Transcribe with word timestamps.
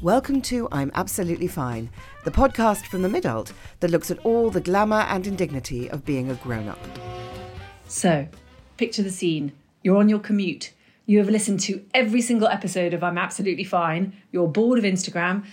Welcome 0.00 0.42
to 0.42 0.68
I'm 0.70 0.92
Absolutely 0.94 1.48
Fine, 1.48 1.90
the 2.22 2.30
podcast 2.30 2.86
from 2.86 3.02
the 3.02 3.08
midult 3.08 3.50
that 3.80 3.90
looks 3.90 4.12
at 4.12 4.20
all 4.20 4.48
the 4.48 4.60
glamour 4.60 5.00
and 5.08 5.26
indignity 5.26 5.90
of 5.90 6.04
being 6.04 6.30
a 6.30 6.36
grown 6.36 6.68
up. 6.68 6.78
So, 7.88 8.28
picture 8.76 9.02
the 9.02 9.10
scene. 9.10 9.50
You're 9.82 9.96
on 9.96 10.08
your 10.08 10.20
commute. 10.20 10.72
You 11.06 11.18
have 11.18 11.28
listened 11.28 11.58
to 11.62 11.84
every 11.94 12.20
single 12.20 12.46
episode 12.46 12.94
of 12.94 13.02
I'm 13.02 13.18
Absolutely 13.18 13.64
Fine. 13.64 14.12
You're 14.30 14.46
bored 14.46 14.78
of 14.78 14.84
Instagram, 14.84 15.44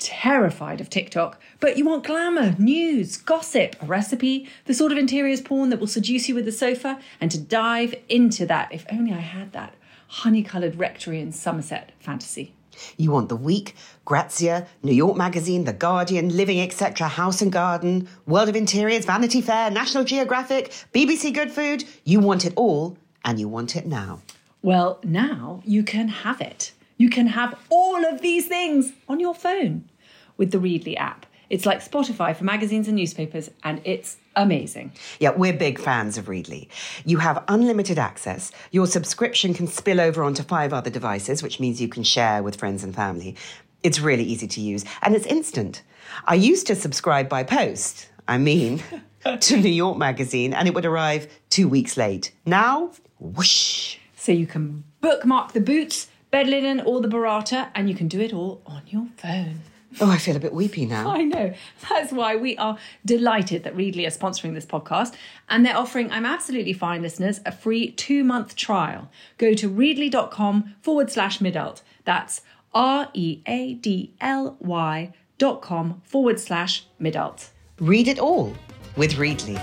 terrified 0.00 0.80
of 0.80 0.90
TikTok, 0.90 1.40
but 1.60 1.78
you 1.78 1.84
want 1.84 2.04
glamour, 2.04 2.56
news, 2.58 3.16
gossip, 3.16 3.76
a 3.80 3.86
recipe, 3.86 4.48
the 4.64 4.74
sort 4.74 4.90
of 4.90 4.98
interiors 4.98 5.40
porn 5.40 5.70
that 5.70 5.78
will 5.78 5.86
seduce 5.86 6.28
you 6.28 6.34
with 6.34 6.46
the 6.46 6.50
sofa, 6.50 6.98
and 7.20 7.30
to 7.30 7.38
dive 7.38 7.94
into 8.08 8.44
that, 8.44 8.74
if 8.74 8.84
only 8.90 9.12
I 9.12 9.20
had 9.20 9.52
that 9.52 9.76
honey 10.08 10.42
coloured 10.42 10.80
rectory 10.80 11.20
in 11.20 11.30
Somerset 11.30 11.92
fantasy. 12.00 12.53
You 12.96 13.10
want 13.10 13.28
The 13.28 13.36
Week, 13.36 13.74
Grazia, 14.04 14.66
New 14.82 14.92
York 14.92 15.16
Magazine, 15.16 15.64
The 15.64 15.72
Guardian, 15.72 16.36
Living 16.36 16.60
Etc., 16.60 17.06
House 17.08 17.42
and 17.42 17.52
Garden, 17.52 18.08
World 18.26 18.48
of 18.48 18.56
Interiors, 18.56 19.04
Vanity 19.04 19.40
Fair, 19.40 19.70
National 19.70 20.04
Geographic, 20.04 20.72
BBC 20.92 21.32
Good 21.32 21.50
Food. 21.50 21.84
You 22.04 22.20
want 22.20 22.44
it 22.44 22.52
all, 22.56 22.96
and 23.24 23.38
you 23.38 23.48
want 23.48 23.76
it 23.76 23.86
now. 23.86 24.20
Well, 24.62 24.98
now 25.02 25.62
you 25.64 25.82
can 25.82 26.08
have 26.08 26.40
it. 26.40 26.72
You 26.96 27.10
can 27.10 27.26
have 27.26 27.58
all 27.70 28.04
of 28.04 28.20
these 28.20 28.46
things 28.46 28.92
on 29.08 29.20
your 29.20 29.34
phone 29.34 29.88
with 30.36 30.52
the 30.52 30.58
Readly 30.58 30.96
app. 30.96 31.26
It's 31.50 31.66
like 31.66 31.84
Spotify 31.84 32.34
for 32.34 32.44
magazines 32.44 32.88
and 32.88 32.96
newspapers, 32.96 33.50
and 33.62 33.80
it's 33.84 34.16
amazing. 34.36 34.92
Yeah, 35.20 35.30
we're 35.30 35.52
big 35.52 35.78
fans 35.78 36.18
of 36.18 36.28
Readly. 36.28 36.68
You 37.04 37.18
have 37.18 37.44
unlimited 37.48 37.98
access. 37.98 38.52
Your 38.70 38.86
subscription 38.86 39.54
can 39.54 39.66
spill 39.66 40.00
over 40.00 40.22
onto 40.22 40.42
five 40.42 40.72
other 40.72 40.90
devices, 40.90 41.42
which 41.42 41.60
means 41.60 41.80
you 41.80 41.88
can 41.88 42.02
share 42.02 42.42
with 42.42 42.56
friends 42.56 42.84
and 42.84 42.94
family. 42.94 43.36
It's 43.82 44.00
really 44.00 44.24
easy 44.24 44.46
to 44.46 44.60
use, 44.60 44.84
and 45.02 45.14
it's 45.14 45.26
instant. 45.26 45.82
I 46.24 46.34
used 46.34 46.66
to 46.68 46.74
subscribe 46.74 47.28
by 47.28 47.42
post, 47.42 48.08
I 48.26 48.38
mean, 48.38 48.82
to 49.40 49.56
New 49.56 49.68
York 49.68 49.98
Magazine, 49.98 50.54
and 50.54 50.68
it 50.68 50.74
would 50.74 50.86
arrive 50.86 51.28
two 51.50 51.68
weeks 51.68 51.96
late. 51.96 52.32
Now, 52.46 52.92
whoosh. 53.18 53.98
So 54.16 54.32
you 54.32 54.46
can 54.46 54.84
bookmark 55.00 55.52
the 55.52 55.60
boots, 55.60 56.08
bed 56.30 56.48
linen, 56.48 56.80
or 56.80 57.00
the 57.00 57.08
burrata, 57.08 57.68
and 57.74 57.88
you 57.88 57.94
can 57.94 58.08
do 58.08 58.20
it 58.20 58.32
all 58.32 58.62
on 58.66 58.82
your 58.86 59.08
phone. 59.16 59.60
Oh, 60.00 60.10
I 60.10 60.18
feel 60.18 60.34
a 60.34 60.40
bit 60.40 60.52
weepy 60.52 60.86
now. 60.86 61.08
I 61.10 61.22
know. 61.22 61.54
That's 61.88 62.12
why 62.12 62.34
we 62.36 62.56
are 62.56 62.78
delighted 63.04 63.62
that 63.64 63.76
Readly 63.76 64.06
are 64.06 64.10
sponsoring 64.10 64.54
this 64.54 64.66
podcast. 64.66 65.14
And 65.48 65.64
they're 65.64 65.76
offering 65.76 66.10
I'm 66.10 66.26
Absolutely 66.26 66.72
Fine 66.72 67.02
listeners 67.02 67.40
a 67.46 67.52
free 67.52 67.92
two 67.92 68.24
month 68.24 68.56
trial. 68.56 69.08
Go 69.38 69.54
to 69.54 69.68
readly.com 69.68 70.74
forward 70.80 71.10
slash 71.12 71.38
midult. 71.38 71.82
That's 72.04 72.42
R 72.72 73.08
E 73.14 73.40
A 73.46 73.74
D 73.74 74.14
L 74.20 74.56
Y 74.60 75.12
dot 75.38 75.62
com 75.62 76.02
forward 76.04 76.40
slash 76.40 76.86
midult. 77.00 77.50
Read 77.78 78.08
it 78.08 78.18
all 78.18 78.52
with 78.96 79.14
Readly. 79.14 79.56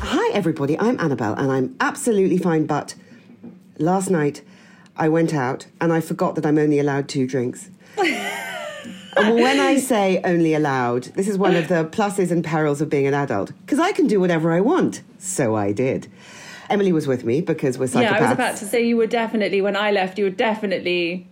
Hi, 0.00 0.32
everybody. 0.32 0.78
I'm 0.78 1.00
Annabelle, 1.00 1.34
and 1.34 1.50
I'm 1.50 1.76
absolutely 1.80 2.38
fine. 2.38 2.66
But 2.66 2.94
last 3.78 4.08
night, 4.08 4.42
I 4.98 5.08
went 5.08 5.34
out 5.34 5.66
and 5.80 5.92
I 5.92 6.00
forgot 6.00 6.34
that 6.36 6.46
I'm 6.46 6.58
only 6.58 6.78
allowed 6.78 7.08
two 7.08 7.26
drinks. 7.26 7.70
and 7.98 9.34
when 9.34 9.60
I 9.60 9.78
say 9.78 10.20
only 10.24 10.54
allowed, 10.54 11.04
this 11.14 11.28
is 11.28 11.38
one 11.38 11.54
of 11.54 11.68
the 11.68 11.84
pluses 11.84 12.30
and 12.30 12.44
perils 12.44 12.80
of 12.80 12.88
being 12.88 13.06
an 13.06 13.14
adult 13.14 13.52
because 13.60 13.78
I 13.78 13.92
can 13.92 14.06
do 14.06 14.20
whatever 14.20 14.52
I 14.52 14.60
want. 14.60 15.02
So 15.18 15.54
I 15.54 15.72
did. 15.72 16.08
Emily 16.68 16.92
was 16.92 17.06
with 17.06 17.24
me 17.24 17.40
because 17.40 17.78
we're 17.78 17.86
psychopaths. 17.86 18.02
Yeah, 18.02 18.16
I 18.16 18.20
was 18.22 18.32
about 18.32 18.56
to 18.56 18.64
say 18.64 18.86
you 18.86 18.96
were 18.96 19.06
definitely, 19.06 19.60
when 19.62 19.76
I 19.76 19.92
left, 19.92 20.18
you 20.18 20.24
were 20.24 20.30
definitely 20.30 21.28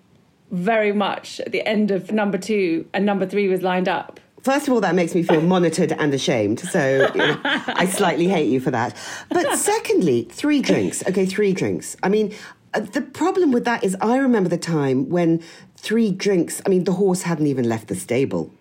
very 0.50 0.92
much 0.92 1.40
at 1.40 1.50
the 1.52 1.66
end 1.66 1.90
of 1.90 2.12
number 2.12 2.38
two 2.38 2.86
and 2.94 3.04
number 3.04 3.26
three 3.26 3.48
was 3.48 3.62
lined 3.62 3.88
up. 3.88 4.20
First 4.42 4.68
of 4.68 4.74
all, 4.74 4.80
that 4.82 4.94
makes 4.94 5.14
me 5.14 5.22
feel 5.22 5.40
monitored 5.40 5.92
and 5.92 6.12
ashamed. 6.12 6.60
So 6.60 7.10
you 7.14 7.18
know, 7.18 7.40
I 7.44 7.86
slightly 7.86 8.28
hate 8.28 8.50
you 8.50 8.60
for 8.60 8.70
that. 8.70 8.94
But 9.30 9.56
secondly, 9.58 10.28
three 10.30 10.60
drinks. 10.60 11.02
Okay, 11.08 11.24
three 11.24 11.54
drinks. 11.54 11.96
I 12.02 12.10
mean, 12.10 12.34
Uh, 12.74 12.80
the 12.80 13.00
problem 13.00 13.52
with 13.52 13.64
that 13.64 13.84
is 13.84 13.96
I 14.00 14.16
remember 14.18 14.48
the 14.48 14.58
time 14.58 15.08
when 15.08 15.42
three 15.76 16.10
drinks, 16.10 16.60
I 16.66 16.68
mean, 16.68 16.84
the 16.84 16.92
horse 16.92 17.22
hadn't 17.22 17.46
even 17.46 17.68
left 17.68 17.88
the 17.88 17.94
stable. 17.94 18.52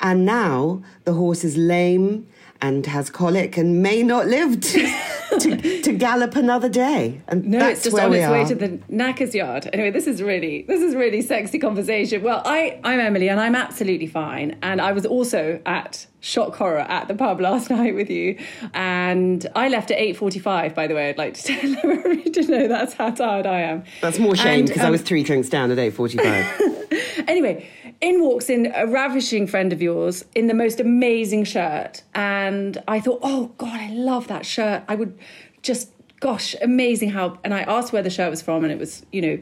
And 0.00 0.24
now 0.24 0.82
the 1.04 1.12
horse 1.12 1.44
is 1.44 1.56
lame 1.56 2.26
and 2.64 2.86
has 2.86 3.10
colic 3.10 3.58
and 3.58 3.82
may 3.82 4.02
not 4.02 4.26
live 4.26 4.58
to, 4.58 5.00
to, 5.38 5.82
to 5.82 5.92
gallop 5.92 6.34
another 6.34 6.68
day. 6.68 7.20
And 7.28 7.44
No, 7.44 7.58
that's 7.58 7.80
it's 7.84 7.94
just 7.94 8.02
on 8.02 8.14
its 8.14 8.30
way 8.30 8.44
to 8.46 8.54
the 8.54 8.80
knackers 8.88 9.34
yard. 9.34 9.68
Anyway, 9.72 9.90
this 9.90 10.06
is 10.06 10.22
really 10.22 10.62
this 10.62 10.80
is 10.80 10.94
really 10.94 11.20
sexy 11.20 11.58
conversation. 11.58 12.22
Well, 12.22 12.40
I 12.46 12.80
I'm 12.82 13.00
Emily 13.00 13.28
and 13.28 13.38
I'm 13.38 13.54
absolutely 13.54 14.06
fine. 14.06 14.56
And 14.62 14.80
I 14.80 14.92
was 14.92 15.04
also 15.04 15.60
at 15.66 16.06
shock 16.20 16.56
horror 16.56 16.78
at 16.78 17.06
the 17.06 17.14
pub 17.14 17.38
last 17.48 17.68
night 17.68 17.94
with 17.94 18.08
you, 18.08 18.38
and 18.72 19.46
I 19.54 19.68
left 19.68 19.90
at 19.90 19.98
eight 19.98 20.16
forty 20.16 20.38
five. 20.38 20.74
By 20.74 20.86
the 20.86 20.94
way, 20.94 21.10
I'd 21.10 21.18
like 21.18 21.34
to 21.34 21.42
tell 21.48 21.76
everybody 21.84 22.30
to 22.30 22.42
know 22.46 22.68
that's 22.68 22.94
how 22.94 23.10
tired 23.10 23.46
I 23.46 23.60
am. 23.60 23.84
That's 24.00 24.18
more 24.18 24.34
shame 24.34 24.64
because 24.64 24.82
I 24.82 24.86
um, 24.86 24.92
was 24.92 25.02
three 25.02 25.22
drinks 25.22 25.50
down 25.50 25.70
at 25.70 25.76
8.45. 25.76 27.28
Anyway, 27.28 27.68
in 28.08 28.20
walks 28.20 28.48
in 28.50 28.72
a 28.74 28.86
ravishing 28.86 29.46
friend 29.46 29.72
of 29.72 29.80
yours 29.80 30.24
in 30.34 30.46
the 30.46 30.54
most 30.54 30.78
amazing 30.80 31.44
shirt. 31.44 32.02
And 32.14 32.72
I 32.86 33.00
thought, 33.00 33.20
oh 33.22 33.42
God, 33.58 33.78
I 33.80 33.90
love 33.92 34.28
that 34.28 34.44
shirt. 34.44 34.82
I 34.88 34.94
would 34.94 35.18
just, 35.62 35.90
gosh, 36.20 36.54
amazing 36.60 37.10
how. 37.10 37.38
And 37.44 37.52
I 37.54 37.62
asked 37.62 37.92
where 37.94 38.02
the 38.02 38.10
shirt 38.10 38.30
was 38.30 38.42
from, 38.42 38.62
and 38.64 38.72
it 38.72 38.78
was, 38.78 39.04
you 39.10 39.22
know, 39.22 39.38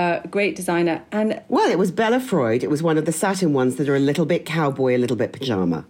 uh, 0.00 0.20
great 0.30 0.54
designer. 0.56 1.02
And 1.12 1.40
well, 1.48 1.70
it 1.70 1.78
was 1.78 1.90
Bella 1.90 2.20
Freud. 2.20 2.62
It 2.62 2.70
was 2.70 2.82
one 2.82 2.98
of 2.98 3.04
the 3.06 3.12
satin 3.12 3.52
ones 3.52 3.76
that 3.76 3.88
are 3.88 3.96
a 3.96 4.00
little 4.10 4.26
bit 4.26 4.44
cowboy, 4.44 4.96
a 4.96 5.00
little 5.04 5.16
bit 5.16 5.32
pyjama. 5.32 5.84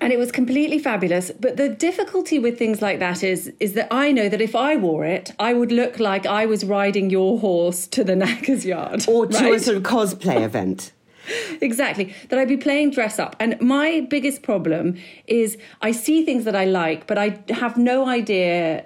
and 0.00 0.12
it 0.12 0.18
was 0.18 0.30
completely 0.32 0.78
fabulous 0.78 1.30
but 1.44 1.56
the 1.56 1.68
difficulty 1.68 2.38
with 2.44 2.58
things 2.58 2.82
like 2.86 2.98
that 2.98 3.22
is 3.22 3.40
is 3.66 3.72
that 3.78 3.86
i 4.02 4.06
know 4.16 4.28
that 4.32 4.40
if 4.48 4.54
i 4.56 4.76
wore 4.76 5.04
it 5.16 5.26
i 5.38 5.50
would 5.58 5.72
look 5.80 5.94
like 6.00 6.26
i 6.26 6.44
was 6.44 6.64
riding 6.64 7.06
your 7.10 7.38
horse 7.38 7.86
to 7.86 8.02
the 8.08 8.16
knackers 8.22 8.66
yard 8.66 9.00
Or 9.08 9.26
to 9.28 9.52
a 9.52 9.60
sort 9.60 9.76
of 9.78 9.84
cosplay 9.84 10.40
event. 10.50 10.92
exactly. 11.60 12.14
That 12.28 12.38
i'd 12.38 12.48
be 12.48 12.56
playing 12.56 12.90
dress 12.90 13.18
up. 13.18 13.36
And 13.40 13.60
my 13.60 14.06
biggest 14.08 14.42
problem 14.42 14.96
is 15.26 15.56
i 15.82 15.92
see 15.92 16.24
things 16.24 16.44
that 16.44 16.56
i 16.56 16.64
like 16.64 17.06
but 17.06 17.18
i 17.18 17.38
have 17.48 17.76
no 17.76 18.06
idea 18.08 18.84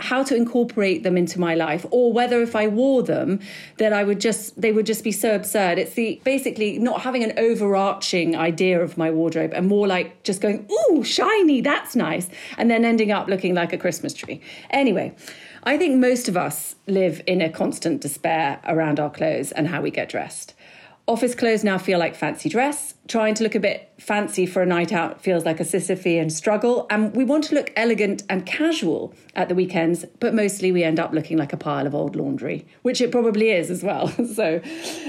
how 0.00 0.22
to 0.22 0.34
incorporate 0.34 1.02
them 1.02 1.16
into 1.16 1.38
my 1.38 1.54
life 1.54 1.84
or 1.90 2.12
whether 2.12 2.40
if 2.40 2.56
I 2.56 2.66
wore 2.68 3.02
them 3.02 3.38
that 3.76 3.92
I 3.92 4.02
would 4.02 4.20
just 4.20 4.58
they 4.60 4.72
would 4.72 4.86
just 4.86 5.04
be 5.04 5.12
so 5.12 5.34
absurd. 5.34 5.78
It's 5.78 5.94
the 5.94 6.20
basically 6.24 6.78
not 6.78 7.02
having 7.02 7.22
an 7.22 7.34
overarching 7.36 8.34
idea 8.34 8.80
of 8.80 8.96
my 8.96 9.10
wardrobe 9.10 9.52
and 9.54 9.68
more 9.68 9.86
like 9.86 10.22
just 10.22 10.40
going 10.40 10.68
ooh 10.72 11.04
shiny 11.04 11.60
that's 11.60 11.94
nice 11.94 12.28
and 12.56 12.70
then 12.70 12.84
ending 12.84 13.12
up 13.12 13.28
looking 13.28 13.54
like 13.54 13.72
a 13.72 13.78
Christmas 13.78 14.14
tree. 14.14 14.40
Anyway 14.70 15.14
I 15.62 15.76
think 15.76 15.98
most 15.98 16.28
of 16.28 16.36
us 16.36 16.76
live 16.86 17.20
in 17.26 17.42
a 17.42 17.50
constant 17.50 18.00
despair 18.00 18.60
around 18.66 18.98
our 18.98 19.10
clothes 19.10 19.52
and 19.52 19.68
how 19.68 19.82
we 19.82 19.90
get 19.90 20.08
dressed 20.08 20.54
Office 21.10 21.34
clothes 21.34 21.64
now 21.64 21.76
feel 21.76 21.98
like 21.98 22.14
fancy 22.14 22.48
dress. 22.48 22.94
Trying 23.08 23.34
to 23.34 23.42
look 23.42 23.56
a 23.56 23.58
bit 23.60 23.92
fancy 23.98 24.46
for 24.46 24.62
a 24.62 24.66
night 24.66 24.92
out 24.92 25.20
feels 25.20 25.44
like 25.44 25.58
a 25.58 25.64
Sisyphean 25.64 26.30
struggle. 26.30 26.86
And 26.88 27.12
we 27.16 27.24
want 27.24 27.42
to 27.46 27.56
look 27.56 27.72
elegant 27.74 28.22
and 28.28 28.46
casual 28.46 29.12
at 29.34 29.48
the 29.48 29.56
weekends, 29.56 30.04
but 30.20 30.34
mostly 30.34 30.70
we 30.70 30.84
end 30.84 31.00
up 31.00 31.10
looking 31.10 31.36
like 31.36 31.52
a 31.52 31.56
pile 31.56 31.84
of 31.84 31.96
old 31.96 32.14
laundry, 32.14 32.64
which 32.82 33.00
it 33.00 33.10
probably 33.10 33.50
is 33.50 33.72
as 33.72 33.82
well. 33.82 34.12
So, 34.30 34.60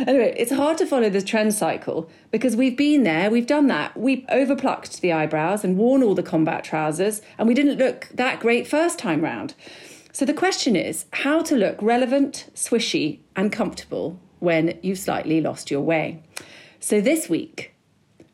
anyway, 0.08 0.34
it's 0.36 0.52
hard 0.52 0.80
to 0.80 0.86
follow 0.88 1.10
the 1.10 1.22
trend 1.22 1.54
cycle 1.54 2.10
because 2.32 2.56
we've 2.56 2.76
been 2.76 3.04
there, 3.04 3.30
we've 3.30 3.46
done 3.46 3.68
that. 3.68 3.96
We 3.96 4.26
overplucked 4.30 5.02
the 5.02 5.14
eyebrows 5.14 5.64
and 5.64 5.78
worn 5.78 6.02
all 6.02 6.16
the 6.16 6.24
combat 6.24 6.64
trousers, 6.64 7.22
and 7.38 7.48
we 7.48 7.54
didn't 7.54 7.78
look 7.78 8.10
that 8.12 8.40
great 8.40 8.68
first 8.68 8.98
time 8.98 9.22
round. 9.22 9.54
So, 10.12 10.26
the 10.26 10.34
question 10.34 10.76
is 10.76 11.06
how 11.14 11.44
to 11.44 11.56
look 11.56 11.80
relevant, 11.80 12.50
swishy, 12.56 13.20
and 13.36 13.52
comfortable 13.52 14.20
when 14.42 14.78
you've 14.82 15.00
slightly 15.00 15.40
lost 15.40 15.72
your 15.72 15.82
way. 15.82 16.22
So 16.80 17.00
this 17.00 17.30
week, 17.30 17.74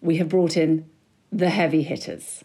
we 0.02 0.18
have 0.18 0.30
brought 0.30 0.56
in 0.58 0.90
the 1.32 1.50
heavy 1.50 1.84
hitters, 1.84 2.44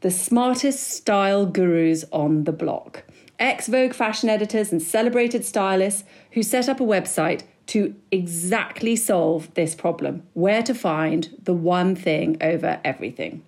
the 0.00 0.10
smartest 0.10 0.88
style 0.88 1.44
gurus 1.44 2.04
on 2.12 2.44
the 2.44 2.52
block, 2.52 3.02
ex 3.40 3.66
Vogue 3.66 3.94
fashion 3.94 4.28
editors 4.28 4.70
and 4.70 4.80
celebrated 4.80 5.44
stylists 5.44 6.04
who 6.32 6.42
set 6.42 6.68
up 6.68 6.80
a 6.80 6.84
website 6.84 7.42
to 7.66 7.94
exactly 8.12 8.94
solve 8.94 9.52
this 9.54 9.74
problem 9.74 10.22
where 10.34 10.62
to 10.62 10.74
find 10.74 11.36
the 11.42 11.54
one 11.54 11.96
thing 11.96 12.36
over 12.40 12.80
everything. 12.84 13.42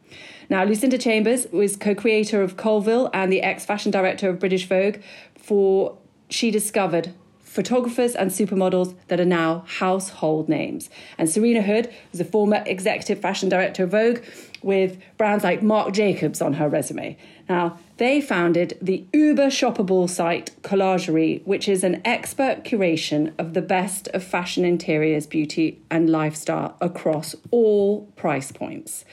Now, 0.50 0.64
Lucinda 0.64 0.98
Chambers 0.98 1.46
was 1.52 1.76
co 1.76 1.94
creator 1.94 2.42
of 2.42 2.56
Colville 2.56 3.10
and 3.14 3.32
the 3.32 3.42
ex 3.42 3.64
fashion 3.64 3.92
director 3.92 4.28
of 4.28 4.40
British 4.40 4.66
Vogue, 4.66 4.96
for 5.36 5.96
she 6.28 6.50
discovered 6.50 7.14
photographers 7.52 8.14
and 8.14 8.30
supermodels 8.30 8.94
that 9.08 9.20
are 9.20 9.26
now 9.26 9.62
household 9.66 10.48
names. 10.48 10.88
And 11.18 11.28
Serena 11.28 11.60
Hood 11.60 11.92
was 12.10 12.18
a 12.18 12.24
former 12.24 12.62
executive 12.64 13.20
fashion 13.20 13.50
director 13.50 13.84
of 13.84 13.90
Vogue 13.90 14.20
with 14.62 14.98
brands 15.18 15.44
like 15.44 15.62
Marc 15.62 15.92
Jacobs 15.92 16.40
on 16.40 16.54
her 16.54 16.66
resume. 16.66 17.14
Now, 17.50 17.78
they 17.98 18.22
founded 18.22 18.78
the 18.80 19.04
uber 19.12 19.48
shoppable 19.48 20.08
site 20.08 20.50
Collagerie, 20.62 21.42
which 21.44 21.68
is 21.68 21.84
an 21.84 22.00
expert 22.06 22.64
curation 22.64 23.34
of 23.38 23.52
the 23.52 23.60
best 23.60 24.08
of 24.08 24.24
fashion 24.24 24.64
interiors, 24.64 25.26
beauty, 25.26 25.78
and 25.90 26.08
lifestyle 26.08 26.78
across 26.80 27.34
all 27.50 28.06
price 28.16 28.50
points. 28.50 29.04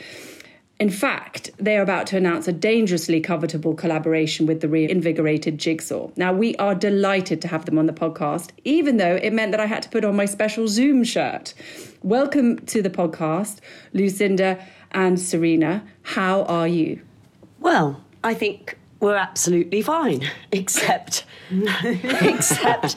In 0.80 0.90
fact, 0.90 1.52
they 1.58 1.76
are 1.76 1.82
about 1.82 2.08
to 2.08 2.16
announce 2.16 2.48
a 2.48 2.54
dangerously 2.54 3.22
covetable 3.22 3.78
collaboration 3.78 4.46
with 4.46 4.62
the 4.62 4.70
reinvigorated 4.70 5.58
Jigsaw. 5.58 6.10
Now, 6.16 6.32
we 6.32 6.56
are 6.56 6.74
delighted 6.74 7.42
to 7.42 7.50
have 7.50 7.66
them 7.66 7.78
on 7.78 7.86
the 7.86 7.92
podcast, 7.92 8.52
even 8.64 8.96
though 8.96 9.18
it 9.18 9.34
meant 9.34 9.52
that 9.52 9.60
I 9.60 9.66
had 9.66 9.84
to 9.84 9.90
put 9.90 10.06
on 10.06 10.16
my 10.16 10.24
special 10.24 10.70
Zoom 10.70 11.04
shirt. 11.04 11.54
Welcome 12.02 12.60
to 12.68 12.82
the 12.82 12.90
podcast, 12.90 13.58
Lucinda 13.92 14.66
and 14.92 15.20
Serena. 15.20 15.86
How 16.02 16.44
are 16.44 16.68
you? 16.68 17.02
Well, 17.60 18.02
I 18.24 18.34
think 18.34 18.78
we're 19.02 19.18
absolutely 19.18 19.82
fine, 19.82 20.30
except 20.54 21.26
except 21.52 22.96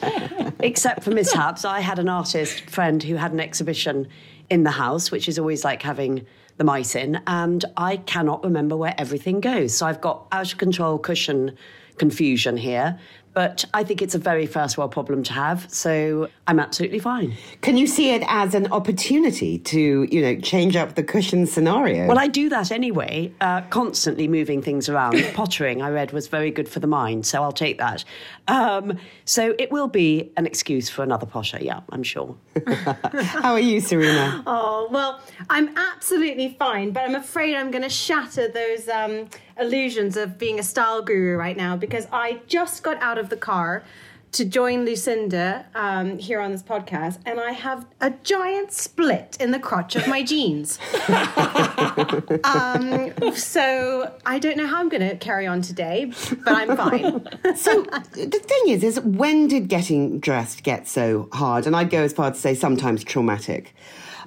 except 0.61 1.03
for 1.03 1.11
mishaps. 1.11 1.65
I 1.65 1.81
had 1.81 1.99
an 1.99 2.07
artist 2.07 2.69
friend 2.69 3.03
who 3.03 3.15
had 3.15 3.33
an 3.33 3.41
exhibition 3.41 4.07
in 4.49 4.63
the 4.63 4.71
house, 4.71 5.11
which 5.11 5.27
is 5.27 5.37
always 5.37 5.65
like 5.65 5.81
having 5.81 6.25
the 6.57 6.63
mice 6.63 6.95
in, 6.95 7.21
and 7.27 7.65
I 7.77 7.97
cannot 7.97 8.43
remember 8.43 8.77
where 8.77 8.95
everything 8.97 9.39
goes. 9.39 9.75
So 9.75 9.85
I've 9.85 10.01
got 10.01 10.27
out 10.31 10.51
of 10.51 10.57
control 10.57 10.97
cushion 10.97 11.57
confusion 11.97 12.57
here. 12.57 12.99
But 13.33 13.65
I 13.73 13.83
think 13.83 14.01
it's 14.01 14.13
a 14.13 14.19
very 14.19 14.45
first 14.45 14.77
world 14.77 14.91
problem 14.91 15.23
to 15.23 15.33
have, 15.33 15.71
so 15.73 16.29
I'm 16.47 16.59
absolutely 16.59 16.99
fine. 16.99 17.33
Can 17.61 17.77
you 17.77 17.87
see 17.87 18.11
it 18.11 18.23
as 18.27 18.53
an 18.53 18.71
opportunity 18.71 19.57
to, 19.59 20.07
you 20.11 20.21
know, 20.21 20.39
change 20.39 20.75
up 20.75 20.95
the 20.95 21.03
cushion 21.03 21.47
scenario? 21.47 22.07
Well, 22.07 22.19
I 22.19 22.27
do 22.27 22.49
that 22.49 22.71
anyway, 22.71 23.33
uh, 23.41 23.61
constantly 23.69 24.27
moving 24.27 24.61
things 24.61 24.87
around. 24.87 25.23
Pottering, 25.33 25.81
I 25.81 25.89
read, 25.89 26.11
was 26.11 26.27
very 26.27 26.51
good 26.51 26.69
for 26.69 26.79
the 26.79 26.87
mind, 26.87 27.25
so 27.25 27.41
I'll 27.41 27.51
take 27.51 27.79
that. 27.79 28.03
Um, 28.47 28.99
so 29.25 29.55
it 29.57 29.71
will 29.71 29.87
be 29.87 30.31
an 30.37 30.45
excuse 30.45 30.89
for 30.89 31.01
another 31.01 31.25
potter, 31.25 31.57
yeah, 31.59 31.81
I'm 31.91 32.03
sure. 32.03 32.35
How 32.67 33.53
are 33.53 33.59
you, 33.59 33.79
Serena? 33.79 34.43
Oh, 34.45 34.89
well, 34.91 35.21
I'm 35.49 35.75
absolutely 35.75 36.55
fine, 36.59 36.91
but 36.91 37.03
I'm 37.03 37.15
afraid 37.15 37.55
I'm 37.55 37.71
going 37.71 37.83
to 37.83 37.89
shatter 37.89 38.47
those 38.47 38.87
um, 38.89 39.27
illusions 39.59 40.17
of 40.17 40.37
being 40.37 40.59
a 40.59 40.63
style 40.63 41.01
guru 41.01 41.35
right 41.35 41.57
now 41.57 41.77
because 41.77 42.07
I 42.11 42.41
just 42.47 42.83
got 42.83 43.01
out 43.01 43.17
of 43.17 43.22
the 43.29 43.37
car 43.37 43.83
to 44.33 44.45
join 44.45 44.83
Lucinda 44.83 45.65
um, 45.75 46.17
here 46.17 46.41
on 46.41 46.51
this 46.51 46.63
podcast, 46.63 47.19
and 47.25 47.39
I 47.39 47.51
have 47.51 47.85
a 48.01 48.09
giant 48.23 48.71
split 48.71 49.37
in 49.39 49.51
the 49.51 49.59
crotch 49.59 49.95
of 49.95 50.07
my 50.07 50.23
jeans. 50.23 50.79
um, 52.43 53.13
so 53.35 54.11
I 54.25 54.39
don't 54.39 54.57
know 54.57 54.65
how 54.65 54.79
I'm 54.79 54.89
going 54.89 55.07
to 55.07 55.15
carry 55.17 55.45
on 55.45 55.61
today, 55.61 56.11
but 56.43 56.53
I'm 56.53 56.75
fine. 56.75 57.55
so 57.55 57.83
the 57.83 58.41
thing 58.43 58.73
is, 58.73 58.83
is 58.83 58.99
when 59.01 59.47
did 59.47 59.69
getting 59.69 60.19
dressed 60.19 60.63
get 60.63 60.87
so 60.87 61.29
hard? 61.31 61.67
And 61.67 61.75
I'd 61.75 61.91
go 61.91 62.01
as 62.01 62.11
far 62.11 62.31
to 62.31 62.37
say 62.37 62.55
sometimes 62.55 63.03
traumatic 63.03 63.75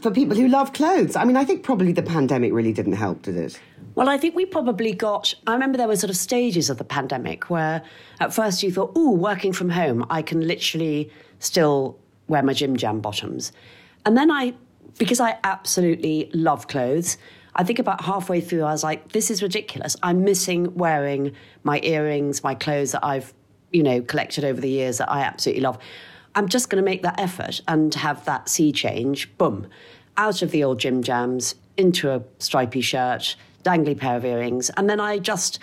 for 0.02 0.12
people 0.12 0.36
who 0.36 0.46
love 0.46 0.72
clothes. 0.72 1.16
I 1.16 1.24
mean, 1.24 1.36
I 1.36 1.44
think 1.44 1.64
probably 1.64 1.92
the 1.92 2.02
pandemic 2.02 2.52
really 2.52 2.72
didn't 2.72 2.92
help, 2.92 3.22
did 3.22 3.36
it? 3.36 3.58
Well, 3.96 4.10
I 4.10 4.18
think 4.18 4.36
we 4.36 4.44
probably 4.44 4.92
got. 4.92 5.34
I 5.46 5.54
remember 5.54 5.78
there 5.78 5.88
were 5.88 5.96
sort 5.96 6.10
of 6.10 6.18
stages 6.18 6.68
of 6.68 6.76
the 6.76 6.84
pandemic 6.84 7.48
where 7.48 7.82
at 8.20 8.32
first 8.32 8.62
you 8.62 8.70
thought, 8.70 8.92
oh, 8.94 9.10
working 9.10 9.54
from 9.54 9.70
home, 9.70 10.04
I 10.10 10.20
can 10.20 10.46
literally 10.46 11.10
still 11.38 11.98
wear 12.28 12.42
my 12.42 12.52
gym 12.52 12.76
jam 12.76 13.00
bottoms. 13.00 13.52
And 14.04 14.14
then 14.14 14.30
I, 14.30 14.52
because 14.98 15.18
I 15.18 15.38
absolutely 15.44 16.30
love 16.34 16.68
clothes, 16.68 17.16
I 17.54 17.64
think 17.64 17.78
about 17.78 18.02
halfway 18.02 18.42
through, 18.42 18.64
I 18.64 18.72
was 18.72 18.84
like, 18.84 19.12
this 19.12 19.30
is 19.30 19.42
ridiculous. 19.42 19.96
I'm 20.02 20.24
missing 20.24 20.74
wearing 20.74 21.32
my 21.64 21.80
earrings, 21.80 22.44
my 22.44 22.54
clothes 22.54 22.92
that 22.92 23.02
I've, 23.02 23.32
you 23.72 23.82
know, 23.82 24.02
collected 24.02 24.44
over 24.44 24.60
the 24.60 24.68
years 24.68 24.98
that 24.98 25.10
I 25.10 25.22
absolutely 25.22 25.62
love. 25.62 25.78
I'm 26.34 26.48
just 26.48 26.68
going 26.68 26.84
to 26.84 26.84
make 26.84 27.00
that 27.00 27.18
effort 27.18 27.62
and 27.66 27.94
have 27.94 28.26
that 28.26 28.50
sea 28.50 28.72
change, 28.72 29.34
boom, 29.38 29.68
out 30.18 30.42
of 30.42 30.50
the 30.50 30.64
old 30.64 30.80
gym 30.80 31.02
jams 31.02 31.54
into 31.78 32.10
a 32.10 32.22
stripy 32.38 32.82
shirt 32.82 33.36
dangly 33.66 33.98
pair 33.98 34.16
of 34.16 34.24
earrings. 34.24 34.70
And 34.76 34.88
then 34.88 35.00
I 35.00 35.18
just 35.18 35.58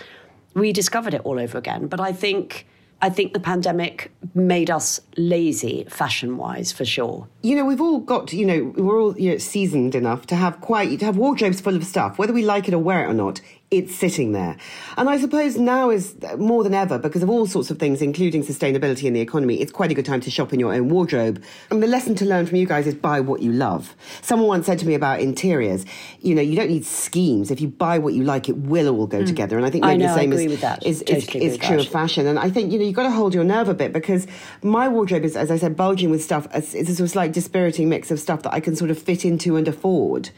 rediscovered 0.53 1.13
it 1.13 1.21
all 1.23 1.39
over 1.39 1.57
again. 1.57 1.87
But 1.87 1.99
I 1.99 2.11
think 2.11 2.67
I 3.01 3.09
think 3.09 3.33
the 3.33 3.39
pandemic 3.41 4.13
made 4.33 4.69
us 4.69 5.01
lazy 5.17 5.85
fashion 5.89 6.37
wise 6.37 6.71
for 6.71 6.85
sure. 6.85 7.27
You 7.41 7.57
know, 7.57 7.65
we've 7.65 7.81
all 7.81 7.99
got, 7.99 8.31
you 8.31 8.45
know, 8.45 8.73
we're 8.77 9.01
all 9.01 9.19
you 9.19 9.31
know, 9.31 9.37
seasoned 9.39 9.93
enough 9.93 10.25
to 10.27 10.37
have 10.37 10.61
quite, 10.61 10.99
to 10.99 11.05
have 11.05 11.17
wardrobes 11.17 11.59
full 11.59 11.75
of 11.75 11.83
stuff, 11.83 12.17
whether 12.17 12.31
we 12.31 12.45
like 12.45 12.69
it 12.69 12.73
or 12.73 12.79
wear 12.79 13.03
it 13.03 13.09
or 13.09 13.13
not 13.13 13.41
it's 13.73 13.95
sitting 13.95 14.31
there. 14.31 14.55
And 14.97 15.09
I 15.09 15.19
suppose 15.19 15.57
now 15.57 15.89
is 15.89 16.15
more 16.37 16.63
than 16.63 16.73
ever, 16.73 16.99
because 16.99 17.23
of 17.23 17.29
all 17.29 17.47
sorts 17.47 17.71
of 17.71 17.79
things, 17.79 18.01
including 18.01 18.43
sustainability 18.43 19.05
in 19.05 19.13
the 19.13 19.21
economy, 19.21 19.59
it's 19.61 19.71
quite 19.71 19.91
a 19.91 19.95
good 19.95 20.05
time 20.05 20.21
to 20.21 20.31
shop 20.31 20.53
in 20.53 20.59
your 20.59 20.73
own 20.73 20.89
wardrobe. 20.89 21.43
And 21.71 21.81
the 21.81 21.87
lesson 21.87 22.13
to 22.15 22.25
learn 22.25 22.45
from 22.45 22.57
you 22.57 22.67
guys 22.67 22.85
is 22.85 22.93
buy 22.93 23.19
what 23.19 23.41
you 23.41 23.51
love. 23.51 23.95
Someone 24.21 24.47
once 24.47 24.67
said 24.67 24.77
to 24.79 24.87
me 24.87 24.93
about 24.93 25.21
interiors, 25.21 25.85
you 26.21 26.35
know, 26.35 26.41
you 26.41 26.55
don't 26.55 26.69
need 26.69 26.85
schemes. 26.85 27.49
If 27.49 27.61
you 27.61 27.67
buy 27.67 27.97
what 27.97 28.13
you 28.13 28.23
like, 28.23 28.47
it 28.47 28.57
will 28.57 28.89
all 28.89 29.07
go 29.07 29.21
mm. 29.21 29.27
together. 29.27 29.57
And 29.57 29.65
I 29.65 29.71
think 29.71 29.83
maybe 29.83 30.03
I 30.03 30.07
know, 30.07 30.13
the 30.13 30.19
same 30.19 30.33
is, 30.33 31.01
is, 31.01 31.03
totally 31.03 31.45
is, 31.45 31.57
true 31.57 31.77
that. 31.77 31.87
of 31.87 31.91
fashion. 31.91 32.27
And 32.27 32.37
I 32.37 32.49
think, 32.51 32.71
you 32.71 32.77
know, 32.77 32.85
you've 32.85 32.95
got 32.95 33.03
to 33.03 33.11
hold 33.11 33.33
your 33.33 33.43
nerve 33.43 33.69
a 33.69 33.73
bit 33.73 33.91
because 33.91 34.27
my 34.61 34.87
wardrobe 34.87 35.23
is, 35.23 35.35
as 35.35 35.49
I 35.49 35.57
said, 35.57 35.75
bulging 35.75 36.11
with 36.11 36.23
stuff. 36.23 36.47
It's 36.53 36.73
a 36.73 36.85
sort 36.85 36.99
of 36.99 37.09
slight 37.09 37.31
dispiriting 37.31 37.89
mix 37.89 38.11
of 38.11 38.19
stuff 38.19 38.43
that 38.43 38.53
I 38.53 38.59
can 38.59 38.75
sort 38.75 38.91
of 38.91 38.99
fit 38.99 39.25
into 39.25 39.55
and 39.55 39.67
afford. 39.67 40.29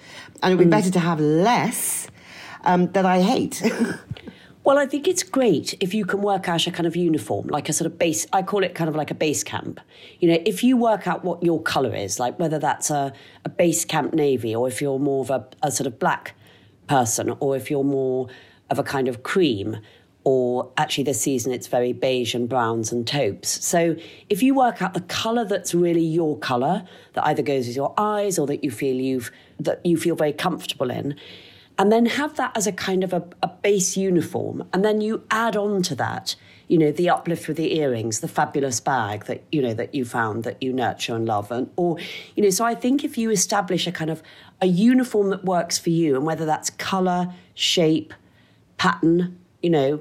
And 0.41 0.53
it 0.53 0.55
would 0.55 0.63
be 0.63 0.67
mm. 0.67 0.71
better 0.71 0.91
to 0.91 0.99
have 0.99 1.19
less 1.19 2.07
um, 2.65 2.91
that 2.93 3.05
I 3.05 3.21
hate. 3.21 3.61
Well, 4.65 4.79
I 4.79 4.87
think 4.87 5.07
it's 5.07 5.21
great 5.21 5.75
if 5.79 5.93
you 5.93 6.05
can 6.05 6.23
work 6.23 6.49
out 6.49 6.65
a 6.65 6.71
kind 6.71 6.87
of 6.87 6.95
uniform, 6.95 7.45
like 7.49 7.69
a 7.69 7.73
sort 7.73 7.85
of 7.85 7.99
base. 7.99 8.25
I 8.33 8.41
call 8.41 8.63
it 8.63 8.73
kind 8.73 8.89
of 8.89 8.95
like 8.95 9.11
a 9.11 9.13
base 9.13 9.43
camp. 9.43 9.79
You 10.19 10.29
know, 10.29 10.41
if 10.43 10.63
you 10.63 10.75
work 10.75 11.05
out 11.07 11.23
what 11.23 11.43
your 11.43 11.61
colour 11.61 11.93
is, 11.93 12.19
like 12.19 12.39
whether 12.39 12.57
that's 12.57 12.89
a, 12.89 13.13
a 13.45 13.49
base 13.49 13.85
camp 13.85 14.15
navy 14.15 14.55
or 14.55 14.67
if 14.67 14.81
you're 14.81 14.97
more 14.97 15.21
of 15.23 15.29
a, 15.29 15.45
a 15.61 15.71
sort 15.71 15.85
of 15.85 15.99
black 15.99 16.33
person 16.87 17.35
or 17.41 17.55
if 17.55 17.69
you're 17.69 17.83
more 17.83 18.27
of 18.71 18.79
a 18.79 18.83
kind 18.83 19.07
of 19.07 19.21
cream 19.21 19.77
or 20.23 20.71
actually 20.77 21.03
this 21.03 21.21
season 21.21 21.53
it's 21.53 21.67
very 21.67 21.93
beige 21.93 22.33
and 22.33 22.49
browns 22.49 22.91
and 22.91 23.05
taupes. 23.05 23.63
So 23.63 23.95
if 24.29 24.41
you 24.41 24.55
work 24.55 24.81
out 24.81 24.95
the 24.95 25.01
colour 25.01 25.45
that's 25.45 25.75
really 25.75 26.01
your 26.01 26.39
colour, 26.39 26.83
that 27.13 27.27
either 27.27 27.43
goes 27.43 27.67
with 27.67 27.75
your 27.75 27.93
eyes 27.99 28.39
or 28.39 28.47
that 28.47 28.63
you 28.63 28.71
feel 28.71 28.95
you've 28.95 29.29
that 29.59 29.85
you 29.85 29.95
feel 29.95 30.15
very 30.15 30.33
comfortable 30.33 30.89
in, 30.89 31.15
and 31.77 31.91
then 31.91 32.05
have 32.05 32.35
that 32.37 32.55
as 32.55 32.67
a 32.67 32.71
kind 32.71 33.03
of 33.03 33.13
a, 33.13 33.23
a, 33.43 33.47
base 33.47 33.97
uniform. 33.97 34.63
And 34.71 34.85
then 34.85 35.01
you 35.01 35.23
add 35.29 35.55
on 35.57 35.81
to 35.83 35.95
that 35.95 36.35
you 36.67 36.77
know 36.77 36.91
the 36.91 37.09
uplift 37.09 37.47
with 37.47 37.57
the 37.57 37.77
earrings 37.77 38.21
the 38.21 38.27
fabulous 38.27 38.79
bag 38.79 39.25
that 39.25 39.43
you 39.51 39.61
know 39.61 39.73
that 39.73 39.93
you 39.93 40.03
found 40.03 40.43
that 40.43 40.61
you 40.61 40.73
nurture 40.73 41.15
and 41.15 41.25
love. 41.25 41.51
And 41.51 41.69
or 41.75 41.97
you 42.35 42.43
know 42.43 42.49
so 42.49 42.65
i 42.65 42.75
think 42.75 43.03
if 43.03 43.17
you 43.17 43.29
establish 43.29 43.87
a 43.87 43.91
kind 43.91 44.09
of 44.09 44.23
a 44.61 44.67
uniform 44.67 45.29
that 45.29 45.45
works 45.45 45.77
for 45.77 45.89
you 45.89 46.15
and 46.15 46.25
whether 46.25 46.45
that's 46.45 46.69
color 46.71 47.33
shape 47.53 48.13
pattern 48.77 49.37
you 49.61 49.69
know 49.69 49.99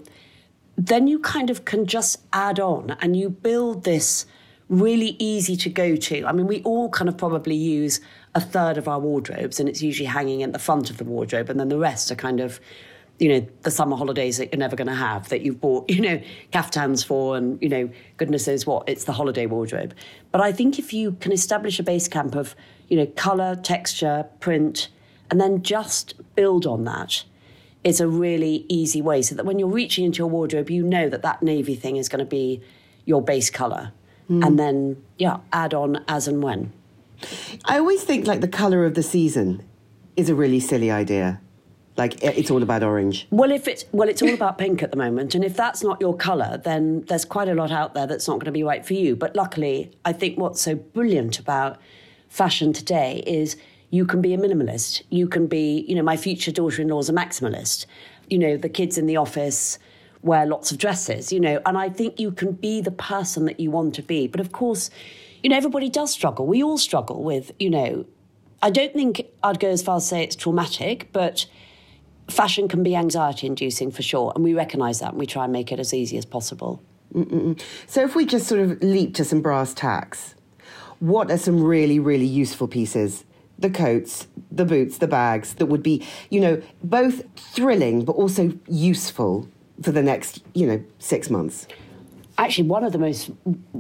then 0.77 1.07
you 1.07 1.19
kind 1.19 1.51
of 1.51 1.65
can 1.65 1.87
just 1.87 2.21
add 2.33 2.59
on 2.59 2.97
and 3.01 3.17
you 3.17 3.31
build 3.31 3.85
this 3.85 4.27
really 4.69 5.15
easy 5.19 5.57
to 5.57 5.69
go 5.69 5.95
to. 5.95 6.25
I 6.25 6.33
mean 6.33 6.47
we 6.47 6.63
all 6.63 6.89
kind 6.89 7.09
of 7.09 7.17
probably 7.17 7.55
use 7.55 8.01
a 8.35 8.41
third 8.41 8.77
of 8.79 8.89
our 8.89 8.99
wardrobes, 8.99 9.61
and 9.61 9.69
it's 9.69 9.83
usually 9.83 10.07
hanging 10.07 10.43
at 10.43 10.53
the 10.53 10.59
front 10.59 10.91
of 10.91 10.97
the 10.97 11.05
wardrobe, 11.05 11.49
and 11.51 11.59
then 11.59 11.69
the 11.69 11.79
rest 11.79 12.11
are 12.11 12.17
kind 12.17 12.41
of 12.41 12.61
you 13.19 13.29
know, 13.29 13.47
the 13.63 13.71
summer 13.71 13.97
holidays 13.97 14.39
that 14.39 14.53
you're 14.53 14.59
never 14.59 14.75
going 14.75 14.89
to 14.89 14.95
have 14.95 15.29
that 15.29 15.43
you've 15.43 15.61
bought, 15.61 15.89
you 15.91 16.01
know, 16.01 16.21
caftans 16.53 17.05
for 17.05 17.37
and, 17.37 17.61
you 17.63 17.69
know, 17.69 17.89
goodness 18.17 18.47
knows 18.47 18.67
what, 18.67 18.89
it's 18.89 19.05
the 19.05 19.13
holiday 19.13 19.47
wardrobe. 19.47 19.95
But 20.33 20.41
I 20.41 20.53
think 20.53 20.79
if 20.79 20.93
you 20.93 21.13
can 21.13 21.33
establish 21.33 21.79
a 21.79 21.83
base 21.83 22.09
camp 22.09 22.35
of, 22.35 22.57
you 22.89 22.97
know, 22.97 23.07
colour, 23.07 23.57
texture, 23.57 24.27
print, 24.41 24.89
and 25.31 25.41
then 25.41 25.63
just 25.63 26.15
build 26.35 26.67
on 26.67 26.85
that 26.85 27.25
is 27.83 28.01
a 28.01 28.09
really 28.09 28.65
easy 28.69 29.01
way 29.01 29.21
so 29.23 29.35
that 29.35 29.45
when 29.45 29.59
you're 29.59 29.69
reaching 29.69 30.05
into 30.05 30.19
your 30.19 30.29
wardrobe, 30.29 30.71
you 30.71 30.83
know 30.83 31.09
that 31.09 31.23
that 31.23 31.43
navy 31.43 31.75
thing 31.75 31.97
is 31.97 32.09
going 32.09 32.19
to 32.19 32.25
be 32.25 32.61
your 33.05 33.23
base 33.23 33.51
colour. 33.51 33.93
Mm. 34.29 34.47
And 34.47 34.59
then, 34.59 35.03
yeah, 35.19 35.39
add 35.53 35.75
on 35.75 36.03
as 36.09 36.27
and 36.27 36.43
when. 36.43 36.73
I 37.65 37.79
always 37.79 38.03
think 38.03 38.27
like 38.27 38.41
the 38.41 38.49
color 38.49 38.85
of 38.85 38.95
the 38.95 39.03
season 39.03 39.63
is 40.17 40.29
a 40.29 40.35
really 40.35 40.61
silly 40.61 40.91
idea. 40.91 41.41
Like 41.97 42.23
it's 42.25 42.51
all 42.51 42.63
about 42.63 42.83
orange. 42.83 43.29
Well, 43.31 43.53
if 43.53 43.69
it's 43.69 43.85
well, 43.93 44.09
it's 44.09 44.21
all 44.21 44.35
about 44.35 44.59
pink 44.59 44.83
at 44.83 44.91
the 44.91 44.97
moment, 44.97 45.35
and 45.37 45.45
if 45.45 45.57
that's 45.57 45.85
not 45.85 46.01
your 46.01 46.17
color, 46.17 46.61
then 46.65 47.03
there's 47.03 47.25
quite 47.25 47.49
a 47.49 47.55
lot 47.55 47.71
out 47.71 47.95
there 47.95 48.07
that's 48.07 48.27
not 48.27 48.35
going 48.35 48.47
to 48.47 48.53
be 48.53 48.65
right 48.65 48.85
for 48.85 48.95
you. 48.95 49.15
But 49.15 49.37
luckily, 49.37 49.93
I 50.05 50.13
think 50.13 50.37
what's 50.37 50.61
so 50.61 50.75
brilliant 50.75 51.39
about 51.39 51.81
fashion 52.29 52.73
today 52.73 53.23
is 53.27 53.57
you 53.91 54.05
can 54.05 54.21
be 54.21 54.35
a 54.35 54.39
minimalist. 54.39 55.03
You 55.11 55.29
can 55.29 55.47
be, 55.47 55.85
you 55.87 55.95
know, 55.95 56.03
my 56.03 56.17
future 56.17 56.51
daughter-in-law 56.51 56.99
is 56.99 57.09
a 57.09 57.13
maximalist. 57.13 57.87
You 58.29 58.39
know, 58.39 58.57
the 58.57 58.69
kids 58.69 58.99
in 58.99 59.07
the 59.07 59.17
office 59.17 59.79
wear 60.23 60.47
lots 60.47 60.73
of 60.73 60.79
dresses, 60.79 61.33
you 61.33 61.39
know, 61.39 61.61
and 61.65 61.79
I 61.79 61.91
think 61.91 62.19
you 62.19 62.33
can 62.33 62.53
be 62.53 62.81
the 62.81 62.91
person 62.91 63.45
that 63.45 63.61
you 63.61 63.71
want 63.71 63.95
to 63.95 64.03
be. 64.03 64.27
But 64.27 64.41
of 64.41 64.51
course, 64.51 64.91
you 65.45 65.51
know, 65.51 65.57
everybody 65.59 65.91
does 65.91 66.11
struggle. 66.11 66.47
We 66.47 66.63
all 66.63 66.79
struggle 66.79 67.23
with, 67.23 67.53
you 67.61 67.69
know, 67.69 68.07
I 68.63 68.71
don't 68.71 68.95
think 68.95 69.27
I'd 69.43 69.61
go 69.61 69.69
as 69.69 69.83
far 69.83 69.97
as 69.97 70.09
say 70.09 70.25
it's 70.25 70.35
traumatic, 70.35 71.11
but 71.13 71.45
fashion 72.29 72.67
can 72.67 72.83
be 72.83 72.97
anxiety 72.97 73.47
inducing 73.47 73.91
for 73.91 74.01
sure. 74.01 74.33
And 74.35 74.43
we 74.43 74.55
recognise 74.55 75.01
that 75.01 75.11
and 75.11 75.19
we 75.19 75.27
try 75.27 75.45
and 75.45 75.53
make 75.53 75.71
it 75.71 75.79
as 75.79 75.93
easy 75.93 76.17
as 76.17 76.25
possible. 76.25 76.83
So 77.87 78.03
if 78.03 78.17
we 78.17 78.25
just 78.25 78.47
sort 78.49 78.63
of 78.63 78.83
leap 78.83 79.15
to 79.17 79.25
some 79.25 79.43
brass 79.43 79.75
tacks, 79.75 80.35
what 80.99 81.31
are 81.31 81.37
some 81.37 81.63
really, 81.63 81.99
really 81.99 82.25
useful 82.25 82.67
pieces? 82.67 83.25
The 83.59 83.69
coats, 83.69 84.27
the 84.51 84.65
boots, 84.65 84.97
the 84.97 85.07
bags 85.07 85.55
that 85.55 85.67
would 85.67 85.83
be, 85.83 86.05
you 86.31 86.41
know, 86.41 86.63
both 86.83 87.23
thrilling 87.37 88.07
but 88.07 88.13
also 88.13 88.59
useful 88.67 89.47
for 89.83 89.93
the 89.93 90.03
next, 90.03 90.43
you 90.55 90.67
know, 90.67 90.83
six 90.99 91.29
months. 91.29 91.69
Actually, 92.37 92.69
one 92.69 92.83
of 92.83 92.93
the 92.93 92.99
most 92.99 93.31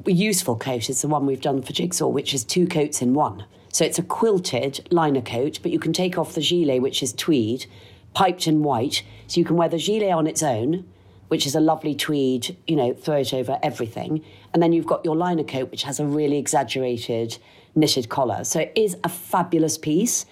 useful 0.06 0.56
coats 0.56 0.88
is 0.88 1.02
the 1.02 1.08
one 1.08 1.26
we've 1.26 1.40
done 1.40 1.60
for 1.60 1.72
Jigsaw, 1.72 2.08
which 2.08 2.32
is 2.32 2.44
two 2.44 2.66
coats 2.66 3.02
in 3.02 3.12
one. 3.14 3.44
So 3.72 3.84
it's 3.84 3.98
a 3.98 4.02
quilted 4.02 4.86
liner 4.92 5.20
coat, 5.20 5.58
but 5.62 5.72
you 5.72 5.80
can 5.80 5.92
take 5.92 6.16
off 6.16 6.34
the 6.34 6.40
gilet, 6.40 6.80
which 6.80 7.02
is 7.02 7.12
tweed, 7.12 7.66
piped 8.14 8.46
in 8.46 8.62
white. 8.62 9.02
So 9.26 9.40
you 9.40 9.44
can 9.44 9.56
wear 9.56 9.68
the 9.68 9.78
gilet 9.78 10.12
on 10.12 10.28
its 10.28 10.42
own, 10.42 10.86
which 11.26 11.46
is 11.46 11.56
a 11.56 11.60
lovely 11.60 11.96
tweed, 11.96 12.56
you 12.68 12.76
know, 12.76 12.94
throw 12.94 13.16
it 13.16 13.34
over 13.34 13.58
everything. 13.60 14.24
And 14.52 14.62
then 14.62 14.72
you've 14.72 14.86
got 14.86 15.04
your 15.04 15.16
liner 15.16 15.42
coat, 15.42 15.72
which 15.72 15.82
has 15.82 15.98
a 15.98 16.06
really 16.06 16.38
exaggerated 16.38 17.38
knitted 17.74 18.08
collar. 18.08 18.44
So 18.44 18.60
it 18.60 18.72
is 18.76 18.96
a 19.02 19.08
fabulous 19.08 19.76
piece, 19.76 20.26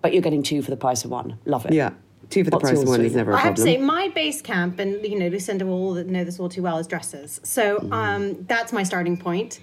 but 0.00 0.14
you're 0.14 0.22
getting 0.22 0.42
two 0.42 0.62
for 0.62 0.70
the 0.70 0.76
price 0.78 1.04
of 1.04 1.10
one. 1.10 1.38
Love 1.44 1.66
it. 1.66 1.74
Yeah. 1.74 1.90
Two 2.32 2.44
for 2.44 2.50
the 2.50 2.56
What's 2.56 2.70
price 2.70 2.82
of 2.82 2.88
one 2.88 3.00
is 3.02 3.12
Serena? 3.12 3.16
never 3.16 3.32
a 3.32 3.36
I 3.36 3.40
have 3.40 3.54
to 3.56 3.62
say, 3.62 3.76
my 3.76 4.08
base 4.08 4.40
camp, 4.42 4.78
and 4.78 5.04
you 5.04 5.18
know, 5.18 5.28
Lucinda 5.28 5.66
will 5.66 5.74
all 5.74 5.94
know 5.94 6.24
this 6.24 6.40
all 6.40 6.48
too 6.48 6.62
well, 6.62 6.78
is 6.78 6.86
dresses. 6.86 7.40
So 7.44 7.76
Mm-hmm. 7.78 7.92
um, 7.92 8.44
that's 8.46 8.72
my 8.72 8.82
starting 8.82 9.16
point. 9.16 9.60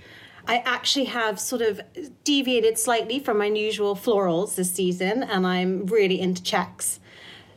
I 0.47 0.57
actually 0.65 1.05
have 1.05 1.39
sort 1.39 1.61
of 1.61 1.81
deviated 2.23 2.77
slightly 2.79 3.19
from 3.19 3.37
my 3.37 3.45
usual 3.45 3.95
florals 3.95 4.55
this 4.55 4.71
season, 4.71 5.23
and 5.23 5.45
I'm 5.45 5.85
really 5.87 6.19
into 6.19 6.41
checks. 6.41 6.99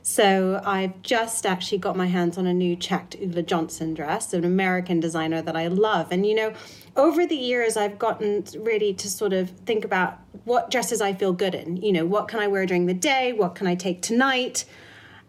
So 0.04 0.60
I've 0.64 1.00
just 1.02 1.46
actually 1.46 1.78
got 1.78 1.96
my 1.96 2.06
hands 2.06 2.36
on 2.36 2.46
a 2.46 2.52
new 2.52 2.74
checked 2.74 3.14
Ulla 3.22 3.42
Johnson 3.42 3.94
dress, 3.94 4.34
an 4.34 4.44
American 4.44 4.98
designer 4.98 5.40
that 5.42 5.56
I 5.56 5.68
love. 5.68 6.08
And 6.10 6.26
you 6.26 6.34
know, 6.34 6.52
over 6.96 7.24
the 7.24 7.36
years, 7.36 7.76
I've 7.76 7.98
gotten 7.98 8.44
really 8.58 8.92
to 8.94 9.08
sort 9.08 9.32
of 9.32 9.50
think 9.64 9.84
about 9.84 10.18
what 10.44 10.70
dresses 10.70 11.00
I 11.00 11.12
feel 11.12 11.32
good 11.32 11.54
in. 11.54 11.76
You 11.76 11.92
know, 11.92 12.04
what 12.04 12.26
can 12.28 12.40
I 12.40 12.48
wear 12.48 12.66
during 12.66 12.86
the 12.86 12.94
day? 12.94 13.32
What 13.32 13.54
can 13.54 13.66
I 13.68 13.74
take 13.76 14.02
tonight? 14.02 14.64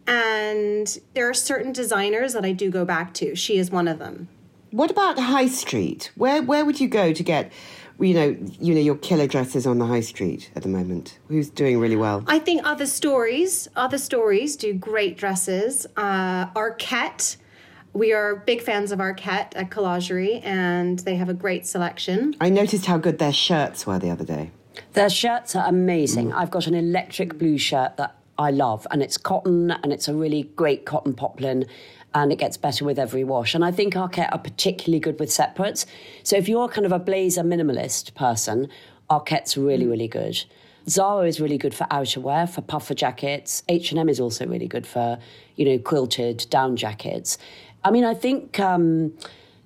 And 0.08 1.00
there 1.14 1.30
are 1.30 1.34
certain 1.34 1.72
designers 1.72 2.34
that 2.34 2.44
I 2.44 2.52
do 2.52 2.70
go 2.70 2.86
back 2.86 3.14
to. 3.16 3.36
She 3.36 3.58
is 3.58 3.72
one 3.72 3.88
of 3.88 4.00
them. 4.00 4.28
What 4.72 4.90
about 4.90 5.20
high 5.20 5.48
street? 5.48 6.12
Where 6.16 6.42
where 6.42 6.66
would 6.66 6.80
you 6.80 6.88
go 6.88 7.14
to 7.14 7.24
get, 7.24 7.52
you 8.00 8.14
know, 8.16 8.36
you 8.60 8.74
know 8.74 8.82
your 8.82 8.96
killer 8.96 9.28
dresses 9.28 9.68
on 9.68 9.78
the 9.78 9.86
high 9.86 10.02
street 10.02 10.50
at 10.56 10.64
the 10.64 10.70
moment? 10.70 11.20
Who's 11.28 11.50
doing 11.50 11.80
really 11.80 11.96
well? 11.96 12.24
I 12.28 12.40
think 12.40 12.66
other 12.66 12.88
stories, 12.88 13.68
other 13.76 14.00
stories 14.00 14.56
do 14.56 14.74
great 14.74 15.16
dresses. 15.16 15.86
Uh, 15.96 16.48
Arket, 16.48 17.38
we 17.94 18.14
are 18.14 18.36
big 18.36 18.64
fans 18.64 18.92
of 18.92 18.98
Arket 18.98 19.56
at 19.56 19.70
Collagerie, 19.70 20.42
and 20.44 20.98
they 21.00 21.18
have 21.18 21.30
a 21.30 21.36
great 21.36 21.68
selection. 21.68 22.36
I 22.42 22.50
noticed 22.50 22.88
how 22.88 22.98
good 22.98 23.20
their 23.20 23.32
shirts 23.32 23.86
were 23.86 24.00
the 24.00 24.10
other 24.10 24.26
day. 24.26 24.50
Their 24.94 25.10
shirts 25.10 25.56
are 25.56 25.68
amazing. 25.68 26.34
I've 26.34 26.50
got 26.50 26.66
an 26.66 26.74
electric 26.74 27.38
blue 27.38 27.60
shirt 27.60 27.98
that 27.98 28.16
I 28.38 28.52
love, 28.52 28.88
and 28.92 29.04
it's 29.04 29.18
cotton, 29.18 29.72
and 29.72 29.94
it's 29.94 30.08
a 30.08 30.14
really 30.14 30.44
great 30.56 30.86
cotton 30.86 31.14
poplin, 31.14 31.66
and 32.16 32.32
it 32.32 32.38
gets 32.38 32.58
better 32.58 32.86
with 32.86 33.00
every 33.00 33.24
wash. 33.24 33.56
And 33.56 33.64
I 33.64 33.72
think 33.72 33.94
Arket 33.94 34.30
are 34.32 34.40
particularly 34.40 35.00
good 35.00 35.20
with 35.20 35.32
separates. 35.32 35.86
So 36.24 36.36
if 36.36 36.48
you're 36.48 36.68
kind 36.68 36.86
of 36.86 36.92
a 36.92 37.00
blazer 37.00 37.44
minimalist 37.44 38.14
person, 38.16 38.70
Arket's 39.10 39.58
really, 39.58 39.86
really 39.86 40.08
good. 40.08 40.44
Zara 40.90 41.28
is 41.28 41.40
really 41.40 41.58
good 41.58 41.74
for 41.74 41.86
outerwear, 41.86 42.50
for 42.50 42.62
puffer 42.62 42.94
jackets. 42.94 43.64
H&M 43.70 44.10
is 44.10 44.20
also 44.20 44.46
really 44.46 44.68
good 44.68 44.86
for, 44.86 45.18
you 45.56 45.66
know, 45.66 45.80
quilted 45.80 46.46
down 46.50 46.76
jackets. 46.76 47.38
I 47.84 47.92
mean, 47.92 48.04
I 48.04 48.14
think... 48.14 48.60
Um, 48.60 49.14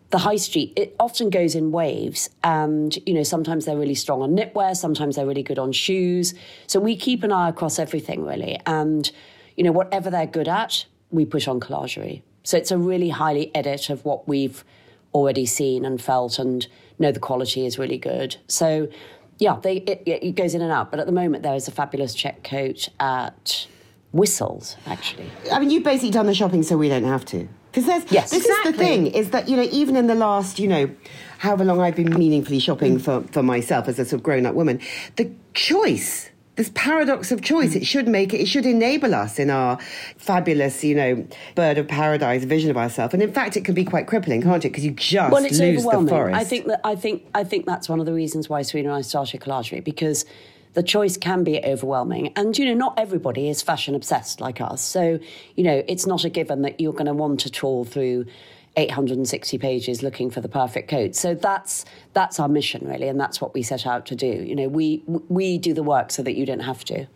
the 0.10 0.20
high 0.20 0.38
street 0.38 0.74
it 0.76 0.96
often 1.00 1.30
goes 1.30 1.56
in 1.56 1.72
waves. 1.72 2.30
And 2.44 2.98
you 3.06 3.14
know 3.14 3.24
sometimes 3.24 3.66
they're 3.66 3.78
really 3.78 3.96
strong 3.96 4.22
on 4.22 4.36
knitwear 4.36 4.76
sometimes 4.76 5.16
they're 5.16 5.26
really 5.26 5.44
good 5.44 5.60
on 5.60 5.72
shoes. 5.72 6.34
So 6.68 6.80
we 6.80 6.96
keep 6.96 7.24
an 7.24 7.32
eye 7.32 7.50
across 7.50 7.80
everything 7.80 8.26
really. 8.26 8.60
And 8.66 9.10
you 9.56 9.64
know 9.64 9.72
whatever 9.72 10.10
they're 10.10 10.28
good 10.28 10.48
at 10.48 10.86
we 11.10 11.26
push 11.26 11.48
on 11.48 11.60
collagerie 11.60 12.22
so 12.44 12.58
it's 12.58 12.70
a 12.70 12.78
really 12.78 13.10
highly 13.10 13.54
edit 13.56 13.90
of 13.90 14.04
what 14.06 14.28
we've 14.28 14.64
already 15.14 15.46
seen 15.46 15.84
and 15.84 16.02
felt 16.02 16.38
and 16.38 16.68
know 17.00 17.12
the 17.12 17.20
quality 17.20 17.66
is 17.66 17.78
really 17.78 17.98
good. 17.98 18.38
So 18.48 18.88
yeah 19.40 19.60
they 19.62 19.78
it, 19.78 20.04
it 20.06 20.36
goes 20.36 20.54
in 20.54 20.62
and 20.62 20.72
out. 20.72 20.92
But 20.92 21.00
at 21.00 21.06
the 21.06 21.12
moment 21.12 21.44
there 21.44 21.56
is 21.56 21.68
a 21.68 21.72
fabulous 21.72 22.14
check 22.16 22.44
coat 22.44 22.90
at 23.00 23.68
whistles 24.12 24.78
actually. 24.86 25.30
I 25.52 25.60
mean, 25.60 25.70
you've 25.70 25.84
basically 25.84 26.12
done 26.12 26.26
the 26.26 26.34
shopping 26.34 26.64
so 26.64 26.78
we 26.78 26.90
don't 26.90 27.04
have 27.04 27.26
to. 27.26 27.48
Because 27.78 27.90
there's 27.90 28.12
Yes. 28.12 28.32
this 28.32 28.46
is 28.46 28.64
the 28.64 28.74
thing 28.74 29.06
is 29.06 29.30
that 29.30 29.48
you 29.48 29.56
know 29.56 29.68
even 29.72 29.96
in 29.96 30.08
the 30.08 30.16
last 30.16 30.58
you 30.58 30.68
know 30.68 30.90
however 31.38 31.64
long 31.64 31.80
I've 31.80 31.96
been 31.96 32.10
meaningfully 32.10 32.58
shopping 32.58 32.98
mm. 32.98 33.02
for 33.02 33.22
for 33.32 33.44
myself 33.44 33.88
as 33.88 34.00
a 34.00 34.06
sort 34.06 34.14
of 34.14 34.24
grown 34.24 34.48
up 34.48 34.56
woman, 34.56 34.80
the 35.16 35.32
choice. 35.54 36.32
This 36.56 36.72
paradox 36.74 37.32
of 37.32 37.44
choice, 37.44 37.74
mm. 37.74 37.82
it 37.82 37.86
should 37.86 38.08
make 38.08 38.34
it, 38.34 38.42
it 38.42 38.48
should 38.48 38.66
enable 38.66 39.14
us 39.14 39.38
in 39.38 39.52
our 39.52 39.78
fabulous, 40.18 40.84
you 40.84 40.96
know, 40.96 41.28
bird 41.54 41.78
of 41.78 41.88
paradise 41.88 42.46
vision 42.46 42.72
of 42.72 42.78
ourselves. 42.78 43.14
And 43.14 43.22
in 43.22 43.32
fact, 43.32 43.56
it 43.56 43.64
can 43.64 43.76
be 43.76 43.86
quite 43.86 44.08
crippling, 44.08 44.42
can't 44.42 44.66
it? 44.66 44.70
Because 44.70 44.84
you 44.84 44.90
just 44.90 45.32
well, 45.32 45.46
it's 45.46 45.60
lose 45.60 45.84
the 45.84 45.90
overwhelming. 45.90 46.10
forest. 46.10 46.36
I 46.36 46.44
think 46.44 46.66
that 46.66 46.82
I 46.84 46.96
think 46.96 47.28
I 47.36 47.44
think 47.44 47.68
that's 47.68 47.88
one 47.88 48.00
of 48.00 48.08
the 48.08 48.14
reasons 48.14 48.50
why 48.50 48.64
Serena 48.64 48.90
and 48.90 48.98
I 48.98 49.02
started 49.02 49.40
Collagerie 49.40 49.82
because 49.82 50.26
the 50.78 50.84
choice 50.84 51.18
can 51.18 51.44
be 51.44 51.60
overwhelming, 51.66 52.32
and 52.36 52.56
you 52.56 52.64
know 52.64 52.76
not 52.76 53.00
everybody 53.00 53.50
is 53.50 53.64
fashion 53.64 53.96
obsessed 53.96 54.40
like 54.40 54.62
us. 54.62 54.80
So 54.80 55.18
you 55.56 55.64
know 55.64 55.82
it's 55.88 56.06
not 56.06 56.24
a 56.24 56.30
given 56.30 56.62
that 56.62 56.80
you're 56.80 56.94
going 56.94 57.08
to 57.08 57.16
want 57.16 57.40
to 57.42 57.50
trawl 57.50 57.84
through. 57.84 58.26
860 58.80 59.58
pages 59.58 60.04
looking 60.04 60.30
for 60.30 60.40
the 60.40 60.48
perfect 60.48 60.88
coat. 60.88 61.16
So 61.16 61.34
that's 61.34 61.84
that's 62.14 62.40
our 62.40 62.48
mission 62.48 62.88
really 62.88 63.08
and 63.08 63.20
that's 63.20 63.42
what 63.42 63.56
we 63.56 63.64
set 63.64 63.88
out 63.88 64.06
to 64.06 64.16
do. 64.16 64.28
You 64.28 64.56
know, 64.56 64.68
we 64.68 65.02
we 65.08 65.58
do 65.58 65.74
the 65.74 65.82
work 65.82 66.12
so 66.12 66.22
that 66.22 66.36
you 66.36 66.46
don't 66.46 66.60
have 66.60 66.86
to. 66.86 67.08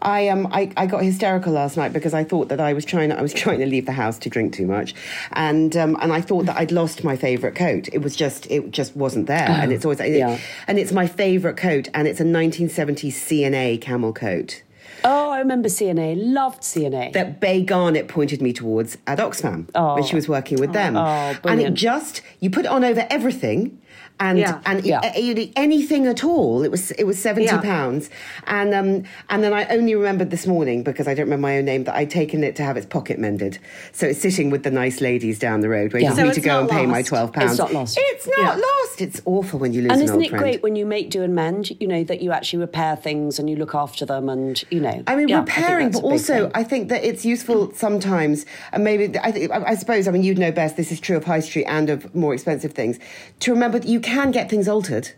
I 0.00 0.28
um 0.28 0.46
I, 0.50 0.72
I 0.76 0.86
got 0.86 1.02
hysterical 1.02 1.52
last 1.52 1.76
night 1.76 1.92
because 1.92 2.14
I 2.14 2.24
thought 2.24 2.48
that 2.48 2.60
I 2.60 2.72
was 2.72 2.84
trying 2.84 3.12
I 3.12 3.22
was 3.22 3.32
trying 3.42 3.60
to 3.60 3.66
leave 3.66 3.86
the 3.86 3.92
house 3.92 4.18
to 4.20 4.30
drink 4.30 4.54
too 4.54 4.66
much, 4.66 4.94
and 5.32 5.76
um 5.76 5.96
and 6.00 6.12
I 6.12 6.20
thought 6.20 6.46
that 6.46 6.56
I'd 6.56 6.72
lost 6.72 7.04
my 7.04 7.16
favourite 7.16 7.54
coat. 7.54 7.88
It 7.92 7.98
was 7.98 8.16
just 8.16 8.50
it 8.50 8.70
just 8.70 8.96
wasn't 8.96 9.26
there, 9.26 9.48
and 9.48 9.72
it's 9.72 9.84
always 9.84 10.00
yeah. 10.00 10.38
and 10.66 10.78
it's 10.78 10.92
my 10.92 11.06
favourite 11.06 11.56
coat, 11.56 11.88
and 11.94 12.06
it's 12.08 12.20
a 12.20 12.24
1970s 12.24 13.12
C&A 13.12 13.78
camel 13.78 14.12
coat 14.12 14.62
Oh, 15.04 15.30
I 15.30 15.38
remember 15.38 15.68
C&A. 15.68 16.14
Loved 16.14 16.62
C&A. 16.62 17.10
that 17.12 17.40
Bay 17.40 17.62
Garnett 17.62 18.08
pointed 18.08 18.42
me 18.42 18.52
towards 18.52 18.98
at 19.06 19.18
Oxfam 19.18 19.72
when 19.94 20.04
she 20.04 20.14
was 20.14 20.28
working 20.28 20.58
with 20.58 20.72
them, 20.72 20.96
Oh, 20.96 21.36
and 21.44 21.60
it 21.60 21.74
just 21.74 22.22
you 22.40 22.50
put 22.50 22.64
it 22.64 22.68
on 22.70 22.84
over 22.84 23.06
everything. 23.10 23.80
And 24.20 24.38
Yeah. 24.38 24.58
and 24.66 24.84
Yeah. 24.84 25.16
you 25.16 25.34
know, 25.34 25.46
anything 25.56 26.06
at 26.06 26.22
all, 26.22 26.62
it 26.62 26.70
was 26.70 26.90
it 26.92 27.04
was 27.04 27.18
seventy 27.18 27.46
Yeah. 27.46 27.58
pounds, 27.62 28.10
and 28.46 28.74
um 28.74 29.04
and 29.30 29.42
then 29.42 29.54
I 29.54 29.64
only 29.70 29.94
remembered 29.94 30.30
this 30.30 30.46
morning 30.46 30.82
because 30.82 31.08
I 31.08 31.14
don't 31.14 31.24
remember 31.24 31.46
my 31.48 31.56
own 31.56 31.64
name 31.64 31.84
that 31.84 31.94
I'd 31.96 32.10
taken 32.10 32.44
it 32.44 32.54
to 32.56 32.62
have 32.62 32.76
its 32.76 32.84
pocket 32.86 33.18
mended, 33.18 33.58
so 33.92 34.06
it's 34.06 34.20
sitting 34.20 34.50
with 34.50 34.62
the 34.62 34.70
nice 34.70 35.00
ladies 35.00 35.38
down 35.38 35.60
the 35.62 35.70
road 35.70 35.94
waiting 35.94 36.08
Yeah. 36.10 36.14
for 36.14 36.20
So 36.20 36.26
me 36.26 36.32
to 36.34 36.40
go 36.42 36.58
and 36.60 36.68
not 36.68 36.76
pay 36.76 36.84
my 36.86 37.00
twelve 37.02 37.32
pounds. 37.32 37.52
It's 37.52 37.58
not 37.58 37.72
lost. 37.72 37.98
It's 37.98 38.26
not 38.26 38.38
Yeah. 38.56 38.62
lost. 38.62 39.00
It's 39.00 39.22
awful 39.24 39.58
when 39.58 39.72
you 39.72 39.80
lose 39.82 39.92
and 39.92 40.02
isn't 40.02 40.14
old 40.16 40.24
it 40.24 40.28
friend. 40.28 40.42
great 40.44 40.62
when 40.62 40.76
you 40.76 40.84
make, 40.84 41.08
do, 41.08 41.22
and 41.22 41.34
mend? 41.34 41.70
You 41.80 41.86
know 41.88 42.04
that 42.04 42.20
you 42.20 42.30
actually 42.32 42.58
repair 42.60 42.96
things 42.96 43.38
and 43.38 43.48
you 43.48 43.56
look 43.56 43.74
after 43.74 44.04
them, 44.04 44.28
and 44.28 44.62
you 44.70 44.80
know. 44.80 45.02
I 45.06 45.16
mean, 45.16 45.28
yeah, 45.28 45.38
repairing, 45.40 45.92
that's 45.92 46.00
but 46.02 46.06
also 46.06 46.34
thing. 46.42 46.50
I 46.54 46.62
think 46.62 46.90
that 46.90 47.02
it's 47.04 47.24
useful 47.24 47.72
sometimes, 47.74 48.44
and 48.72 48.84
maybe 48.84 49.18
I, 49.18 49.32
think, 49.32 49.50
I 49.50 49.64
I 49.72 49.74
suppose 49.76 50.06
I 50.06 50.10
mean 50.10 50.22
you'd 50.24 50.38
know 50.38 50.52
best. 50.52 50.76
This 50.76 50.92
is 50.92 51.00
true 51.00 51.16
of 51.16 51.24
high 51.24 51.40
street 51.40 51.64
and 51.64 51.88
of 51.88 52.14
more 52.14 52.34
expensive 52.34 52.72
things. 52.72 52.98
To 53.40 53.52
remember 53.52 53.78
that 53.78 53.88
you 53.88 54.00
can 54.10 54.30
get 54.30 54.50
things 54.50 54.68
altered 54.68 55.10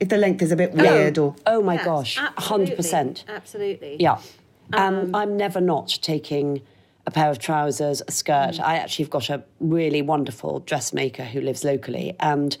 if 0.00 0.08
the 0.08 0.16
length 0.16 0.42
is 0.42 0.52
a 0.52 0.56
bit 0.56 0.72
weird 0.72 1.18
or. 1.18 1.34
Oh 1.46 1.62
my 1.62 1.74
Yes, 1.74 1.84
gosh, 1.84 2.18
absolutely. 2.18 2.76
100%. 2.76 3.24
Absolutely. 3.28 3.96
Yeah. 4.00 4.18
Um, 4.72 5.14
I'm 5.14 5.36
never 5.36 5.60
not 5.60 5.88
taking 6.02 6.62
a 7.06 7.10
pair 7.10 7.30
of 7.30 7.38
trousers, 7.38 8.02
a 8.08 8.10
skirt. 8.10 8.58
I 8.60 8.76
actually 8.76 9.04
have 9.04 9.10
got 9.10 9.30
a 9.30 9.44
really 9.60 10.02
wonderful 10.02 10.60
dressmaker 10.60 11.24
who 11.24 11.40
lives 11.40 11.62
locally. 11.64 12.16
And, 12.18 12.56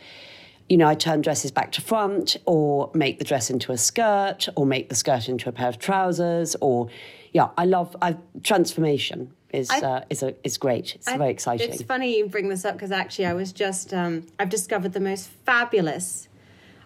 you 0.68 0.76
know, 0.76 0.86
I 0.86 0.94
turn 0.94 1.20
dresses 1.20 1.50
back 1.50 1.72
to 1.72 1.80
front 1.80 2.36
or 2.46 2.90
make 2.94 3.18
the 3.18 3.24
dress 3.24 3.50
into 3.50 3.72
a 3.72 3.76
skirt 3.78 4.48
or 4.56 4.64
make 4.64 4.88
the 4.88 4.94
skirt 4.94 5.28
into 5.28 5.48
a 5.48 5.52
pair 5.52 5.68
of 5.68 5.78
trousers 5.80 6.54
or, 6.60 6.88
yeah, 7.32 7.48
I 7.58 7.64
love 7.64 7.96
I, 8.00 8.16
transformation. 8.44 9.32
Is 9.56 9.70
I- 9.70 9.80
uh, 9.80 10.00
is 10.10 10.22
a 10.22 10.34
is 10.44 10.58
great. 10.58 10.94
It's 10.96 11.08
I- 11.08 11.16
very 11.16 11.30
exciting. 11.30 11.70
It's 11.72 11.82
funny 11.82 12.18
you 12.18 12.26
bring 12.28 12.48
this 12.50 12.64
up 12.64 12.74
because 12.74 12.92
actually 12.92 13.26
I 13.26 13.32
was 13.32 13.52
just 13.52 13.94
um, 13.94 14.26
I've 14.38 14.50
discovered 14.50 14.92
the 14.92 15.00
most 15.00 15.28
fabulous. 15.46 16.28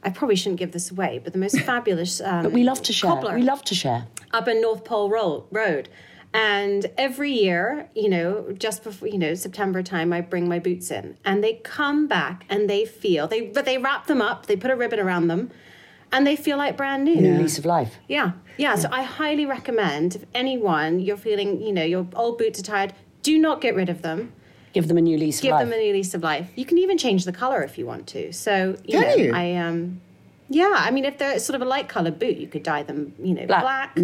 I 0.03 0.11
probably 0.11 0.37
shouldn't 0.37 0.61
give 0.61 0.73
this 0.73 0.91
away, 0.91 1.21
but 1.23 1.33
the 1.33 1.39
most 1.47 1.59
fabulous. 1.73 2.21
Um, 2.21 2.43
But 2.45 2.53
we 2.53 2.63
love 2.65 2.81
to 2.83 2.93
share. 2.93 3.17
We 3.35 3.43
love 3.43 3.63
to 3.65 3.75
share. 3.75 4.07
up 4.33 4.47
in 4.49 4.61
North 4.63 4.85
Pole 4.85 5.11
Ro- 5.11 5.45
Road, 5.51 5.89
And 6.33 6.87
every 6.97 7.33
year, 7.33 7.89
you 8.03 8.09
know, 8.09 8.31
just 8.67 8.85
before 8.85 9.09
you 9.09 9.19
know 9.19 9.35
September 9.35 9.83
time, 9.83 10.13
I 10.13 10.21
bring 10.21 10.49
my 10.49 10.61
boots 10.61 10.91
in, 10.93 11.17
and 11.25 11.43
they 11.45 11.55
come 11.79 12.07
back 12.07 12.45
and 12.49 12.71
they 12.71 12.85
feel 12.87 13.27
they 13.27 13.43
but 13.57 13.65
they 13.65 13.79
wrap 13.79 14.07
them 14.07 14.23
up, 14.23 14.47
they 14.47 14.57
put 14.57 14.71
a 14.71 14.77
ribbon 14.77 15.01
around 15.01 15.27
them, 15.33 15.51
and 16.13 16.27
they 16.27 16.37
feel 16.37 16.57
like 16.57 16.77
brand 16.77 17.05
new. 17.05 17.17
New 17.21 17.39
lease 17.39 17.59
of 17.59 17.65
life. 17.65 17.97
Yeah, 18.09 18.33
yeah. 18.57 18.75
So 18.77 18.89
I 18.93 19.03
highly 19.03 19.47
recommend 19.47 20.17
if 20.17 20.25
anyone 20.35 21.01
you're 21.01 21.17
feeling, 21.17 21.61
you 21.63 21.73
know, 21.73 21.85
your 21.85 22.07
old 22.15 22.39
boots 22.39 22.59
are 22.61 22.63
tired, 22.65 22.93
do 23.23 23.39
not 23.39 23.61
get 23.61 23.75
rid 23.75 23.89
of 23.89 24.03
them. 24.03 24.33
Give 24.73 24.87
them 24.87 24.97
a 24.99 25.01
new 25.01 25.19
lease 25.19 25.41
Give 25.41 25.53
of 25.53 25.61
life. 25.61 25.69
them 25.69 25.79
a 25.79 25.83
new 25.83 25.93
lease 25.93 26.15
of 26.15 26.23
life. 26.23 26.49
You 26.55 26.65
can 26.65 26.79
even 26.79 26.97
change 26.97 27.25
the 27.25 27.33
color 27.33 27.63
if 27.63 27.77
you 27.77 27.87
want 27.87 28.07
to. 28.09 28.33
So 28.33 28.77
you 28.85 29.01
Can 29.01 29.03
know, 29.03 29.15
you? 29.17 29.35
I 29.35 29.55
um, 29.57 30.01
yeah. 30.49 30.75
I 30.77 30.91
mean, 30.93 31.05
if 31.05 31.19
they're 31.19 31.39
sort 31.41 31.57
of 31.57 31.63
a 31.63 31.65
light 31.65 31.89
colored 31.89 32.19
boot, 32.19 32.37
you 32.37 32.47
could 32.47 32.63
dye 32.63 32.83
them, 32.85 33.13
you 33.23 33.35
know, 33.35 33.47
Black. 33.47 33.95
black. 33.95 33.99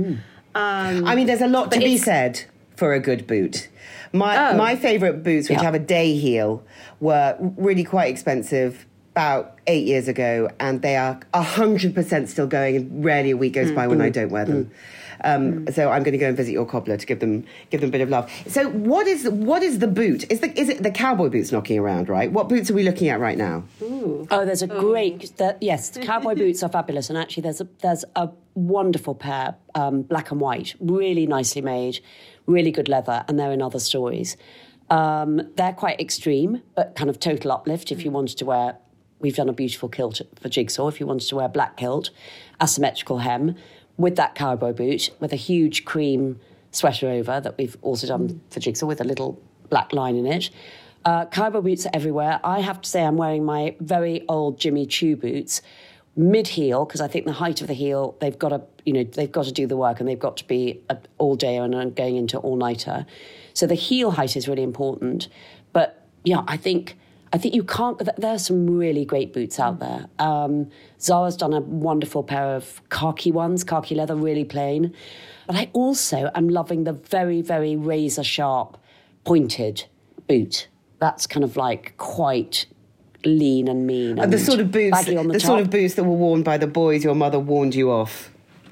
I 0.55 1.15
mean, 1.15 1.27
there's 1.27 1.41
a 1.43 1.47
lot 1.49 1.71
to 1.73 1.79
be 1.79 1.97
said 1.99 2.45
for 2.77 2.95
a 2.95 3.01
good 3.01 3.27
boot. 3.27 3.69
My 4.13 4.51
Oh. 4.51 4.57
my 4.57 4.75
favourite 4.77 5.23
boots, 5.23 5.49
which 5.49 5.59
Yeah. 5.59 5.65
have 5.65 5.75
a 5.75 5.79
day 5.79 6.15
heel, 6.17 6.65
were 7.01 7.37
really 7.57 7.85
quite 7.85 8.11
expensive 8.11 8.87
about 9.17 9.57
eight 9.67 9.87
years 9.87 10.09
ago, 10.09 10.51
and 10.61 10.83
they 10.83 10.95
are 10.95 11.19
hundred 11.35 11.95
percent 11.95 12.29
still 12.29 12.47
going. 12.47 12.77
And 12.77 13.05
rarely 13.05 13.31
a 13.31 13.37
week 13.37 13.55
goes 13.55 13.73
by 13.73 13.87
when 13.87 14.03
I 14.03 14.11
don't 14.11 14.29
wear 14.31 14.45
them. 14.45 14.71
Um, 15.25 15.67
So 15.73 15.91
I'm 15.91 16.03
going 16.03 16.13
to 16.13 16.19
go 16.19 16.29
and 16.29 16.37
visit 16.37 16.53
your 16.53 16.67
cobbler 16.67 16.99
to 16.99 17.07
give 17.07 17.21
them 17.21 17.45
give 17.71 17.81
them 17.81 17.89
a 17.89 17.93
bit 17.93 18.03
of 18.03 18.11
love. 18.11 18.31
So 18.47 18.69
what 18.69 19.07
is 19.07 19.27
what 19.31 19.63
is 19.63 19.79
the 19.79 19.89
boot? 19.89 20.31
Is 20.31 20.41
the 20.41 20.53
is 20.61 20.69
it 20.69 20.83
the 20.83 20.91
cowboy 20.91 21.31
boots 21.31 21.51
knocking 21.51 21.79
around? 21.79 22.11
Right? 22.11 22.31
What 22.31 22.51
boots 22.51 22.71
are 22.71 22.75
we 22.75 22.83
looking 22.83 23.09
at 23.09 23.19
right 23.19 23.39
now? 23.39 23.65
Oh, 24.31 24.45
there's 24.45 24.61
a 24.61 24.67
great. 24.67 25.35
The, 25.39 25.57
yes, 25.63 25.89
the 25.89 26.01
cowboy 26.05 26.35
boots 26.43 26.63
are 26.63 26.69
fabulous, 26.69 27.09
and 27.09 27.17
actually, 27.19 27.45
there's 27.45 27.63
a 27.63 27.69
there's 27.81 28.05
a 28.17 28.29
wonderful 28.55 29.15
pair, 29.15 29.55
um, 29.75 30.03
black 30.03 30.31
and 30.31 30.41
white, 30.43 30.75
really 30.79 31.27
nicely 31.27 31.63
made, 31.63 32.01
really 32.45 32.71
good 32.71 32.89
leather, 32.91 33.25
and 33.29 33.39
they're 33.39 33.53
in 33.53 33.63
other 33.63 33.79
stories. 33.81 34.37
Um, 34.91 35.41
they're 35.57 35.73
quite 35.73 35.99
extreme, 36.01 36.63
but 36.75 36.95
kind 36.95 37.09
of 37.11 37.19
total 37.19 37.51
uplift. 37.53 37.91
If 37.91 38.05
you 38.05 38.11
wanted 38.11 38.37
to 38.39 38.45
wear, 38.45 38.77
we've 39.21 39.37
done 39.37 39.49
a 39.49 39.53
beautiful 39.53 39.89
kilt 39.89 40.21
for 40.41 40.49
Jigsaw. 40.49 40.89
If 40.89 41.01
you 41.01 41.07
wanted 41.07 41.29
to 41.29 41.37
wear 41.37 41.49
black 41.49 41.77
kilt, 41.77 42.11
asymmetrical 42.61 43.19
hem, 43.19 43.55
with 43.97 44.17
that 44.17 44.35
cowboy 44.35 44.73
boot, 44.73 45.11
with 45.21 45.33
a 45.33 45.37
huge 45.37 45.85
cream 45.85 46.39
sweater 46.71 47.09
over 47.09 47.41
that 47.41 47.57
we've 47.57 47.77
also 47.83 48.07
done 48.07 48.41
for 48.51 48.61
Jigsaw 48.61 48.87
with 48.87 49.01
a 49.01 49.05
little 49.05 49.41
black 49.71 49.93
line 49.93 50.17
in 50.17 50.27
it. 50.27 50.51
Uh, 51.05 51.25
cowboy 51.27 51.61
boots 51.61 51.87
are 51.87 51.91
everywhere. 51.95 52.41
I 52.45 52.61
have 52.61 52.81
to 52.83 52.89
say, 52.89 53.05
I'm 53.05 53.17
wearing 53.17 53.45
my 53.45 53.77
very 53.81 54.25
old 54.29 54.59
Jimmy 54.59 54.87
Choo 54.87 55.17
boots, 55.17 55.63
mid 56.17 56.49
heel, 56.49 56.85
because 56.85 57.01
I 57.01 57.09
think 57.09 57.25
the 57.25 57.33
height 57.33 57.61
of 57.61 57.69
the 57.69 57.75
heel, 57.75 58.17
they've 58.21 58.39
got 58.39 58.51
to, 58.51 58.63
you 58.85 58.93
know, 58.93 59.05
they've 59.05 59.31
got 59.31 59.45
to 59.47 59.53
do 59.53 59.67
the 59.67 59.77
work 59.77 60.01
and 60.01 60.09
they've 60.09 60.19
got 60.19 60.37
to 60.39 60.47
be 60.47 60.83
all 61.19 61.37
day 61.37 61.57
and 61.57 61.95
going 61.95 62.17
into 62.17 62.39
all 62.39 62.57
nighter. 62.57 63.07
So 63.55 63.67
the 63.67 63.75
heel 63.75 64.11
height 64.11 64.37
is 64.37 64.47
really 64.49 64.63
important. 64.63 65.29
But 65.73 66.07
yeah, 66.25 66.43
I 66.47 66.57
think. 66.57 66.99
I 67.37 67.39
think 67.39 67.55
you 67.55 67.65
can't. 67.65 68.01
There 68.17 68.31
are 68.31 68.39
some 68.39 68.67
really 68.67 69.05
great 69.05 69.35
boots 69.35 69.61
out 69.61 69.79
there. 69.79 70.07
Um, 70.19 70.71
Zara's 70.99 71.37
done 71.37 71.53
a 71.53 71.61
wonderful 71.61 72.23
pair 72.23 72.57
of 72.57 72.81
khaki 72.89 73.31
ones, 73.31 73.63
khaki 73.63 73.95
leather, 73.95 74.17
really 74.17 74.47
plain. 74.47 74.95
But 75.47 75.57
I 75.57 75.69
also 75.75 76.31
am 76.35 76.49
loving 76.49 76.85
the 76.85 76.95
very, 76.95 77.43
very 77.43 77.77
razor 77.77 78.25
sharp, 78.25 78.79
pointed 79.25 79.85
boot. 80.27 80.69
That's 80.99 81.27
kind 81.27 81.45
of 81.45 81.59
like 81.59 81.95
quite 81.99 82.65
lean 83.27 83.69
and 83.69 83.87
mean. 83.87 84.19
And 84.19 84.33
the 84.33 84.39
sort 84.39 84.61
of 84.61 84.71
boots, 84.73 84.97
baggy 84.97 85.19
on 85.19 85.27
the, 85.27 85.35
the, 85.35 85.41
top. 85.41 85.47
sort 85.47 85.61
of 85.61 85.69
boots 85.69 85.93
that 85.97 86.05
were 86.05 86.17
worn 86.17 86.43
by 86.43 86.57
the 86.57 86.67
boys 86.67 87.05
your 87.05 87.15
mother 87.15 87.39
warned 87.39 87.75
you 87.75 87.91
off. 87.91 88.31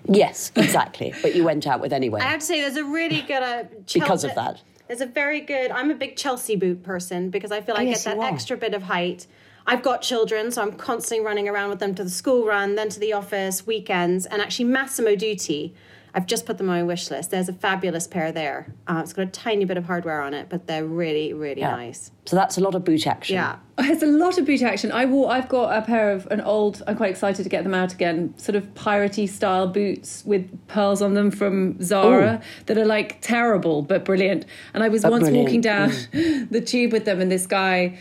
Yes, 0.09 0.53
exactly. 0.57 1.13
but 1.21 1.35
you 1.35 1.45
went 1.45 1.67
out 1.67 1.81
with 1.83 1.93
anyway. 1.93 2.23
I 2.23 2.31
have 2.31 2.41
to 2.41 2.47
say, 2.47 2.63
there's 2.63 2.77
a 2.77 2.85
really 2.85 3.21
good 3.21 3.43
uh, 3.43 3.65
Chel- 3.85 4.01
Because 4.01 4.25
of 4.25 4.35
that. 4.37 4.63
There's 4.87 5.01
a 5.01 5.07
very 5.07 5.41
good. 5.41 5.71
I'm 5.71 5.91
a 5.91 5.95
big 5.95 6.17
Chelsea 6.17 6.57
boot 6.57 6.83
person 6.83 7.31
because 7.31 7.51
I 7.51 7.61
feel 7.61 7.75
I 7.77 7.81
Oh, 7.81 7.83
yes, 7.83 8.05
get 8.05 8.19
that 8.19 8.33
extra 8.33 8.57
bit 8.57 8.75
of 8.75 8.83
height. 8.83 9.27
I've 9.67 9.83
got 9.83 10.03
children, 10.03 10.51
so 10.51 10.61
I'm 10.61 10.73
constantly 10.73 11.25
running 11.25 11.49
around 11.49 11.71
with 11.71 11.79
them 11.79 11.95
to 11.95 12.05
the 12.05 12.11
school 12.11 12.47
run, 12.47 12.75
then 12.75 12.91
to 12.91 13.01
the 13.01 13.15
office, 13.15 13.67
weekends, 13.67 14.27
and 14.27 14.43
actually 14.43 14.67
Massimo 14.67 15.13
Dutti. 15.15 15.73
I've 16.17 16.27
just 16.27 16.47
put 16.47 16.59
them 16.59 16.71
on 16.71 16.77
my 16.77 16.83
wish 16.85 17.11
list. 17.11 17.33
There's 17.33 17.49
a 17.49 17.53
fabulous 17.53 18.07
pair 18.07 18.31
there. 18.31 18.73
Uh, 18.87 19.01
it's 19.03 19.13
got 19.13 19.23
a 19.23 19.31
tiny 19.31 19.65
bit 19.65 19.77
of 19.77 19.85
hardware 19.87 20.23
on 20.23 20.33
it, 20.33 20.49
but 20.49 20.69
they're 20.69 20.85
really, 20.85 21.33
really 21.33 21.61
Yeah. 21.61 21.73
nice. 21.73 22.13
So 22.25 22.37
that's 22.37 22.57
a 22.57 22.61
lot 22.61 22.77
of 22.77 22.85
boot 22.85 23.07
action. 23.07 23.35
Yeah. 23.35 23.57
It's 23.81 24.03
a 24.05 24.07
lot 24.07 24.39
of 24.39 24.47
boot 24.47 24.63
action. 24.63 24.93
I 24.93 25.07
wore. 25.07 25.31
I've 25.33 25.49
got 25.49 25.77
a 25.77 25.83
pair 25.83 26.13
of 26.13 26.27
an 26.31 26.41
old. 26.41 26.83
I'm 26.87 26.97
quite 26.97 27.11
excited 27.11 27.43
to 27.43 27.49
get 27.49 27.65
them 27.65 27.75
out 27.75 27.93
again. 27.93 28.33
Sort 28.39 28.55
of 28.55 28.73
piratey 28.75 29.29
style 29.29 29.67
boots 29.67 30.23
with 30.25 30.49
pearls 30.69 31.03
on 31.03 31.15
them 31.15 31.33
from 31.33 31.83
Zara 31.83 32.41
that 32.67 32.79
are 32.79 32.85
like 32.87 33.21
terrible 33.21 33.83
but 33.83 34.05
brilliant. 34.05 34.47
And 34.73 34.85
I 34.85 34.89
was 34.89 35.03
But 35.03 35.11
once 35.11 35.25
brilliant. 35.25 35.47
walking 35.49 35.61
down 35.61 35.91
the 36.51 36.63
tube 36.65 36.93
with 36.93 37.05
them, 37.07 37.21
and 37.21 37.31
this 37.33 37.47
guy 37.49 37.99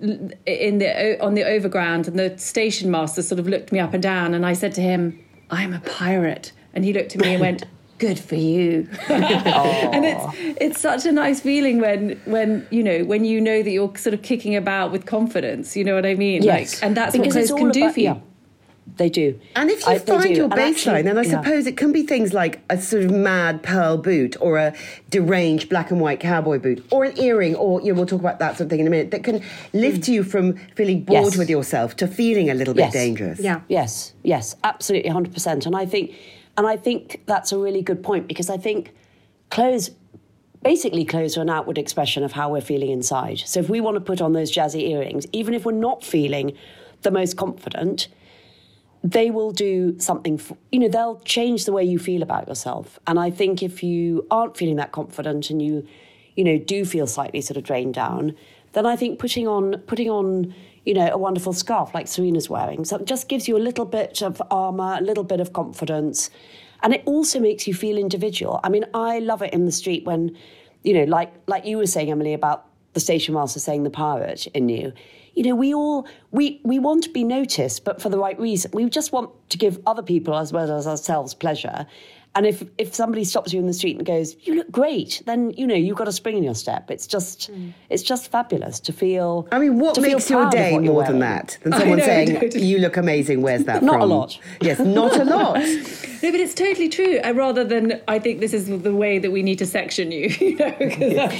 in 0.00 0.78
the 0.78 1.18
on 1.24 1.34
the 1.34 1.44
overground, 1.44 2.08
and 2.08 2.18
the 2.18 2.36
station 2.36 2.90
master 2.90 3.22
sort 3.22 3.38
of 3.38 3.48
looked 3.48 3.72
me 3.72 3.80
up 3.80 3.94
and 3.94 4.02
down, 4.02 4.34
and 4.34 4.44
I 4.44 4.52
said 4.52 4.74
to 4.74 4.82
him, 4.82 5.18
"I'm 5.50 5.72
a 5.72 5.80
pirate," 5.80 6.52
and 6.74 6.84
he 6.84 6.92
looked 6.92 7.14
at 7.16 7.22
me 7.22 7.32
and 7.34 7.40
went. 7.40 7.64
Good 7.98 8.18
for 8.18 8.34
you, 8.34 8.88
and 9.08 10.04
it's 10.04 10.24
it's 10.60 10.80
such 10.80 11.06
a 11.06 11.12
nice 11.12 11.40
feeling 11.40 11.80
when 11.80 12.20
when 12.24 12.66
you 12.70 12.82
know 12.82 13.04
when 13.04 13.24
you 13.24 13.40
know 13.40 13.62
that 13.62 13.70
you're 13.70 13.96
sort 13.96 14.14
of 14.14 14.22
kicking 14.22 14.56
about 14.56 14.90
with 14.90 15.06
confidence. 15.06 15.76
You 15.76 15.84
know 15.84 15.94
what 15.94 16.04
I 16.04 16.14
mean? 16.16 16.42
Yes. 16.42 16.74
Like, 16.74 16.82
and 16.88 16.96
that's 16.96 17.16
Because 17.16 17.34
what 17.36 17.46
clothes 17.46 17.58
can 17.58 17.66
all 17.68 17.72
do 17.72 17.92
for 17.92 18.00
you. 18.00 18.06
yeah. 18.06 18.20
They 18.96 19.08
do. 19.08 19.40
And 19.54 19.70
if 19.70 19.80
you 19.86 19.92
I- 19.92 19.98
find 20.00 20.36
your 20.36 20.48
baseline, 20.48 21.04
then 21.04 21.16
I 21.16 21.22
yeah. 21.22 21.40
suppose 21.40 21.66
it 21.68 21.76
can 21.76 21.92
be 21.92 22.02
things 22.02 22.32
like 22.34 22.60
a 22.68 22.80
sort 22.80 23.04
of 23.04 23.12
mad 23.12 23.62
pearl 23.62 23.96
boot 23.96 24.36
or 24.40 24.58
a 24.58 24.74
deranged 25.10 25.68
black 25.68 25.90
and 25.92 26.00
white 26.00 26.18
cowboy 26.20 26.58
boot 26.58 26.84
or 26.90 27.04
an 27.04 27.16
earring 27.18 27.54
or, 27.54 27.80
you 27.80 27.92
know, 27.92 27.94
we'll 27.98 28.06
talk 28.06 28.20
about 28.20 28.40
that 28.40 28.56
sort 28.58 28.62
of 28.66 28.70
thing 28.70 28.80
in 28.80 28.86
a 28.88 28.90
minute, 28.90 29.12
that 29.12 29.22
can 29.24 29.40
lift 29.72 30.08
you 30.08 30.22
from 30.24 30.56
feeling 30.74 31.02
bored 31.04 31.22
Mm. 31.22 31.30
Yes. 31.30 31.38
with 31.38 31.48
yourself 31.48 31.96
to 31.96 32.06
feeling 32.08 32.50
a 32.50 32.54
little 32.54 32.74
bit 32.74 32.86
Yes. 32.86 32.92
dangerous. 32.92 33.40
Yeah. 33.40 33.60
Yes, 33.68 34.12
yes, 34.24 34.56
absolutely, 34.64 35.10
hundred 35.10 35.32
percent. 35.32 35.64
And 35.64 35.74
I 35.76 35.86
think, 35.86 36.10
and 36.56 36.66
I 36.66 36.76
think 36.76 37.22
that's 37.26 37.52
a 37.52 37.58
really 37.58 37.82
good 37.82 38.02
point 38.02 38.28
because 38.28 38.48
I 38.48 38.56
think 38.56 38.92
clothes, 39.50 39.90
basically, 40.62 41.04
clothes 41.04 41.36
are 41.36 41.42
an 41.42 41.50
outward 41.50 41.78
expression 41.78 42.22
of 42.22 42.32
how 42.32 42.50
we're 42.50 42.60
feeling 42.60 42.90
inside. 42.90 43.40
So 43.40 43.60
if 43.60 43.68
we 43.68 43.80
want 43.80 43.96
to 43.96 44.00
put 44.00 44.20
on 44.20 44.32
those 44.32 44.54
jazzy 44.54 44.88
earrings, 44.90 45.26
even 45.32 45.54
if 45.54 45.64
we're 45.64 45.72
not 45.72 46.04
feeling 46.04 46.56
the 47.02 47.10
most 47.10 47.36
confident, 47.36 48.08
they 49.02 49.30
will 49.30 49.50
do 49.50 49.98
something. 49.98 50.38
For, 50.38 50.56
you 50.72 50.78
know, 50.78 50.88
they'll 50.88 51.20
change 51.20 51.66
the 51.66 51.72
way 51.72 51.84
you 51.84 51.98
feel 51.98 52.22
about 52.22 52.48
yourself. 52.48 52.98
And 53.06 53.18
I 53.18 53.30
think 53.30 53.62
if 53.62 53.82
you 53.82 54.26
aren't 54.30 54.56
feeling 54.56 54.76
that 54.76 54.92
confident 54.92 55.50
and 55.50 55.60
you, 55.60 55.86
you 56.36 56.44
know, 56.44 56.58
do 56.58 56.84
feel 56.84 57.06
slightly 57.06 57.40
sort 57.40 57.56
of 57.56 57.64
drained 57.64 57.94
down, 57.94 58.34
then 58.72 58.86
I 58.86 58.96
think 58.96 59.18
putting 59.18 59.46
on 59.46 59.78
putting 59.86 60.10
on 60.10 60.54
you 60.84 60.94
know 60.94 61.10
a 61.12 61.18
wonderful 61.18 61.52
scarf 61.52 61.94
like 61.94 62.06
Serena's 62.06 62.50
wearing, 62.50 62.84
so 62.84 62.96
it 62.96 63.06
just 63.06 63.28
gives 63.28 63.48
you 63.48 63.56
a 63.56 63.64
little 63.68 63.84
bit 63.84 64.22
of 64.22 64.42
armor, 64.50 64.96
a 64.98 65.02
little 65.02 65.24
bit 65.24 65.40
of 65.40 65.52
confidence, 65.52 66.30
and 66.82 66.92
it 66.92 67.02
also 67.06 67.40
makes 67.40 67.66
you 67.66 67.74
feel 67.74 67.96
individual. 67.98 68.60
I 68.62 68.68
mean, 68.68 68.84
I 68.94 69.18
love 69.18 69.42
it 69.42 69.52
in 69.52 69.64
the 69.64 69.72
street 69.72 70.04
when, 70.04 70.36
you 70.82 70.94
know, 70.94 71.04
like 71.04 71.32
like 71.46 71.64
you 71.64 71.78
were 71.78 71.86
saying, 71.86 72.10
Emily, 72.10 72.34
about 72.34 72.66
the 72.94 73.00
station 73.00 73.34
master 73.34 73.60
saying 73.60 73.82
the 73.82 73.90
pirate 73.90 74.46
in 74.48 74.68
you. 74.68 74.92
You 75.34 75.42
know, 75.42 75.54
we 75.54 75.74
all 75.74 76.06
we 76.30 76.60
we 76.64 76.78
want 76.78 77.04
to 77.04 77.10
be 77.10 77.24
noticed, 77.24 77.84
but 77.84 78.00
for 78.00 78.08
the 78.08 78.18
right 78.18 78.38
reason. 78.38 78.70
We 78.72 78.88
just 78.88 79.12
want 79.12 79.30
to 79.50 79.58
give 79.58 79.80
other 79.86 80.02
people 80.02 80.36
as 80.36 80.52
well 80.52 80.70
as 80.70 80.86
ourselves 80.86 81.34
pleasure. 81.34 81.86
And 82.36 82.46
if 82.46 82.64
if 82.78 82.94
somebody 82.94 83.22
stops 83.24 83.52
you 83.52 83.60
in 83.60 83.66
the 83.66 83.72
street 83.72 83.96
and 83.96 84.04
goes, 84.04 84.34
"You 84.42 84.56
look 84.56 84.70
great," 84.72 85.22
then 85.24 85.50
you 85.52 85.66
know 85.66 85.74
you've 85.76 85.96
got 85.96 86.08
a 86.08 86.12
spring 86.12 86.36
in 86.36 86.42
your 86.42 86.54
step. 86.56 86.90
It's 86.90 87.06
just 87.06 87.48
it's 87.90 88.02
just 88.02 88.30
fabulous 88.30 88.80
to 88.80 88.92
feel. 88.92 89.46
I 89.52 89.58
mean, 89.60 89.78
what 89.78 89.94
to 89.94 90.02
feel 90.02 90.14
makes 90.14 90.28
your 90.28 90.50
day 90.50 90.72
what 90.72 90.82
you're 90.82 90.92
more 90.94 91.04
than 91.04 91.20
that? 91.20 91.58
Than 91.62 91.72
someone 91.74 91.98
know, 91.98 92.04
saying, 92.04 92.52
you 92.56 92.78
look 92.78 92.96
amazing, 92.96 93.40
where's 93.42 93.64
that 93.64 93.82
Not 93.84 94.00
a 94.00 94.04
lot. 94.04 94.38
Yes, 94.60 94.80
not 94.80 95.16
a 95.16 95.24
lot. 95.36 95.54
No, 95.58 96.30
but 96.32 96.40
it's 96.40 96.54
totally 96.54 96.88
true. 96.88 97.20
Uh, 97.24 97.32
rather 97.34 97.62
than 97.64 98.00
I 98.08 98.18
think 98.18 98.40
this 98.40 98.52
is 98.52 98.66
the 98.82 98.94
way 98.94 99.18
that 99.20 99.30
we 99.30 99.42
need 99.42 99.58
to 99.58 99.66
section 99.66 100.10
you. 100.10 100.28
You 100.44 100.56
know, 100.56 100.70
'cause, 100.72 101.32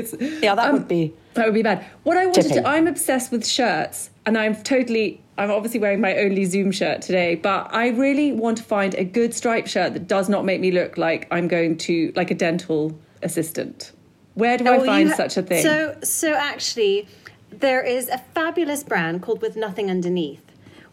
it's 0.00 0.14
Yeah, 0.42 0.54
that 0.54 0.68
um, 0.68 0.72
would 0.74 0.88
be. 0.88 1.12
That 1.34 1.44
would 1.46 1.54
be 1.54 1.62
bad. 1.62 1.84
What 2.04 2.16
I 2.16 2.26
wanted 2.26 2.42
Tipping. 2.42 2.62
to, 2.62 2.68
I'm 2.68 2.86
obsessed 2.86 3.30
with 3.32 3.46
shirts, 3.46 4.10
and 4.24 4.38
I'm 4.38 4.54
totally, 4.62 5.20
I'm 5.38 5.50
obviously 5.50 5.80
wearing 5.80 6.00
my 6.00 6.16
only 6.16 6.44
Zoom 6.46 6.72
shirt 6.72 7.02
today, 7.02 7.34
but 7.34 7.74
I 7.74 7.88
really 7.88 8.32
want 8.32 8.56
to 8.58 8.64
find 8.64 8.94
a 8.94 9.04
good 9.04 9.34
striped 9.34 9.68
shirt 9.68 9.92
that 9.92 10.06
does 10.08 10.28
not 10.28 10.44
make 10.44 10.60
me 10.60 10.70
look 10.70 10.96
like 10.96 11.26
I'm 11.30 11.46
going 11.48 11.76
to, 11.78 12.12
like 12.16 12.30
a 12.30 12.34
dental 12.34 12.98
assistant. 13.22 13.92
Where 14.34 14.56
do 14.58 14.66
I 14.66 14.68
Oh, 14.76 14.80
you 14.80 14.86
find 14.86 15.08
ha- 15.10 15.16
such 15.16 15.36
a 15.36 15.42
thing? 15.42 15.62
So, 15.62 15.96
so 16.02 16.32
actually, 16.34 17.06
there 17.50 17.82
is 17.82 18.08
a 18.08 18.18
fabulous 18.34 18.82
brand 18.84 19.22
called 19.22 19.42
With 19.42 19.56
Nothing 19.56 19.90
Underneath. 19.90 20.42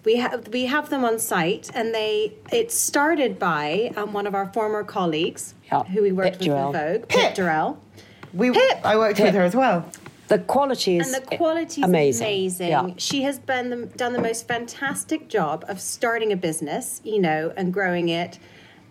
We 0.06 0.18
have 0.18 0.50
we 0.50 0.66
have 0.66 0.90
them 0.90 1.06
on 1.06 1.18
site, 1.18 1.70
and 1.74 1.96
they 1.96 2.34
it 2.52 2.74
started 2.74 3.40
by 3.40 3.94
um, 3.96 4.12
one 4.12 4.28
of 4.28 4.36
our 4.36 4.52
former 4.52 4.84
colleagues 4.84 5.54
Yeah, 5.72 5.84
who 5.84 6.02
we 6.02 6.12
worked 6.12 6.40
Pip 6.40 6.40
with 6.40 6.48
Durrell. 6.48 6.68
in 6.68 6.74
Vogue, 6.74 7.08
Pip. 7.08 7.10
Pip 7.22 7.36
Durrell. 7.36 7.82
We, 8.34 8.50
I 8.84 8.98
worked 8.98 9.20
with 9.22 9.34
her 9.34 9.44
as 9.44 9.56
well. 9.56 9.90
The 10.34 10.40
quality 10.40 10.98
is 10.98 11.14
And 11.14 11.24
the 11.24 11.38
quality 11.38 11.82
is 11.82 11.88
amazing. 11.88 12.28
amazing. 12.28 12.70
Yeah. 12.70 12.88
She 12.98 13.22
has 13.24 13.38
been 13.40 13.70
the, 13.70 13.86
done 13.86 14.14
the 14.14 14.22
most 14.22 14.48
fantastic 14.48 15.28
job 15.30 15.64
of 15.68 15.80
starting 15.80 16.32
a 16.32 16.36
business, 16.36 17.02
you 17.04 17.20
know, 17.22 17.54
and 17.56 17.72
growing 17.72 18.10
it. 18.10 18.40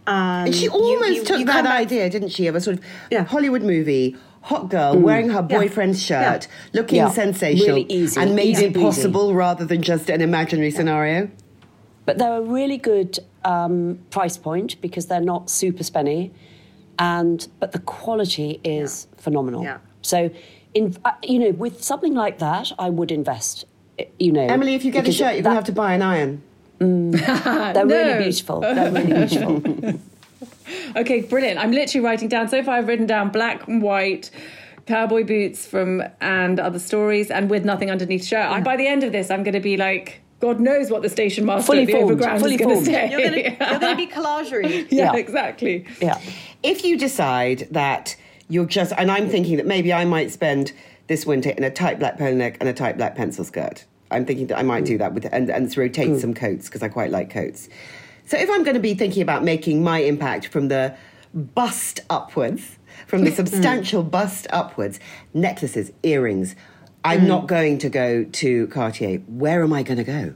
Um, 0.07 0.47
And 0.47 0.55
she 0.55 0.69
almost 0.69 1.13
you- 1.15 1.25
took 1.25 1.39
you 1.41 1.45
that 1.47 1.67
idea, 1.67 2.09
didn't 2.11 2.29
she, 2.31 2.47
of 2.47 2.55
a 2.55 2.61
sort 2.61 2.79
of 2.79 2.85
Yeah. 3.11 3.25
Hollywood 3.25 3.63
movie, 3.63 4.17
hot 4.43 4.69
girl 4.71 4.97
wearing 4.97 5.31
her 5.31 5.45
Yeah. 5.49 5.59
boyfriend's 5.59 6.01
shirt, 6.03 6.47
looking 6.73 6.99
Yeah. 6.99 7.11
sensational, 7.11 7.77
Really 7.77 7.87
easy, 7.89 8.21
and 8.21 8.37
made 8.37 8.47
easy 8.51 8.67
it 8.67 8.73
breezy. 8.73 8.85
possible 8.87 9.35
rather 9.35 9.65
than 9.65 9.83
just 9.83 10.09
an 10.11 10.21
imaginary 10.21 10.71
scenario. 10.71 11.29
But 12.07 12.19
they're 12.19 12.37
a 12.39 12.43
really 12.43 12.79
good 12.79 13.19
um, 13.45 13.99
price 14.11 14.37
point 14.37 14.81
because 14.81 15.07
they're 15.07 15.21
not 15.35 15.51
super 15.51 15.83
spenny, 15.83 16.31
and 16.99 17.49
but 17.59 17.73
the 17.73 17.81
quality 17.81 18.61
is 18.63 19.09
phenomenal. 19.17 19.65
Yeah. 19.65 19.79
So, 20.03 20.31
in 20.75 20.97
uh, 21.05 21.11
you 21.23 21.39
know, 21.39 21.51
with 21.51 21.83
something 21.83 22.15
like 22.15 22.39
that, 22.39 22.73
I 22.79 22.89
would 22.91 23.11
invest. 23.11 23.65
uh, 23.99 24.05
You 24.19 24.33
know, 24.33 24.47
Emily, 24.47 24.75
if 24.75 24.85
you 24.85 24.91
get 24.93 25.07
a 25.09 25.13
shirt, 25.13 25.35
you're 25.35 25.43
going 25.43 25.55
to 25.55 25.61
have 25.63 25.65
to 25.65 25.73
buy 25.73 25.95
an 25.95 26.03
iron. 26.03 26.43
They're 26.79 26.89
No. 27.75 27.85
really 27.85 28.25
beautiful. 28.25 28.61
They're 28.61 28.91
really 28.91 29.07
beautiful. 29.13 30.01
Okay, 30.97 31.21
brilliant. 31.23 31.59
I'm 31.59 31.71
literally 31.73 32.05
writing 32.05 32.29
down. 32.29 32.49
So 32.49 32.63
far, 32.63 32.77
I've 32.77 32.89
written 32.89 33.07
down 33.07 33.31
black 33.31 33.67
and 33.69 33.83
white 33.83 34.31
cowboy 34.87 35.25
boots 35.25 35.67
from 35.67 36.03
and 36.21 36.59
other 36.61 36.79
stories, 36.79 37.31
and 37.31 37.49
with 37.51 37.65
nothing 37.65 37.91
underneath 37.91 38.25
shirt. 38.25 38.47
I, 38.47 38.61
by 38.61 38.77
the 38.77 38.87
end 38.87 39.03
of 39.05 39.13
this, 39.13 39.31
I'm 39.31 39.43
going 39.43 39.55
to 39.55 39.61
be 39.61 39.77
like, 39.77 40.21
God 40.41 40.61
knows 40.61 40.91
what 40.91 41.03
the 41.03 41.09
station 41.09 41.45
master 41.47 41.67
Fully 41.67 41.83
at 41.83 41.87
the 41.87 41.93
formed, 41.93 42.11
Overground 42.13 42.41
fully 42.41 42.55
is 42.55 42.61
going 42.61 42.79
to 42.79 42.85
say. 42.85 43.11
You're 43.11 43.79
gonna, 43.79 43.97
be 43.97 44.07
collagerie. 44.07 44.87
yeah, 44.91 45.13
Yeah. 45.13 45.17
exactly. 45.17 45.87
yeah. 46.01 46.21
If 46.63 46.85
you 46.85 46.99
decide 46.99 47.69
that 47.71 48.17
you're 48.53 48.67
just, 48.67 48.93
and 48.99 49.11
I'm 49.11 49.31
thinking 49.31 49.57
that 49.57 49.67
maybe 49.67 49.95
I 49.95 50.05
might 50.05 50.31
spend 50.31 50.73
this 51.07 51.25
winter 51.25 51.51
in 51.51 51.65
a 51.65 51.71
tight 51.71 51.99
black 51.99 52.19
polo 52.19 52.35
neck 52.35 52.59
and 52.61 52.69
a 52.69 52.75
tight 52.75 52.99
black 52.99 53.17
pencil 53.17 53.45
skirt. 53.45 53.87
I'm 54.11 54.27
thinking 54.27 54.49
that 54.49 54.59
I 54.59 54.63
might 54.63 54.85
do 54.85 54.93
hmm. 54.93 54.99
that 54.99 55.15
with 55.15 55.27
and, 55.33 55.49
and 55.49 55.75
rotate 55.75 56.09
hmm. 56.09 56.19
some 56.19 56.35
coats 56.35 56.67
because 56.67 56.83
I 56.83 56.89
quite 56.89 57.11
like 57.11 57.31
coats. 57.31 57.71
So 58.27 58.37
if 58.37 58.51
I'm 58.51 58.63
going 58.63 58.75
to 58.75 58.81
be 58.81 58.93
thinking 58.93 59.23
about 59.23 59.43
making 59.43 59.83
my 59.83 60.01
impact 60.01 60.49
from 60.49 60.69
the 60.69 60.95
bust 61.33 62.01
upwards, 62.11 62.79
from 63.07 63.25
the 63.25 63.31
hmm. 63.31 63.37
substantial 63.37 64.03
bust 64.03 64.47
upwards, 64.51 65.01
necklaces, 65.33 65.91
earrings, 66.03 66.55
I'm 67.05 67.27
not 67.27 67.49
going 67.49 67.79
to 67.79 67.89
go 67.89 68.25
to 68.25 68.67
Cartier. 68.69 69.19
Where 69.27 69.63
am 69.63 69.73
I 69.73 69.83
going 69.83 69.99
to 69.99 70.05
go? 70.05 70.35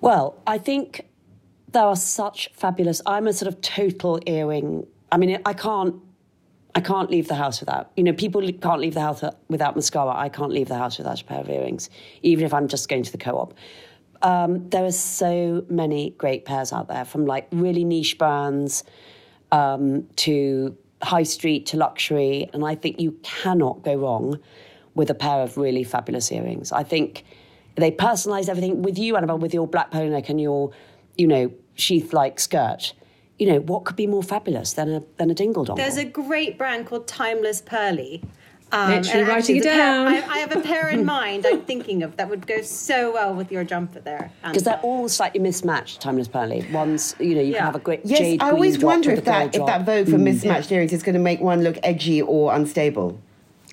Well, 0.00 0.40
I 0.46 0.58
think 0.58 1.08
there 1.72 1.82
are 1.82 1.96
such 1.96 2.50
fabulous. 2.52 3.00
I'm 3.06 3.26
a 3.26 3.32
sort 3.32 3.52
of 3.52 3.62
total 3.62 4.20
earring. 4.26 4.86
I 5.14 5.16
mean, 5.16 5.40
I 5.46 5.52
can't. 5.52 5.94
I 6.74 6.80
can't 6.80 7.08
leave 7.08 7.28
the 7.28 7.36
house 7.36 7.60
without. 7.60 7.92
You 7.96 8.02
know, 8.02 8.12
people 8.12 8.42
can't 8.60 8.80
leave 8.80 8.94
the 8.94 9.00
house 9.00 9.22
without 9.48 9.76
mascara. 9.76 10.12
I 10.12 10.28
can't 10.28 10.50
leave 10.50 10.66
the 10.66 10.76
house 10.76 10.98
without 10.98 11.20
a 11.20 11.24
pair 11.24 11.38
of 11.38 11.48
earrings, 11.48 11.88
even 12.22 12.44
if 12.44 12.52
I'm 12.52 12.66
just 12.66 12.88
going 12.88 13.04
to 13.04 13.12
the 13.12 13.18
co-op. 13.18 13.54
Um, 14.22 14.68
there 14.70 14.84
are 14.84 14.90
so 14.90 15.64
many 15.68 16.10
great 16.18 16.44
pairs 16.44 16.72
out 16.72 16.88
there, 16.88 17.04
from 17.04 17.26
like 17.26 17.46
really 17.52 17.84
niche 17.84 18.18
brands 18.18 18.82
um, 19.52 20.08
to 20.16 20.76
high 21.00 21.22
street 21.22 21.66
to 21.66 21.76
luxury, 21.76 22.50
and 22.52 22.64
I 22.64 22.74
think 22.74 22.98
you 22.98 23.12
cannot 23.22 23.84
go 23.84 23.94
wrong 23.94 24.40
with 24.96 25.10
a 25.10 25.14
pair 25.14 25.42
of 25.42 25.56
really 25.56 25.84
fabulous 25.84 26.32
earrings. 26.32 26.72
I 26.72 26.82
think 26.82 27.24
they 27.76 27.92
personalise 27.92 28.48
everything 28.48 28.82
with 28.82 28.98
you, 28.98 29.16
Annabelle, 29.16 29.38
with 29.38 29.54
your 29.54 29.68
black 29.68 29.92
polo 29.92 30.08
neck 30.08 30.28
and 30.28 30.40
your, 30.40 30.72
you 31.16 31.28
know, 31.28 31.52
sheath-like 31.74 32.40
skirt. 32.40 32.94
You 33.38 33.48
know, 33.48 33.60
what 33.60 33.84
could 33.84 33.96
be 33.96 34.06
more 34.06 34.22
fabulous 34.22 34.74
than 34.74 34.88
a 34.94 35.02
than 35.16 35.30
a 35.30 35.34
dingle 35.34 35.64
dongle? 35.64 35.76
There's 35.76 35.96
a 35.96 36.04
great 36.04 36.56
brand 36.56 36.86
called 36.86 37.06
Timeless 37.08 37.60
Pearly. 37.62 38.22
Um, 38.72 38.90
Literally 38.90 39.22
writing 39.24 39.56
it 39.56 39.62
the 39.62 39.68
pair- 39.68 39.76
down. 39.76 40.06
I, 40.08 40.16
I 40.26 40.38
have 40.38 40.56
a 40.56 40.60
pair 40.60 40.88
in 40.88 41.04
mind. 41.04 41.46
I'm 41.46 41.60
thinking 41.62 42.02
of 42.02 42.16
that 42.16 42.28
would 42.28 42.44
go 42.46 42.60
so 42.62 43.12
well 43.12 43.32
with 43.34 43.52
your 43.52 43.62
jumper 43.62 44.00
there. 44.00 44.32
because 44.42 44.62
they're 44.64 44.80
all 44.82 45.08
slightly 45.08 45.38
mismatched, 45.38 46.00
timeless 46.00 46.26
pearly. 46.26 46.66
One's, 46.72 47.14
you 47.20 47.34
know, 47.36 47.40
you 47.40 47.52
Yeah. 47.52 47.58
can 47.58 47.66
have 47.66 47.76
a 47.76 47.78
great 47.80 48.00
Yes, 48.04 48.18
jade 48.18 48.40
I 48.42 48.46
green 48.46 48.54
always 48.56 48.78
drop 48.78 48.92
wonder 48.94 49.10
if 49.12 49.24
that 49.26 49.54
if 49.54 49.64
that 49.66 49.84
vote 49.84 50.08
for 50.08 50.18
mismatched 50.18 50.72
earrings 50.72 50.92
is 50.92 51.02
going 51.04 51.14
to 51.14 51.20
make 51.20 51.40
one 51.40 51.62
look 51.62 51.76
edgy 51.84 52.22
or 52.22 52.52
unstable. 52.54 53.20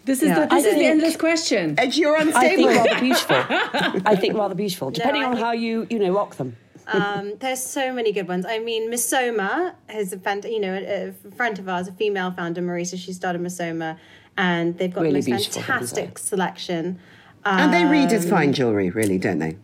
This 0.05 0.21
is 0.21 0.29
Yeah. 0.29 0.41
the, 0.45 0.55
this 0.55 0.65
I 0.65 0.69
is 0.69 0.75
the 0.75 0.85
endless 0.85 1.15
question. 1.17 1.75
Edgy 1.79 2.05
or 2.05 2.17
unstable? 2.17 2.67
I 2.69 2.73
unstable? 2.73 2.73
think 2.73 2.85
rather 2.85 2.99
beautiful. 3.01 4.01
I 4.11 4.15
think 4.15 4.35
rather 4.37 4.55
beautiful, 4.55 4.91
depending 4.91 5.23
I 5.23 5.25
on 5.27 5.31
think- 5.33 5.45
how 5.45 5.51
you, 5.53 5.87
you 5.89 5.97
know, 5.99 6.11
rock 6.13 6.35
them. 6.35 6.57
Um, 6.87 7.33
there's 7.39 7.63
so 7.63 7.93
many 7.93 8.11
good 8.11 8.27
ones. 8.27 8.45
I 8.45 8.59
mean, 8.59 8.91
Missoma 8.91 9.73
is 9.93 10.13
a 10.13 10.19
fan, 10.19 10.41
you 10.43 10.59
know, 10.59 10.73
a, 10.73 11.09
a 11.09 11.31
friend 11.35 11.57
of 11.59 11.67
ours, 11.69 11.87
a 11.87 11.91
female 11.93 12.31
founder, 12.31 12.61
Marisa. 12.61 12.97
She 12.97 13.13
started 13.13 13.41
Missoma, 13.41 13.97
and 14.37 14.77
they've 14.77 14.93
got 14.93 15.01
Really 15.03 15.21
the 15.21 15.31
most 15.31 15.53
fantastic 15.53 16.17
selection. 16.17 16.99
and 17.45 17.73
they 17.73 17.85
read 17.85 18.11
as 18.11 18.29
fine 18.29 18.53
jewellery, 18.53 18.89
really, 18.89 19.17
don't 19.17 19.39
they? 19.39 19.57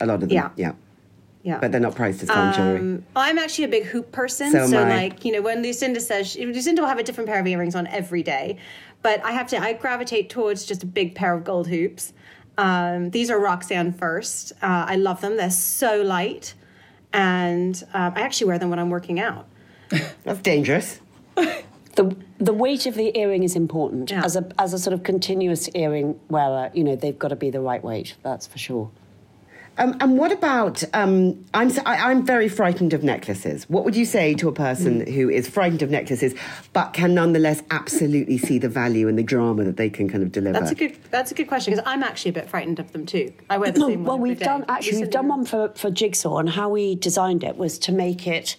A 0.00 0.06
lot 0.06 0.14
of 0.14 0.20
them, 0.22 0.30
Yeah. 0.30 0.50
yeah. 0.56 0.72
Yeah, 1.44 1.58
But 1.60 1.70
they're 1.72 1.80
not 1.80 1.94
priced 1.94 2.22
as 2.24 2.28
fine. 2.28 2.76
Um, 2.76 3.04
I'm 3.16 3.38
actually 3.38 3.64
a 3.64 3.68
big 3.68 3.84
hoop 3.84 4.10
person, 4.12 4.50
So 4.50 4.66
so, 4.66 4.82
like 4.82 5.24
you 5.24 5.32
know, 5.32 5.40
when 5.40 5.62
Lucinda 5.62 6.00
says 6.00 6.26
she, 6.26 6.44
Lucinda 6.44 6.82
will 6.82 6.88
have 6.88 6.98
a 6.98 7.02
different 7.02 7.30
pair 7.30 7.38
of 7.40 7.46
earrings 7.46 7.74
on 7.76 7.86
every 7.86 8.22
day, 8.24 8.58
but 9.02 9.24
I 9.24 9.30
have 9.32 9.46
to 9.48 9.58
I 9.58 9.72
gravitate 9.72 10.28
towards 10.30 10.66
just 10.66 10.82
a 10.82 10.86
big 10.86 11.14
pair 11.14 11.32
of 11.32 11.44
gold 11.44 11.68
hoops. 11.68 12.12
Um, 12.58 13.10
these 13.10 13.30
are 13.30 13.38
Roxanne 13.38 13.92
First. 13.92 14.52
Uh, 14.60 14.84
I 14.88 14.96
love 14.96 15.20
them. 15.20 15.36
They're 15.36 15.48
so 15.50 16.02
light, 16.02 16.54
and 17.12 17.82
um, 17.94 18.12
I 18.16 18.20
actually 18.22 18.48
wear 18.48 18.58
them 18.58 18.70
when 18.70 18.78
I'm 18.78 18.90
working 18.90 19.18
out. 19.20 19.46
That's 20.24 20.40
dangerous. 20.40 21.00
The 21.94 22.14
the 22.38 22.52
weight 22.52 22.86
of 22.86 22.94
the 22.94 23.16
earring 23.18 23.42
is 23.42 23.56
important 23.56 24.10
Yeah. 24.10 24.24
as 24.24 24.36
a 24.36 24.48
as 24.58 24.72
a 24.72 24.78
sort 24.78 24.94
of 24.94 25.02
continuous 25.02 25.68
earring 25.74 26.18
wearer. 26.28 26.70
You 26.72 26.84
know, 26.84 26.94
they've 26.96 27.18
got 27.18 27.28
to 27.28 27.36
be 27.36 27.50
the 27.50 27.60
right 27.60 27.82
weight. 27.82 28.14
That's 28.22 28.46
for 28.46 28.58
sure. 28.58 28.90
Um, 29.78 29.96
and 30.00 30.18
what 30.18 30.32
about? 30.32 30.82
Um, 30.92 31.44
I'm 31.54 31.68
s- 31.68 31.78
I, 31.86 32.10
am 32.10 32.26
very 32.26 32.48
frightened 32.48 32.92
of 32.92 33.04
necklaces. 33.04 33.64
What 33.68 33.84
would 33.84 33.94
you 33.96 34.04
say 34.04 34.34
to 34.34 34.48
a 34.48 34.52
person 34.52 35.00
Mm. 35.02 35.14
who 35.14 35.30
is 35.30 35.48
frightened 35.48 35.82
of 35.82 35.90
necklaces, 35.90 36.34
but 36.72 36.92
can 36.92 37.14
nonetheless 37.14 37.62
absolutely 37.70 38.38
see 38.38 38.58
the 38.58 38.68
value 38.68 39.06
and 39.08 39.16
the 39.16 39.22
drama 39.22 39.64
that 39.64 39.76
they 39.76 39.88
can 39.88 40.08
kind 40.08 40.22
of 40.22 40.32
deliver? 40.32 40.58
That's 40.58 40.72
a 40.72 40.74
good. 40.74 40.96
That's 41.10 41.30
a 41.30 41.34
good 41.34 41.46
question 41.46 41.72
because 41.72 41.84
I'm 41.86 42.02
actually 42.02 42.30
a 42.30 42.34
bit 42.34 42.48
frightened 42.50 42.78
of 42.80 42.92
them 42.92 43.06
too. 43.06 43.32
I 43.48 43.58
wear 43.58 43.70
the 43.70 43.80
same 43.80 44.04
well, 44.04 44.16
one. 44.16 44.20
every 44.20 44.30
we've 44.30 44.38
day. 44.40 44.44
done 44.46 44.64
actually 44.68 44.98
we've 44.98 45.10
done 45.10 45.28
one 45.28 45.44
for 45.44 45.70
for 45.76 45.90
Jigsaw, 45.90 46.38
and 46.38 46.50
how 46.50 46.68
we 46.68 46.96
designed 46.96 47.44
it 47.44 47.56
was 47.56 47.78
to 47.80 47.92
make 47.92 48.26
it 48.26 48.56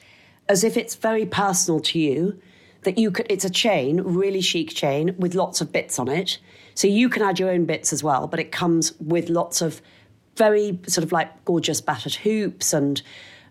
as 0.48 0.64
if 0.64 0.78
it's 0.78 0.96
very 0.96 1.26
personal 1.26 1.80
to 1.82 2.00
you. 2.00 2.40
That 2.84 2.98
you 2.98 3.12
could, 3.12 3.26
it's 3.30 3.44
a 3.44 3.50
chain, 3.50 4.00
really 4.00 4.40
chic 4.40 4.70
chain 4.70 5.14
with 5.20 5.36
lots 5.36 5.60
of 5.60 5.70
bits 5.74 6.00
on 6.00 6.08
it. 6.08 6.40
So 6.76 6.88
you 6.88 7.10
can 7.10 7.22
add 7.24 7.38
your 7.38 7.50
own 7.50 7.66
bits 7.66 7.92
as 7.92 8.02
well, 8.06 8.26
but 8.26 8.40
it 8.40 8.54
comes 8.54 8.94
with 9.02 9.30
lots 9.30 9.62
of 9.62 9.82
very 10.40 10.80
sort 10.88 11.04
of 11.04 11.12
like 11.12 11.30
gorgeous 11.46 11.82
battered 11.82 12.16
hoops 12.16 12.74
and 12.74 13.02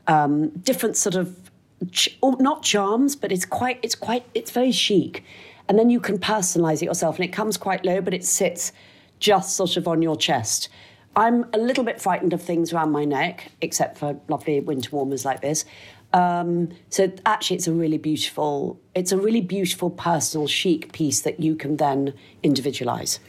um, 0.08 0.48
different 0.70 0.96
sort 0.96 1.14
of 1.14 1.50
ch- 1.92 2.18
not 2.22 2.62
charms, 2.62 3.14
but 3.14 3.30
it's 3.30 3.44
quite, 3.44 3.78
it's 3.82 3.94
quite, 3.94 4.24
it's 4.34 4.50
very 4.50 4.72
chic. 4.72 5.22
And 5.68 5.78
then 5.78 5.90
you 5.90 6.00
can 6.00 6.18
personalize 6.18 6.80
it 6.82 6.86
yourself, 6.86 7.16
and 7.16 7.24
it 7.26 7.32
comes 7.32 7.58
quite 7.58 7.84
low, 7.84 8.00
but 8.00 8.14
it 8.14 8.24
sits 8.24 8.72
just 9.20 9.54
sort 9.54 9.76
of 9.76 9.86
on 9.86 10.00
your 10.02 10.16
chest. 10.16 10.70
I'm 11.14 11.44
a 11.52 11.58
little 11.58 11.84
bit 11.84 12.00
frightened 12.00 12.32
of 12.32 12.40
things 12.40 12.72
around 12.72 12.90
my 12.90 13.04
neck, 13.04 13.52
except 13.60 13.98
for 13.98 14.18
lovely 14.28 14.60
winter 14.60 14.90
warmers 14.92 15.24
like 15.24 15.40
this. 15.42 15.64
Um, 16.12 16.70
so 16.88 17.12
actually, 17.26 17.56
it's 17.56 17.66
a 17.66 17.72
really 17.72 17.98
beautiful, 17.98 18.80
it's 18.94 19.12
a 19.12 19.18
really 19.18 19.42
beautiful 19.42 19.90
personal 19.90 20.46
chic 20.46 20.92
piece 20.92 21.20
that 21.20 21.38
you 21.38 21.54
can 21.54 21.76
then 21.76 22.14
individualize. 22.42 23.20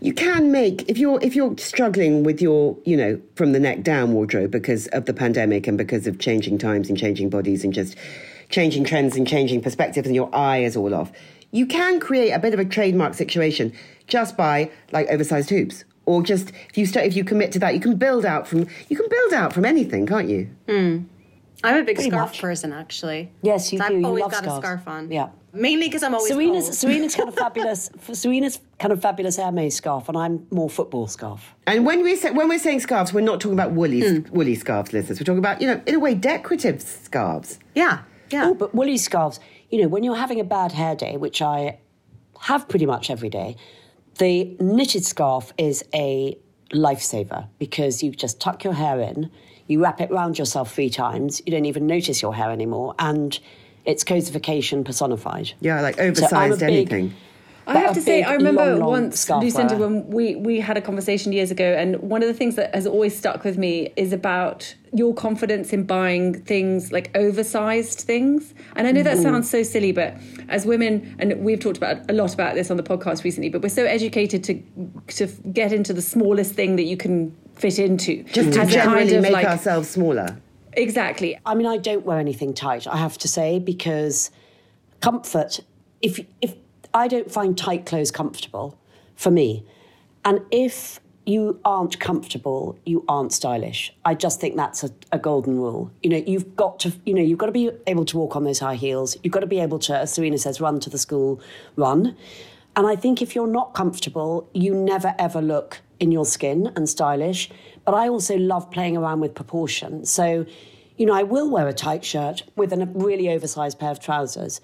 You 0.00 0.12
can 0.12 0.52
make 0.52 0.88
if 0.88 0.98
you're 0.98 1.18
if 1.22 1.34
you're 1.34 1.56
struggling 1.58 2.22
with 2.24 2.40
your 2.40 2.76
you 2.84 2.96
know 2.96 3.20
from 3.34 3.52
the 3.52 3.60
neck 3.60 3.82
down 3.82 4.12
wardrobe 4.12 4.50
because 4.50 4.86
of 4.88 5.06
the 5.06 5.14
pandemic 5.14 5.66
and 5.66 5.76
because 5.78 6.06
of 6.06 6.18
changing 6.18 6.58
times 6.58 6.88
and 6.88 6.98
changing 6.98 7.28
bodies 7.30 7.64
and 7.64 7.72
just 7.74 7.96
changing 8.48 8.84
trends 8.84 9.16
and 9.16 9.26
changing 9.26 9.60
perspectives 9.60 10.06
and 10.06 10.14
your 10.14 10.34
eye 10.34 10.58
is 10.58 10.76
all 10.76 10.94
off 10.94 11.10
you 11.50 11.66
can 11.66 11.98
create 12.00 12.30
a 12.30 12.38
bit 12.38 12.54
of 12.54 12.60
a 12.60 12.64
trademark 12.64 13.14
situation 13.14 13.72
just 14.06 14.36
by 14.36 14.70
like 14.92 15.06
oversized 15.08 15.50
hoops 15.50 15.84
or 16.06 16.22
just 16.22 16.50
if 16.70 16.78
you 16.78 16.86
start 16.86 17.04
if 17.04 17.16
you 17.16 17.24
commit 17.24 17.50
to 17.52 17.58
that 17.58 17.74
you 17.74 17.80
can 17.80 17.96
build 17.96 18.24
out 18.24 18.46
from 18.46 18.66
you 18.88 18.96
can 18.96 19.06
build 19.10 19.32
out 19.32 19.52
from 19.52 19.64
anything 19.64 20.06
can't 20.06 20.28
you 20.28 20.48
hmm. 20.68 20.98
I'm 21.64 21.74
a 21.74 21.82
big 21.82 21.96
Pretty 21.96 22.10
scarf 22.10 22.30
much. 22.30 22.40
person, 22.40 22.72
actually. 22.72 23.32
Yes, 23.42 23.72
you 23.72 23.78
So 23.80 23.88
do. 23.88 23.94
I've 23.96 24.00
You 24.00 24.06
always 24.06 24.22
love 24.22 24.30
got 24.30 24.44
scarves. 24.44 24.58
a 24.58 24.60
scarf 24.62 24.86
on. 24.86 25.10
Yeah. 25.10 25.30
Mainly 25.52 25.88
because 25.88 26.02
I'm 26.02 26.14
always 26.14 26.30
Serena's 26.32 26.64
cold. 26.64 26.74
Serena's 26.74 27.14
kind 27.14 27.28
of 27.28 27.34
fabulous. 27.44 27.90
Serena's 28.12 28.60
kind 28.78 28.92
of 28.92 29.00
fabulous 29.00 29.36
Hermes 29.36 29.74
scarf, 29.74 30.08
and 30.08 30.16
I'm 30.16 30.46
more 30.50 30.68
football 30.68 31.06
scarf. 31.06 31.54
and 31.66 31.86
when 31.86 32.02
we 32.02 32.16
say 32.16 32.30
when 32.30 32.48
we're 32.48 32.58
saying 32.58 32.80
scarves 32.80 33.12
we're 33.12 33.20
not 33.20 33.40
talking 33.40 33.54
about 33.54 33.72
woolly 33.72 34.00
hmm. 34.00 34.34
woolly 34.34 34.54
scarves 34.54 34.92
listeners 34.92 35.18
we're 35.18 35.24
talking 35.24 35.38
about 35.38 35.60
you 35.60 35.66
know 35.66 35.80
in 35.86 35.94
a 35.94 35.98
way 35.98 36.14
decorative 36.14 36.82
scarves 36.82 37.58
Yeah, 37.74 38.00
yeah. 38.30 38.48
Oh, 38.48 38.54
but 38.54 38.74
woolly 38.74 38.98
scarves. 38.98 39.40
You 39.70 39.82
know, 39.82 39.88
when 39.88 40.02
you're 40.02 40.16
having 40.16 40.40
a 40.40 40.44
bad 40.44 40.72
hair 40.72 40.94
day, 40.94 41.16
which 41.16 41.42
I 41.42 41.78
have 42.40 42.68
pretty 42.68 42.86
much 42.86 43.10
every 43.10 43.28
day, 43.28 43.56
the 44.18 44.56
knitted 44.60 45.04
scarf 45.04 45.52
is 45.58 45.84
a 45.94 46.36
lifesaver 46.72 47.48
because 47.58 48.02
you 48.02 48.10
just 48.10 48.40
tuck 48.40 48.64
your 48.64 48.74
hair 48.74 49.00
in, 49.00 49.30
you 49.66 49.82
wrap 49.82 50.00
it 50.00 50.10
round 50.10 50.38
yourself 50.38 50.74
three 50.74 50.90
times, 50.90 51.40
you 51.46 51.52
don't 51.52 51.64
even 51.64 51.86
notice 51.86 52.20
your 52.22 52.34
hair 52.34 52.50
anymore, 52.50 52.94
and 52.98 53.38
it's 53.88 54.04
cozification 54.04 54.84
personified. 54.84 55.52
yeah 55.60 55.80
like 55.80 55.96
So 55.96 56.02
I'm 56.02 56.08
oversized 56.10 56.60
big- 56.60 56.68
anything 56.70 57.14
I 57.68 57.80
have 57.80 57.94
to 57.94 58.00
say, 58.00 58.22
I 58.22 58.32
remember 58.32 58.64
long, 58.64 58.78
long 58.80 58.90
once, 58.90 59.20
scarf 59.20 59.44
Lucinda, 59.44 59.76
wearer. 59.76 59.88
when 59.88 60.08
we, 60.08 60.36
we 60.36 60.58
had 60.58 60.78
a 60.78 60.80
conversation 60.80 61.32
years 61.32 61.50
ago, 61.50 61.74
and 61.74 61.96
one 62.00 62.22
of 62.22 62.28
the 62.28 62.32
things 62.32 62.56
that 62.56 62.74
has 62.74 62.86
always 62.86 63.16
stuck 63.16 63.44
with 63.44 63.58
me 63.58 63.92
is 63.94 64.14
about 64.14 64.74
your 64.94 65.12
confidence 65.14 65.74
in 65.74 65.84
buying 65.84 66.42
things 66.42 66.92
like 66.92 67.10
oversized 67.14 68.00
things. 68.00 68.54
And 68.74 68.86
I 68.86 68.92
know 68.92 69.02
that 69.02 69.14
mm-hmm. 69.14 69.22
sounds 69.22 69.50
so 69.50 69.62
silly, 69.62 69.92
but 69.92 70.16
as 70.48 70.64
women, 70.64 71.14
and 71.18 71.44
we've 71.44 71.60
talked 71.60 71.76
about 71.76 72.10
a 72.10 72.14
lot 72.14 72.32
about 72.32 72.54
this 72.54 72.70
on 72.70 72.78
the 72.78 72.82
podcast 72.82 73.22
recently, 73.22 73.50
but 73.50 73.60
we're 73.60 73.68
so 73.68 73.84
educated 73.84 74.42
to 74.44 74.62
to 75.18 75.26
get 75.52 75.70
into 75.70 75.92
the 75.92 76.02
smallest 76.02 76.54
thing 76.54 76.76
that 76.76 76.84
you 76.84 76.96
can 76.96 77.36
fit 77.56 77.78
into. 77.78 78.22
Just 78.24 78.54
to 78.54 78.60
As 78.60 78.68
a 78.70 78.72
generally 78.72 79.04
kind 79.04 79.12
of 79.16 79.22
make 79.22 79.32
like- 79.32 79.46
ourselves 79.46 79.90
smaller. 79.90 80.38
Exactly. 80.72 81.38
I 81.44 81.54
mean, 81.54 81.66
I 81.66 81.76
don't 81.76 82.04
wear 82.04 82.18
anything 82.18 82.54
tight. 82.54 82.86
I 82.86 82.96
have 82.96 83.18
to 83.18 83.28
say 83.28 83.58
because 83.58 84.30
comfort. 85.00 85.60
If 86.00 86.20
if 86.40 86.54
I 86.94 87.08
don't 87.08 87.30
find 87.30 87.56
tight 87.56 87.86
clothes 87.86 88.10
comfortable 88.10 88.78
for 89.16 89.30
me, 89.30 89.64
and 90.24 90.40
if 90.50 91.00
you 91.28 91.60
aren't 91.62 92.00
comfortable, 92.00 92.78
you 92.86 93.04
aren't 93.06 93.32
stylish. 93.32 93.92
I 94.04 94.14
just 94.14 94.40
think 94.40 94.56
that's 94.56 94.82
a, 94.82 94.90
a 95.12 95.18
golden 95.18 95.58
rule. 95.58 95.90
You 96.02 96.08
know, 96.08 96.16
you've 96.26 96.56
got 96.56 96.80
to, 96.80 96.92
you 97.04 97.12
know, 97.12 97.20
you've 97.20 97.36
got 97.36 97.46
to 97.46 97.52
be 97.52 97.70
able 97.86 98.06
to 98.06 98.16
walk 98.16 98.34
on 98.34 98.44
those 98.44 98.60
high 98.60 98.76
heels. 98.76 99.14
You've 99.22 99.34
got 99.34 99.40
to 99.40 99.46
be 99.46 99.60
able 99.60 99.78
to, 99.80 99.98
as 99.98 100.10
Serena 100.10 100.38
says, 100.38 100.58
run 100.58 100.80
to 100.80 100.88
the 100.88 100.96
school 100.96 101.38
run. 101.76 102.16
And 102.76 102.86
I 102.86 102.96
think 102.96 103.20
if 103.20 103.34
you're 103.34 103.46
not 103.46 103.74
comfortable, 103.74 104.48
you 104.54 104.74
never 104.74 105.14
ever 105.18 105.42
look 105.42 105.82
in 106.00 106.12
your 106.12 106.26
skin 106.26 106.72
and 106.76 106.88
stylish. 106.88 107.50
But 107.84 107.94
I 107.94 108.08
also 108.08 108.36
love 108.36 108.70
playing 108.70 108.96
around 108.96 109.20
with 109.20 109.34
proportion. 109.34 110.04
So, 110.04 110.46
you 110.96 111.06
know, 111.06 111.14
I 111.14 111.22
will 111.22 111.50
wear 111.50 111.68
a 111.68 111.72
tight 111.72 112.04
shirt 112.04 112.42
with 112.56 112.72
a 112.72 112.86
really 112.94 113.30
oversized 113.30 113.78
pair 113.78 113.90
of 113.90 114.00
trousers. 114.00 114.60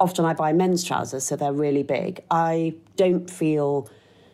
Often 0.00 0.24
I 0.26 0.34
buy 0.34 0.52
men's 0.52 0.84
trousers, 0.84 1.24
so 1.24 1.36
they're 1.36 1.52
really 1.52 1.82
big. 1.82 2.22
I 2.30 2.74
don't 2.96 3.28
feel 3.28 3.88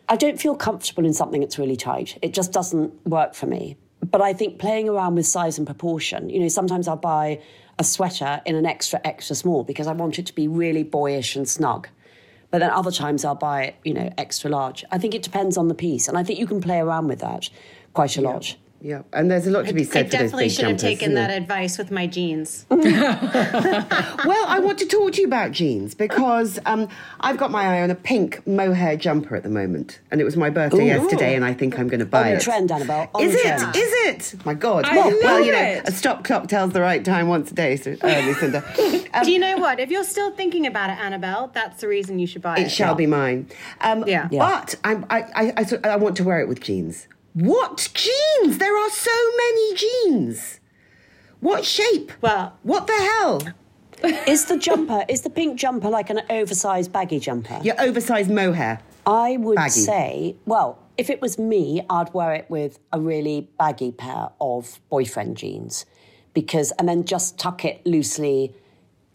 I 0.09 0.17
don't 0.17 0.39
feel 0.39 0.55
comfortable 0.55 1.07
in 1.07 1.15
something 1.15 1.41
that's 1.41 1.59
really 1.59 1.77
tight. 1.77 2.19
It 2.21 2.35
just 2.35 2.53
doesn't 2.53 3.07
work 3.07 3.35
for 3.35 3.47
me. 3.47 3.79
But 4.05 4.21
I 4.21 4.35
think 4.35 4.59
playing 4.59 4.89
around 4.89 5.15
with 5.15 5.27
size 5.27 5.57
and 5.57 5.67
proportion, 5.67 6.29
you 6.29 6.41
know, 6.41 6.49
sometimes 6.49 6.87
I'll 6.87 6.97
buy 6.97 7.41
a 7.79 7.85
sweater 7.85 8.43
in 8.45 8.55
an 8.55 8.67
extra, 8.67 9.01
extra 9.03 9.35
small 9.35 9.65
because 9.65 9.87
I 9.87 9.93
want 9.93 10.19
it 10.19 10.27
to 10.27 10.35
be 10.35 10.47
really 10.47 10.83
boyish 10.83 11.37
and 11.37 11.49
snug. 11.49 11.89
But 12.55 12.61
then 12.61 12.71
other 12.71 12.93
times 12.93 13.25
I'll 13.25 13.35
buy 13.35 13.65
it, 13.65 13.77
you 13.83 13.93
know, 13.93 14.13
extra 14.17 14.49
large. 14.49 14.85
I 14.93 14.97
think 14.97 15.13
it 15.13 15.25
depends 15.25 15.57
on 15.57 15.67
the 15.67 15.75
piece. 15.75 16.07
And 16.07 16.17
I 16.17 16.23
think 16.23 16.39
you 16.39 16.47
can 16.47 16.61
play 16.61 16.79
around 16.79 17.09
with 17.09 17.19
that 17.19 17.51
quite 17.95 18.17
a 18.17 18.21
lot. 18.21 18.55
Yeah, 18.85 19.01
and 19.15 19.31
there's 19.31 19.47
a 19.47 19.51
lot 19.51 19.65
to 19.69 19.73
be 19.73 19.81
I 19.81 19.85
said 19.85 20.11
for 20.11 20.19
those 20.19 20.31
definitely 20.31 20.45
big 20.45 20.53
should 20.53 20.67
have 20.67 20.77
taken 20.77 21.15
that 21.15 21.31
advice 21.31 21.79
with 21.79 21.91
my 21.91 22.07
jeans. 22.07 22.67
Well, 22.71 24.45
I 24.47 24.59
want 24.61 24.79
to 24.81 24.87
talk 24.87 25.13
to 25.13 25.21
you 25.23 25.27
about 25.27 25.53
jeans 25.53 25.95
because 25.95 26.59
um, 26.67 26.89
I've 27.21 27.39
got 27.39 27.51
my 27.51 27.79
eye 27.79 27.83
on 27.83 27.91
a 27.91 27.95
pink 27.95 28.47
mohair 28.47 28.97
jumper 28.97 29.37
at 29.37 29.43
the 29.43 29.49
moment, 29.49 30.01
and 30.11 30.21
it 30.21 30.25
was 30.25 30.37
my 30.37 30.51
birthday 30.51 30.85
Ooh. 30.85 31.01
yesterday, 31.03 31.35
and 31.35 31.45
I 31.45 31.55
think 31.55 31.79
I'm 31.79 31.89
going 31.89 32.01
to 32.01 32.07
buy 32.07 32.33
On 32.33 32.37
it. 32.37 32.43
trend, 32.43 32.71
Annabelle. 32.71 33.09
On 33.15 33.23
Is 33.23 33.35
it? 33.35 33.43
trend. 33.59 33.77
Is 33.77 33.93
it? 34.07 34.45
My 34.45 34.53
God! 34.55 34.85
I 34.85 34.97
well, 34.97 35.11
love 35.11 35.19
well, 35.23 35.41
you 35.41 35.53
know, 35.53 35.59
it. 35.63 35.89
a 35.89 35.93
stop 35.93 36.25
clock 36.25 36.49
tells 36.49 36.73
the 36.73 36.81
right 36.83 37.03
time 37.05 37.29
once 37.29 37.51
a 37.51 37.55
day, 37.55 37.77
so, 37.77 37.97
uh, 38.03 38.23
Lucinda. 38.27 38.63
Um, 39.15 39.23
Do 39.23 39.31
you 39.31 39.39
know 39.39 39.59
what? 39.59 39.79
If 39.79 39.91
you're 39.91 40.03
still 40.03 40.33
thinking 40.33 40.67
about 40.67 40.91
it, 40.91 40.99
Annabelle, 40.99 41.49
that's 41.55 41.81
the 41.81 41.87
reason 41.87 42.19
you 42.19 42.27
should 42.27 42.43
buy 42.43 42.57
it. 42.59 42.67
it 42.67 42.69
shall 42.71 42.97
be 42.97 43.07
mine. 43.07 43.49
Um, 43.81 44.03
Yeah. 44.09 44.29
Yeah. 44.31 44.41
But 44.41 44.75
I'm, 44.83 45.07
I, 45.09 45.23
I, 45.37 45.53
I, 45.57 45.91
I 45.91 45.97
want 45.97 46.17
to 46.17 46.25
wear 46.25 46.41
it 46.41 46.49
with 46.49 46.61
jeans. 46.61 47.07
What 47.35 47.89
jeans? 47.95 48.59
There 48.59 48.77
are 48.79 48.91
so 48.91 49.11
many 49.37 49.75
jeans. 49.75 50.61
What 51.41 51.65
shape? 51.65 52.13
Well- 52.21 52.57
what 52.63 52.87
the 52.87 52.93
hell? 52.95 53.43
Is 54.27 54.45
the 54.47 54.59
jumper, 54.59 55.05
is 55.09 55.23
the 55.23 55.31
pink 55.31 55.59
jumper 55.59 55.89
like 55.89 56.11
an 56.11 56.21
oversized 56.31 56.93
baggy 56.93 57.19
jumper? 57.19 57.59
Your 57.63 57.81
oversized 57.81 58.31
mohair. 58.31 58.81
I 59.07 59.37
would 59.39 59.57
Baggy. 59.57 59.71
say, 59.81 60.37
well, 60.47 60.79
if 60.97 61.11
it 61.11 61.21
was 61.21 61.39
me, 61.39 61.85
I'd 61.91 62.13
wear 62.15 62.35
it 62.35 62.47
with 62.49 62.79
a 62.93 63.01
really 63.01 63.49
baggy 63.59 63.93
pair 63.93 64.29
of 64.41 64.79
boyfriend 64.89 65.37
jeans 65.37 65.87
because, 66.35 66.71
and 66.79 66.89
then 66.89 67.05
just 67.05 67.39
tuck 67.39 67.65
it 67.65 67.85
loosely 67.87 68.55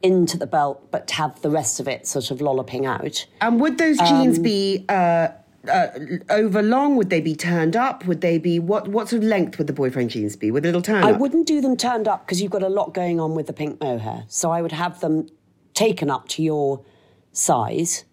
into 0.02 0.38
the 0.38 0.48
belt, 0.48 0.90
but 0.92 1.10
have 1.12 1.42
the 1.42 1.50
rest 1.50 1.80
of 1.80 1.88
it 1.88 2.08
sort 2.08 2.32
of 2.32 2.42
lolloping 2.42 2.86
out. 2.86 3.26
And 3.42 3.60
would 3.62 3.78
those 3.78 3.98
jeans 3.98 4.38
Um, 4.38 4.44
be 4.44 4.86
uh, 4.90 5.30
uh, 5.68 5.88
over 6.30 6.62
long? 6.62 6.96
Would 6.96 7.10
they 7.10 7.22
be 7.22 7.36
turned 7.36 7.76
up? 7.76 8.06
Would 8.06 8.22
they 8.22 8.38
be 8.38 8.60
what? 8.60 8.88
What 8.88 9.10
sort 9.10 9.24
of 9.24 9.28
length 9.28 9.58
would 9.58 9.68
the 9.68 9.74
boyfriend 9.74 10.10
jeans 10.12 10.36
be? 10.36 10.52
With 10.52 10.64
a 10.64 10.68
little 10.68 10.82
turn 10.82 11.04
I 11.04 11.12
up? 11.12 11.20
wouldn't 11.20 11.48
do 11.48 11.60
them 11.62 11.76
turned 11.76 12.08
up 12.08 12.26
because 12.26 12.42
you've 12.42 12.52
got 12.52 12.64
a 12.64 12.70
lot 12.70 12.94
going 12.94 13.20
on 13.20 13.36
with 13.36 13.48
the 13.48 13.54
pink 13.54 13.82
mohair. 13.82 14.24
So 14.28 14.52
I 14.52 14.62
would 14.62 14.72
have 14.72 15.00
them 15.02 15.28
taken 15.74 16.10
up 16.10 16.28
to 16.30 16.44
your 16.44 16.84
size. 17.32 18.06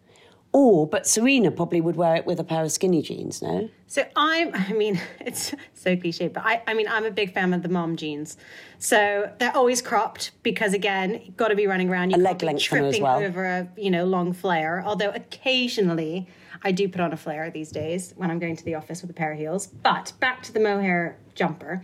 Or, 0.52 0.86
but 0.86 1.06
Serena 1.06 1.50
probably 1.50 1.82
would 1.82 1.96
wear 1.96 2.16
it 2.16 2.24
with 2.24 2.40
a 2.40 2.44
pair 2.44 2.62
of 2.62 2.72
skinny 2.72 3.02
jeans, 3.02 3.42
no? 3.42 3.68
So 3.88 4.04
I'm, 4.16 4.54
I 4.54 4.72
mean, 4.72 4.98
it's 5.20 5.54
so 5.74 5.94
cliche, 5.96 6.28
but 6.28 6.44
I, 6.46 6.62
I 6.66 6.72
mean, 6.72 6.88
I'm 6.88 7.04
a 7.04 7.10
big 7.10 7.34
fan 7.34 7.52
of 7.52 7.62
the 7.62 7.68
mom 7.68 7.96
jeans. 7.96 8.38
So 8.78 9.30
they're 9.38 9.54
always 9.54 9.82
cropped 9.82 10.30
because, 10.42 10.72
again, 10.72 11.20
you've 11.26 11.36
got 11.36 11.48
to 11.48 11.56
be 11.56 11.66
running 11.66 11.90
around. 11.90 12.10
You 12.10 12.14
A 12.14 12.18
can't 12.22 12.24
leg 12.24 12.42
length 12.42 12.72
on 12.72 12.78
as 12.78 12.92
tripping 12.94 13.02
well. 13.02 13.18
over 13.22 13.44
a, 13.44 13.68
you 13.76 13.90
know, 13.90 14.06
long 14.06 14.32
flare. 14.32 14.82
Although 14.86 15.10
occasionally 15.10 16.26
I 16.62 16.72
do 16.72 16.88
put 16.88 17.00
on 17.00 17.12
a 17.12 17.16
flare 17.16 17.50
these 17.50 17.70
days 17.70 18.12
when 18.16 18.30
I'm 18.30 18.38
going 18.38 18.56
to 18.56 18.64
the 18.64 18.74
office 18.74 19.02
with 19.02 19.10
a 19.10 19.14
pair 19.14 19.32
of 19.32 19.38
heels. 19.38 19.66
But 19.66 20.12
back 20.20 20.42
to 20.44 20.52
the 20.52 20.60
mohair 20.60 21.18
jumper. 21.34 21.82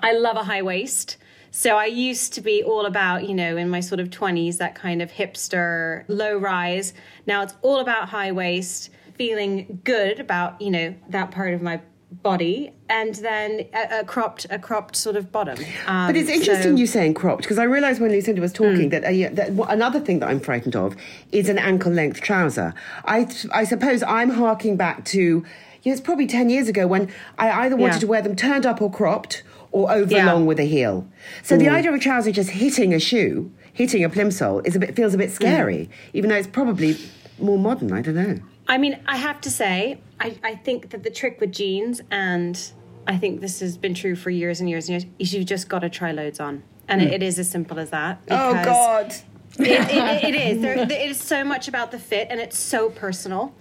I 0.00 0.12
love 0.12 0.36
a 0.36 0.44
high 0.44 0.62
waist. 0.62 1.16
So 1.50 1.76
I 1.76 1.86
used 1.86 2.34
to 2.34 2.40
be 2.40 2.62
all 2.62 2.86
about, 2.86 3.28
you 3.28 3.34
know, 3.34 3.56
in 3.56 3.68
my 3.70 3.80
sort 3.80 4.00
of 4.00 4.10
20s, 4.10 4.58
that 4.58 4.74
kind 4.74 5.00
of 5.00 5.10
hipster 5.10 6.04
low 6.08 6.36
rise. 6.36 6.92
Now 7.26 7.42
it's 7.42 7.54
all 7.62 7.80
about 7.80 8.08
high 8.08 8.32
waist, 8.32 8.90
feeling 9.14 9.80
good 9.84 10.20
about, 10.20 10.60
you 10.60 10.70
know, 10.70 10.94
that 11.08 11.30
part 11.30 11.54
of 11.54 11.62
my 11.62 11.80
body 12.10 12.72
and 12.88 13.14
then 13.16 13.66
a, 13.74 14.00
a 14.00 14.04
cropped 14.04 14.46
a 14.50 14.58
cropped 14.58 14.96
sort 14.96 15.14
of 15.16 15.30
bottom. 15.30 15.58
Um, 15.86 16.08
But 16.08 16.16
it's 16.16 16.30
interesting 16.30 16.72
so- 16.76 16.80
you 16.80 16.86
saying 16.86 17.14
cropped 17.14 17.42
because 17.42 17.58
I 17.58 17.64
realised 17.64 18.00
when 18.00 18.10
Lucinda 18.10 18.40
was 18.40 18.52
talking 18.52 18.88
that, 18.90 19.04
uh, 19.04 19.10
that 19.34 19.56
w- 19.56 19.64
another 19.68 20.00
thing 20.00 20.18
that 20.20 20.28
I'm 20.28 20.40
frightened 20.40 20.74
of 20.74 20.96
is 21.32 21.48
an 21.48 21.58
ankle 21.58 21.92
length 21.92 22.20
trouser. 22.22 22.72
I 23.04 23.28
I 23.52 23.64
suppose 23.64 24.02
I'm 24.04 24.30
harking 24.30 24.76
back 24.76 25.04
to 25.06 25.44
yeah, 25.82 25.92
it's 25.92 26.00
probably 26.00 26.26
ten 26.26 26.48
years 26.50 26.66
ago 26.68 26.86
when 26.86 27.08
I 27.38 27.50
either 27.66 27.76
wanted 27.76 27.94
Yeah. 27.96 28.00
to 28.00 28.06
wear 28.06 28.22
them 28.22 28.34
turned 28.36 28.64
up 28.66 28.80
or 28.80 28.90
cropped 28.90 29.42
or 29.70 29.92
over 29.92 30.10
Yeah. 30.12 30.32
long 30.32 30.46
with 30.46 30.58
a 30.58 30.64
heel. 30.64 31.06
So 31.42 31.56
the 31.58 31.68
idea 31.68 31.90
of 31.90 31.96
a 31.96 32.00
trouser 32.00 32.32
just 32.32 32.50
hitting 32.50 32.94
a 32.94 32.98
shoe, 32.98 33.52
hitting 33.72 34.02
a 34.02 34.08
plimsoll, 34.08 34.66
is 34.66 34.74
a 34.74 34.78
bit 34.80 34.96
feels 34.96 35.12
a 35.14 35.18
bit 35.18 35.30
scary, 35.30 35.90
even 36.14 36.30
though 36.30 36.36
it's 36.36 36.48
probably 36.48 36.96
more 37.38 37.58
modern. 37.58 37.92
I 37.92 38.00
don't 38.00 38.14
know. 38.14 38.38
I 38.68 38.78
mean, 38.78 39.00
I 39.06 39.16
have 39.16 39.40
to 39.42 39.50
say, 39.50 40.00
I, 40.20 40.38
I 40.42 40.54
think 40.54 40.90
that 40.90 41.02
the 41.02 41.10
trick 41.10 41.40
with 41.40 41.52
jeans, 41.52 42.00
and 42.10 42.60
I 43.06 43.16
think 43.16 43.40
this 43.40 43.60
has 43.60 43.76
been 43.78 43.94
true 43.94 44.14
for 44.14 44.30
years 44.30 44.60
and 44.60 44.68
years 44.68 44.88
and 44.88 45.00
years, 45.02 45.12
is 45.18 45.32
you've 45.34 45.46
just 45.46 45.68
got 45.68 45.78
to 45.80 45.88
try 45.88 46.12
loads 46.12 46.38
on. 46.38 46.62
And 46.86 47.02
it, 47.02 47.12
it 47.14 47.22
is 47.22 47.38
as 47.38 47.50
simple 47.50 47.78
as 47.78 47.90
that. 47.90 48.20
Oh 48.30 48.52
God. 48.64 49.14
It, 49.58 49.66
it, 49.90 50.24
it 50.24 50.34
is. 50.34 50.62
There, 50.62 50.78
it 50.78 50.90
is 50.90 51.18
so 51.18 51.42
much 51.44 51.66
about 51.68 51.90
the 51.90 51.98
fit, 51.98 52.28
and 52.30 52.38
it's 52.40 52.58
so 52.58 52.90
personal. 52.90 53.54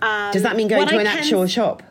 Um, 0.00 0.32
Does 0.32 0.42
that 0.42 0.56
mean 0.56 0.68
going 0.68 0.88
to 0.88 0.96
I 0.96 1.00
an 1.00 1.06
can- 1.06 1.18
actual 1.18 1.46
shop? 1.46 1.82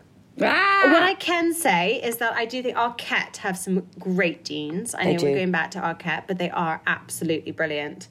Ah! 0.41 0.81
What 0.85 1.03
I 1.03 1.13
can 1.13 1.53
say 1.53 2.01
is 2.01 2.17
that 2.17 2.33
I 2.33 2.45
do 2.45 2.63
think 2.63 2.75
Arket 2.75 3.37
have 3.37 3.57
some 3.57 3.85
great 3.99 4.43
jeans. 4.45 4.95
I 4.95 5.03
They 5.03 5.13
know 5.13 5.19
do. 5.19 5.25
we're 5.27 5.35
going 5.35 5.51
back 5.51 5.71
to 5.71 5.79
Arket, 5.79 6.23
but 6.25 6.37
they 6.39 6.49
are 6.49 6.81
absolutely 6.87 7.51
brilliant. 7.51 8.07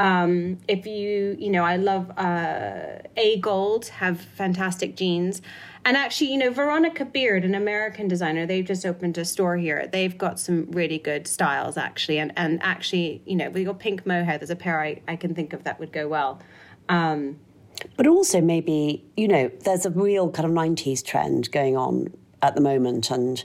Um, 0.00 0.56
if 0.66 0.86
you, 0.86 1.36
you 1.38 1.50
know, 1.50 1.62
I 1.62 1.76
love 1.76 2.10
uh, 2.16 3.02
AGOLDE 3.18 3.88
have 3.88 4.18
fantastic 4.18 4.96
jeans. 4.96 5.42
And 5.84 5.94
actually, 5.94 6.32
you 6.32 6.38
know, 6.38 6.50
Veronica 6.50 7.04
Beard, 7.04 7.44
an 7.44 7.54
American 7.54 8.08
designer, 8.08 8.46
they've 8.46 8.64
just 8.64 8.86
opened 8.86 9.18
a 9.18 9.26
store 9.26 9.58
here. 9.58 9.88
They've 9.92 10.16
got 10.16 10.40
some 10.40 10.70
really 10.70 10.96
good 10.96 11.26
styles, 11.26 11.76
actually. 11.76 12.18
And, 12.18 12.32
and 12.36 12.62
actually, 12.62 13.20
you 13.26 13.36
know, 13.36 13.50
with 13.50 13.62
your 13.62 13.74
pink 13.74 14.06
mohair, 14.06 14.38
there's 14.38 14.48
a 14.48 14.56
pair 14.56 14.80
I, 14.80 15.02
I 15.06 15.16
can 15.16 15.34
think 15.34 15.52
of 15.52 15.64
that 15.64 15.78
would 15.78 15.92
go 15.92 16.08
well. 16.08 16.40
Um, 16.88 17.38
But 17.98 18.06
also, 18.06 18.40
maybe, 18.40 19.04
you 19.18 19.28
know, 19.28 19.50
there's 19.64 19.84
a 19.84 19.90
real 19.90 20.30
kind 20.30 20.46
of 20.46 20.52
90s 20.52 21.04
trend 21.04 21.50
going 21.50 21.76
on 21.76 22.08
at 22.40 22.54
the 22.54 22.62
moment. 22.62 23.10
And 23.10 23.44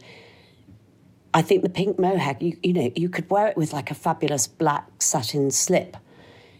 I 1.33 1.41
think 1.41 1.63
the 1.63 1.69
pink 1.69 1.99
mohair, 1.99 2.37
you, 2.39 2.57
you 2.63 2.71
know, 2.71 2.91
you 2.95 3.09
could 3.09 3.29
wear 3.29 3.47
it 3.47 3.57
with 3.57 3.73
like 3.73 3.91
a 3.91 3.95
fabulous 3.95 4.47
black 4.47 5.01
satin 5.01 5.51
slip. 5.51 5.97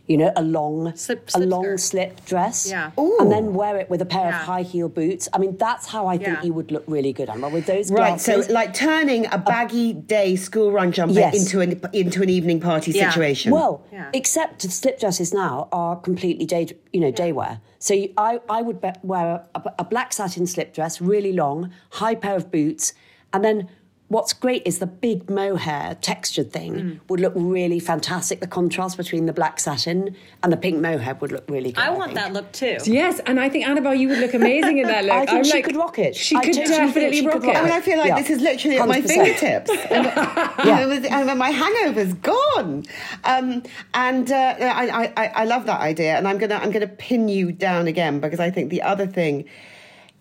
You 0.08 0.18
know, 0.18 0.32
a 0.36 0.44
long, 0.44 0.96
Slip- 0.96 1.30
a 1.34 1.40
long 1.40 1.64
skirt. 1.64 1.80
slip 1.80 2.26
dress, 2.26 2.70
Yeah. 2.70 2.92
and 2.96 3.32
then 3.32 3.56
wear 3.56 3.78
it 3.78 3.90
with 3.90 4.02
a 4.02 4.06
pair 4.06 4.30
Yeah. 4.30 4.40
of 4.40 4.46
high 4.46 4.62
heel 4.62 4.88
boots. 4.88 5.28
I 5.34 5.40
mean, 5.40 5.58
that's 5.58 5.88
how 5.88 6.06
I 6.06 6.18
think 6.18 6.38
Yeah. 6.38 6.44
you 6.44 6.54
would 6.54 6.72
look 6.72 6.84
really 6.88 7.12
good, 7.12 7.28
Emma, 7.28 7.50
with 7.50 7.66
those 7.66 7.90
Right, 7.92 8.22
so 8.22 8.44
like 8.50 8.76
turning 8.76 9.26
a 9.32 9.40
baggy 9.40 9.94
day 9.94 10.36
school 10.36 10.72
run 10.72 10.92
jumper 10.92 11.16
Yes. 11.16 11.34
into 11.36 11.60
an 11.62 11.82
into 11.92 12.22
an 12.22 12.30
evening 12.30 12.60
party 12.60 12.92
Yeah. 12.92 13.10
situation. 13.10 13.52
Well, 13.52 13.82
Yeah. 13.92 14.10
except 14.14 14.62
slip 14.62 15.00
dresses 15.00 15.34
now 15.34 15.68
are 15.72 15.96
completely 15.96 16.46
day, 16.46 16.68
you 16.94 17.00
know, 17.02 17.10
day 17.12 17.32
wear. 17.32 17.60
So 17.80 17.94
you, 17.96 18.10
I, 18.18 18.40
I 18.48 18.62
would 18.62 18.80
be- 18.82 18.92
wear 19.04 19.42
a, 19.56 19.62
a 19.80 19.84
black 19.84 20.14
satin 20.14 20.46
slip 20.46 20.74
dress, 20.74 21.02
really 21.02 21.34
long, 21.34 21.72
high 21.92 22.16
pair 22.16 22.36
of 22.36 22.52
boots, 22.52 22.94
and 23.34 23.44
then 23.44 23.70
what's 24.08 24.34
great 24.34 24.62
is 24.66 24.78
the 24.78 24.86
big 24.86 25.30
mohair 25.32 25.98
textured 26.00 26.52
thing 26.54 27.00
would 27.10 27.20
look 27.20 27.34
really 27.36 27.80
fantastic. 27.80 28.40
The 28.40 28.46
contrast 28.48 28.98
between 28.98 29.26
the 29.26 29.34
black 29.34 29.60
satin 29.60 30.16
and 30.44 30.54
the 30.54 30.58
pink 30.58 30.80
mohair 30.80 31.16
would 31.16 31.32
look 31.32 31.44
really 31.50 31.72
good. 31.72 31.84
I 31.84 31.90
want 31.90 32.14
think. 32.14 32.20
that 32.20 32.32
look 32.34 32.52
too. 32.52 32.78
Yes, 32.86 33.20
and 33.26 33.40
I 33.40 33.50
think 33.50 33.68
Annabelle, 33.68 33.96
you 33.96 34.08
would 34.10 34.20
look 34.20 34.36
amazing 34.36 34.78
in 34.78 34.88
that 34.88 35.06
look. 35.06 35.14
I 35.14 35.26
think 35.26 35.32
I'm 35.32 35.44
she 35.44 35.54
like, 35.54 35.66
could 35.66 35.76
rock 35.76 35.98
it. 35.98 36.16
She 36.16 36.36
I 36.36 36.42
could 36.42 36.54
definitely 36.54 37.18
she 37.18 37.26
rock 37.26 37.42
could 37.42 37.44
it. 37.46 37.48
rock 37.48 37.58
I 37.58 37.64
mean, 37.64 37.72
I 37.72 37.82
feel 37.82 37.98
like 37.98 38.08
Yeah. 38.10 38.20
this 38.22 38.30
is 38.30 38.42
literally 38.42 38.78
at 38.78 38.88
my 38.88 39.02
100%. 39.02 39.08
fingertips. 39.08 39.70
and, 39.90 40.06
yeah. 40.06 41.20
and 41.30 41.40
my 41.40 41.50
hangover's 41.50 42.14
gone. 42.14 42.86
Um, 43.24 43.64
and 43.96 44.32
uh, 44.32 44.56
I, 44.60 45.12
I, 45.18 45.28
I 45.28 45.46
love 45.46 45.66
that 45.66 45.82
idea. 45.82 46.16
And 46.16 46.28
I'm 46.28 46.38
gonna 46.38 46.56
I'm 46.56 46.70
gonna 46.72 46.88
pin 46.88 47.28
you 47.28 47.52
down 47.52 47.88
again 47.88 48.20
because 48.20 48.40
I 48.40 48.52
think 48.52 48.70
the 48.70 48.84
other 48.84 49.08
thing 49.08 49.46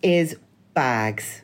is 0.01 0.35
bags. 0.73 1.43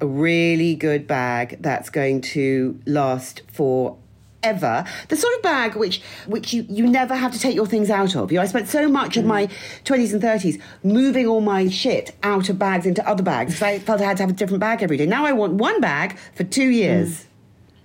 A 0.00 0.06
really 0.06 0.74
good 0.74 1.06
bag 1.06 1.58
that's 1.60 1.88
going 1.88 2.20
to 2.22 2.80
last 2.86 3.42
for 3.52 3.96
ever. 4.42 4.84
The 5.08 5.16
sort 5.16 5.34
of 5.34 5.42
bag 5.42 5.74
which 5.74 6.02
which 6.26 6.52
you, 6.52 6.66
you 6.68 6.86
never 6.86 7.14
have 7.14 7.32
to 7.32 7.38
take 7.38 7.54
your 7.54 7.66
things 7.66 7.90
out 7.90 8.14
of. 8.14 8.30
You 8.30 8.36
know, 8.36 8.42
I 8.42 8.46
spent 8.46 8.68
so 8.68 8.88
much 8.88 9.16
of 9.16 9.24
my 9.24 9.48
twenties 9.84 10.12
and 10.12 10.20
thirties 10.20 10.58
moving 10.82 11.26
all 11.26 11.40
my 11.40 11.68
shit 11.68 12.14
out 12.22 12.48
of 12.48 12.58
bags 12.58 12.86
into 12.86 13.06
other 13.08 13.22
bags 13.22 13.54
because 13.54 13.62
I 13.62 13.78
felt 13.78 14.00
I 14.00 14.04
had 14.04 14.18
to 14.18 14.22
have 14.22 14.30
a 14.30 14.34
different 14.34 14.60
bag 14.60 14.82
every 14.82 14.96
day. 14.96 15.06
Now 15.06 15.24
I 15.24 15.32
want 15.32 15.54
one 15.54 15.80
bag 15.80 16.18
for 16.34 16.44
two 16.44 16.68
years. 16.68 17.26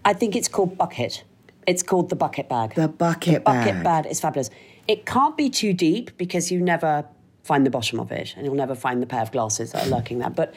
I 0.03 0.13
think 0.13 0.35
it's 0.35 0.47
called 0.47 0.77
bucket. 0.77 1.23
It's 1.65 1.83
called 1.83 2.09
the 2.09 2.15
bucket 2.15 2.49
bag. 2.49 2.75
The 2.75 2.87
bucket 2.87 3.35
the 3.35 3.39
bucket 3.41 3.75
bag. 3.75 3.83
bag 3.83 4.05
is 4.07 4.19
fabulous. 4.19 4.49
It 4.87 5.05
can't 5.05 5.37
be 5.37 5.49
too 5.49 5.73
deep 5.73 6.17
because 6.17 6.51
you 6.51 6.59
never 6.59 7.05
find 7.43 7.65
the 7.65 7.69
bottom 7.69 7.99
of 7.99 8.11
it, 8.11 8.33
and 8.35 8.45
you'll 8.45 8.55
never 8.55 8.75
find 8.75 9.01
the 9.01 9.07
pair 9.07 9.21
of 9.21 9.31
glasses 9.31 9.71
that 9.71 9.87
are 9.87 9.89
lurking 9.89 10.19
there. 10.19 10.29
But 10.29 10.53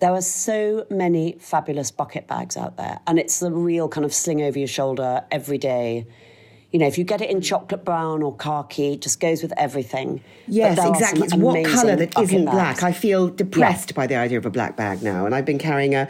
there 0.00 0.12
are 0.12 0.22
so 0.22 0.86
many 0.90 1.36
fabulous 1.40 1.90
bucket 1.90 2.26
bags 2.26 2.56
out 2.56 2.76
there, 2.76 3.00
and 3.06 3.18
it's 3.18 3.40
the 3.40 3.50
real 3.50 3.88
kind 3.88 4.04
of 4.04 4.14
sling 4.14 4.42
over 4.42 4.58
your 4.58 4.68
shoulder 4.68 5.24
every 5.30 5.58
day. 5.58 6.06
You 6.70 6.78
know, 6.78 6.86
if 6.86 6.98
you 6.98 7.04
get 7.04 7.22
it 7.22 7.30
in 7.30 7.40
chocolate 7.40 7.82
brown 7.82 8.22
or 8.22 8.36
khaki, 8.36 8.92
it 8.92 9.00
just 9.00 9.20
goes 9.20 9.42
with 9.42 9.54
everything. 9.56 10.22
Yes, 10.46 10.78
exactly. 10.78 11.22
It's 11.22 11.34
what 11.34 11.64
colour 11.64 11.96
that 11.96 12.18
isn't 12.18 12.44
bags. 12.44 12.54
black. 12.54 12.82
I 12.82 12.92
feel 12.92 13.28
depressed 13.28 13.94
by 13.94 14.06
the 14.06 14.16
idea 14.16 14.36
of 14.36 14.44
a 14.44 14.50
black 14.50 14.76
bag 14.76 15.02
now, 15.02 15.24
and 15.24 15.34
I've 15.34 15.46
been 15.46 15.58
carrying 15.58 15.94
a 15.94 16.08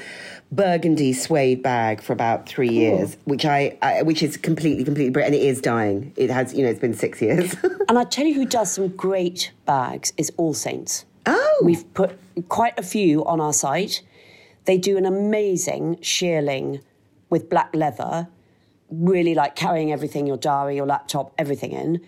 burgundy 0.50 1.12
suede 1.12 1.62
bag 1.62 2.02
for 2.02 2.12
about 2.12 2.48
three 2.48 2.70
years, 2.70 3.16
which 3.24 3.44
I, 3.44 3.78
I 3.82 4.02
which 4.02 4.22
is 4.22 4.36
completely, 4.36 4.84
completely, 4.84 5.22
and 5.22 5.34
it 5.34 5.42
is 5.42 5.60
dying. 5.60 6.12
It 6.16 6.28
has, 6.30 6.52
you 6.52 6.64
know, 6.64 6.70
it's 6.70 6.80
been 6.80 6.94
six 6.94 7.22
years. 7.22 7.54
And 7.88 7.98
I 7.98 8.04
tell 8.04 8.26
you 8.26 8.34
who 8.34 8.44
does 8.44 8.70
some 8.70 8.88
great 8.88 9.50
bags 9.64 10.12
is 10.18 10.30
All 10.36 10.52
Saints. 10.52 11.06
Oh. 11.28 11.60
We've 11.62 11.92
put 11.92 12.18
quite 12.48 12.78
a 12.78 12.82
few 12.82 13.24
on 13.26 13.40
our 13.40 13.52
site. 13.52 14.02
They 14.64 14.78
do 14.78 14.96
an 14.96 15.04
amazing 15.04 15.96
shearling 15.96 16.80
with 17.28 17.50
black 17.50 17.74
leather, 17.74 18.28
really 18.90 19.34
like 19.34 19.54
carrying 19.54 19.92
everything, 19.92 20.26
your 20.26 20.38
diary, 20.38 20.76
your 20.76 20.86
laptop, 20.86 21.34
everything 21.36 21.72
in. 21.72 22.00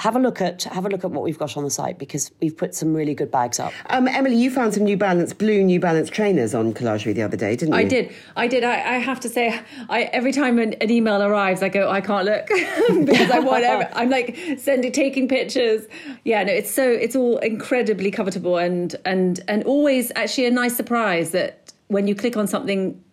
Have 0.00 0.16
a 0.16 0.18
look 0.18 0.40
at 0.40 0.62
have 0.64 0.86
a 0.86 0.88
look 0.88 1.04
at 1.04 1.10
what 1.10 1.24
we've 1.24 1.38
got 1.38 1.58
on 1.58 1.64
the 1.64 1.70
site 1.70 1.98
because 1.98 2.30
we've 2.40 2.56
put 2.56 2.74
some 2.74 2.94
really 2.94 3.14
good 3.14 3.30
bags 3.30 3.60
up. 3.60 3.70
um, 3.90 4.08
Emily, 4.08 4.34
you 4.34 4.50
found 4.50 4.72
some 4.72 4.84
New 4.84 4.96
Balance 4.96 5.34
blue 5.34 5.62
New 5.62 5.78
Balance 5.78 6.08
trainers 6.08 6.54
on 6.54 6.72
Collagerie 6.72 7.12
the 7.12 7.20
other 7.20 7.36
day, 7.36 7.54
didn't 7.54 7.74
you? 7.74 7.80
I 7.80 7.84
did. 7.84 8.10
I 8.34 8.46
did. 8.46 8.64
I, 8.64 8.94
I 8.94 8.98
have 8.98 9.20
to 9.20 9.28
say, 9.28 9.60
I 9.90 10.04
every 10.04 10.32
time 10.32 10.58
an, 10.58 10.72
an 10.80 10.90
email 10.90 11.22
arrives, 11.22 11.62
I 11.62 11.68
go, 11.68 11.90
I 11.90 12.00
can't 12.00 12.24
look 12.24 12.46
because 13.04 13.30
I 13.30 13.38
want. 13.50 13.64
Every, 13.64 13.86
I'm 13.92 14.08
like 14.08 14.38
sending, 14.56 14.90
taking 14.90 15.28
pictures. 15.28 15.86
Yeah, 16.24 16.44
no, 16.44 16.52
it's 16.52 16.70
so 16.70 16.88
it's 16.90 17.14
all 17.14 17.36
incredibly 17.38 18.10
covetable 18.10 18.56
and 18.64 18.96
and 19.04 19.40
and 19.48 19.64
always 19.64 20.12
actually 20.16 20.46
a 20.46 20.50
nice 20.50 20.74
surprise 20.74 21.32
that 21.32 21.72
when 21.88 22.06
you 22.06 22.14
click 22.14 22.38
on 22.38 22.46
something, 22.46 23.04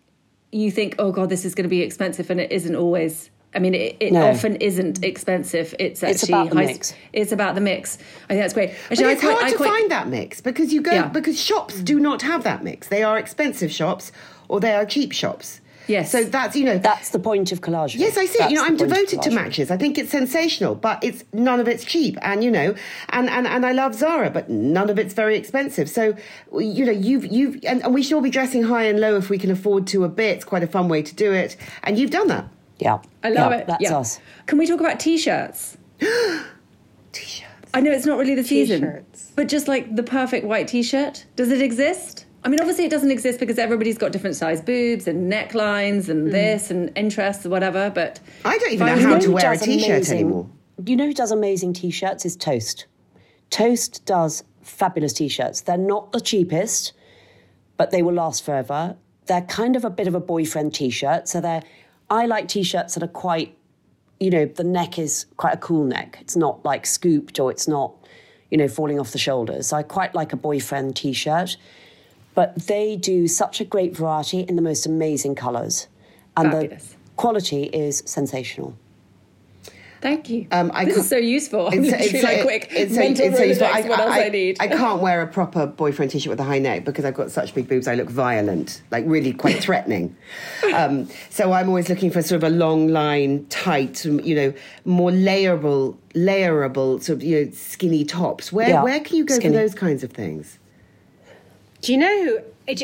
you 0.52 0.70
think, 0.70 0.94
oh 0.98 1.12
god, 1.12 1.28
this 1.28 1.44
is 1.44 1.54
going 1.54 1.64
to 1.64 1.68
be 1.68 1.82
expensive, 1.82 2.30
and 2.30 2.40
it 2.40 2.50
isn't 2.50 2.76
always. 2.76 3.28
I 3.54 3.60
mean, 3.60 3.74
it, 3.74 3.96
it 4.00 4.12
No. 4.12 4.26
often 4.28 4.56
isn't 4.56 5.02
expensive. 5.04 5.74
It's 5.78 6.02
actually 6.02 6.12
It's 6.14 6.22
about 6.28 6.50
the 6.50 6.56
high- 6.56 6.66
mix. 6.66 6.94
It's 7.12 7.32
about 7.32 7.54
the 7.54 7.60
mix. 7.62 7.96
I 8.24 8.28
think 8.34 8.40
that's 8.42 8.54
great. 8.54 8.70
But 8.88 8.98
it's 8.98 9.00
I 9.00 9.14
quite, 9.14 9.20
hard 9.34 9.44
I 9.44 9.50
to 9.50 9.56
quite, 9.56 9.68
find 9.70 9.90
that 9.90 10.08
mix 10.08 10.40
because 10.40 10.72
you 10.72 10.82
go 10.82 10.92
Yeah. 10.92 11.08
because 11.08 11.40
shops 11.40 11.80
do 11.80 11.98
not 11.98 12.22
have 12.22 12.44
that 12.44 12.62
mix. 12.62 12.88
They 12.88 13.02
are 13.02 13.18
expensive 13.18 13.72
shops 13.72 14.12
or 14.48 14.60
they 14.60 14.74
are 14.74 14.84
cheap 14.84 15.12
shops. 15.12 15.60
Yes. 15.86 16.12
So 16.12 16.22
that's 16.24 16.54
you 16.54 16.66
know 16.66 16.76
That's 16.76 17.08
the 17.08 17.18
point 17.18 17.50
of 17.50 17.62
collage. 17.62 17.94
Yes, 17.96 18.18
I 18.18 18.26
see. 18.26 18.42
it. 18.42 18.50
You 18.50 18.56
know, 18.56 18.64
I'm 18.64 18.76
the 18.76 18.84
point 18.84 18.92
of 19.04 19.08
devoted 19.08 19.22
to 19.22 19.30
matches. 19.34 19.70
I 19.70 19.78
think 19.78 19.96
it's 19.96 20.10
sensational, 20.10 20.74
but 20.74 21.02
it's 21.02 21.24
none 21.32 21.60
of 21.60 21.66
it's 21.66 21.82
cheap. 21.82 22.18
And 22.20 22.44
you 22.44 22.50
know, 22.50 22.74
and 23.08 23.30
and, 23.30 23.46
and 23.46 23.64
I 23.64 23.72
love 23.72 23.94
Zara, 23.94 24.28
but 24.28 24.50
none 24.50 24.90
of 24.90 24.98
it's 24.98 25.14
very 25.14 25.38
expensive. 25.38 25.88
So 25.88 26.14
you 26.58 26.84
know, 26.84 26.92
you've 26.92 27.24
you've 27.24 27.64
and, 27.64 27.82
and 27.82 27.94
we 27.94 28.02
should 28.02 28.12
all 28.16 28.20
be 28.20 28.28
dressing 28.28 28.64
high 28.64 28.82
and 28.84 29.00
low 29.00 29.16
if 29.16 29.30
we 29.30 29.38
can 29.38 29.50
afford 29.50 29.86
to 29.86 30.04
a 30.04 30.10
bit. 30.10 30.36
It's 30.36 30.44
quite 30.44 30.62
a 30.62 30.66
fun 30.66 30.88
way 30.90 31.00
to 31.00 31.14
do 31.14 31.32
it, 31.32 31.56
and 31.82 31.98
you've 31.98 32.10
done 32.10 32.28
that. 32.28 32.44
Yeah, 32.78 32.98
I 33.22 33.30
love 33.30 33.52
Yeah, 33.52 33.58
it. 33.58 33.66
That's 33.66 33.82
yeah. 33.82 33.98
us. 33.98 34.20
Can 34.46 34.58
we 34.58 34.66
talk 34.66 34.80
about 34.80 35.00
t-shirts? 35.00 35.76
T-shirts. 37.12 37.70
I 37.74 37.80
know 37.80 37.90
it's 37.90 38.06
not 38.06 38.18
really 38.18 38.34
the 38.34 38.44
season, 38.44 38.80
T-shirts. 38.80 39.32
but 39.34 39.48
just 39.48 39.68
like 39.68 39.94
the 39.96 40.02
perfect 40.02 40.46
white 40.46 40.68
t-shirt. 40.68 41.24
Does 41.36 41.50
it 41.50 41.60
exist? 41.60 42.26
I 42.44 42.48
mean, 42.48 42.60
obviously 42.60 42.84
it 42.84 42.90
doesn't 42.90 43.10
exist 43.10 43.40
because 43.40 43.58
everybody's 43.58 43.98
got 43.98 44.12
different 44.12 44.36
size 44.36 44.60
boobs 44.60 45.08
and 45.08 45.30
necklines 45.30 46.08
and 46.08 46.26
hmm. 46.26 46.30
this 46.30 46.70
and 46.70 46.96
interests 46.96 47.44
or 47.44 47.50
whatever. 47.50 47.90
But 47.90 48.20
I 48.44 48.56
don't 48.58 48.72
even 48.72 48.86
know 48.86 48.98
how 49.00 49.18
to 49.18 49.26
who 49.26 49.32
wear 49.32 49.52
a 49.52 49.56
does 49.56 49.66
t-shirt 49.66 50.08
anymore. 50.10 50.48
You 50.84 50.96
know 50.96 51.06
who 51.06 51.14
does 51.14 51.32
amazing 51.32 51.72
t-shirts 51.72 52.24
is 52.24 52.36
Toast. 52.36 52.86
Toast 53.50 54.04
does 54.04 54.44
fabulous 54.62 55.12
t-shirts. 55.12 55.62
They're 55.62 55.76
not 55.76 56.12
the 56.12 56.20
cheapest, 56.20 56.92
but 57.76 57.90
they 57.90 58.02
will 58.02 58.14
last 58.14 58.44
forever. 58.44 58.96
They're 59.26 59.42
kind 59.42 59.76
of 59.76 59.84
a 59.84 59.90
bit 59.90 60.06
of 60.06 60.14
a 60.14 60.20
boyfriend 60.20 60.74
t-shirt. 60.74 61.28
So 61.28 61.40
they're 61.40 61.62
I 62.10 62.26
like 62.26 62.48
t-shirts 62.48 62.94
that 62.94 63.02
are 63.02 63.08
quite 63.08 63.58
you 64.20 64.30
know, 64.30 64.46
the 64.46 64.64
neck 64.64 64.98
is 64.98 65.26
quite 65.36 65.54
a 65.54 65.58
cool 65.58 65.84
neck. 65.84 66.18
It's 66.20 66.36
not 66.36 66.64
like 66.64 66.86
scooped 66.86 67.38
or 67.38 67.50
it's 67.50 67.68
not, 67.68 67.94
you 68.50 68.58
know, 68.58 68.68
falling 68.68 68.98
off 68.98 69.12
the 69.12 69.18
shoulders. 69.18 69.68
So 69.68 69.76
I 69.76 69.82
quite 69.82 70.14
like 70.14 70.32
a 70.32 70.36
boyfriend 70.36 70.96
t-shirt. 70.96 71.56
But 72.34 72.66
they 72.66 72.96
do 72.96 73.26
such 73.26 73.60
a 73.60 73.64
great 73.64 73.96
variety 73.96 74.40
in 74.40 74.56
the 74.56 74.62
most 74.62 74.86
amazing 74.86 75.34
colours. 75.34 75.88
And 76.36 76.52
Fabulous. 76.52 76.84
the 76.84 76.96
quality 77.16 77.64
is 77.64 78.02
sensational. 78.06 78.76
Thank 80.00 80.28
you. 80.30 80.46
Um, 80.50 80.70
I 80.74 80.84
this 80.84 80.96
is 80.96 81.08
so 81.08 81.16
useful. 81.16 81.68
I'm 81.68 81.84
It's- 81.84 81.90
literally 81.90 82.18
it's- 82.18 82.24
like 82.24 82.38
it- 82.38 82.42
quick 82.42 82.68
it's 82.72 82.94
so- 82.94 83.00
mental 83.00 83.26
it's 83.26 83.38
so 83.38 83.44
useful. 83.44 83.66
Rolodex, 83.68 83.88
what 83.88 84.00
else 84.00 84.10
I, 84.12 84.28
need. 84.28 84.56
I 84.60 84.68
can't 84.68 85.00
wear 85.02 85.22
a 85.22 85.26
proper 85.26 85.66
boyfriend 85.66 86.10
t-shirt 86.10 86.30
with 86.30 86.40
a 86.40 86.44
high 86.44 86.58
neck 86.58 86.84
because 86.84 87.04
I've 87.04 87.14
got 87.14 87.30
such 87.30 87.54
big 87.54 87.68
boobs. 87.68 87.88
I 87.88 87.94
look 87.94 88.08
violent, 88.08 88.82
like 88.90 89.04
really 89.06 89.32
quite 89.32 89.56
threatening. 89.62 90.16
Um, 90.74 91.08
so 91.30 91.52
I'm 91.52 91.68
always 91.68 91.88
looking 91.88 92.10
for 92.10 92.22
sort 92.22 92.42
of 92.42 92.52
a 92.52 92.54
long 92.54 92.88
line, 92.88 93.46
tight, 93.46 94.04
you 94.04 94.34
know, 94.34 94.52
more 94.84 95.10
layerable, 95.10 95.96
layerable 96.14 97.02
sort 97.02 97.18
of 97.18 97.22
you 97.22 97.44
know 97.46 97.50
skinny 97.52 98.04
tops. 98.04 98.52
Where 98.52 98.68
Yeah, 98.68 98.82
where 98.82 99.00
can 99.00 99.16
you 99.16 99.24
go 99.24 99.34
skinny. 99.36 99.54
for 99.54 99.60
those 99.60 99.74
kinds 99.74 100.02
of 100.04 100.12
things? 100.12 100.58
Do 101.82 101.92
you 101.92 101.98
know 101.98 102.38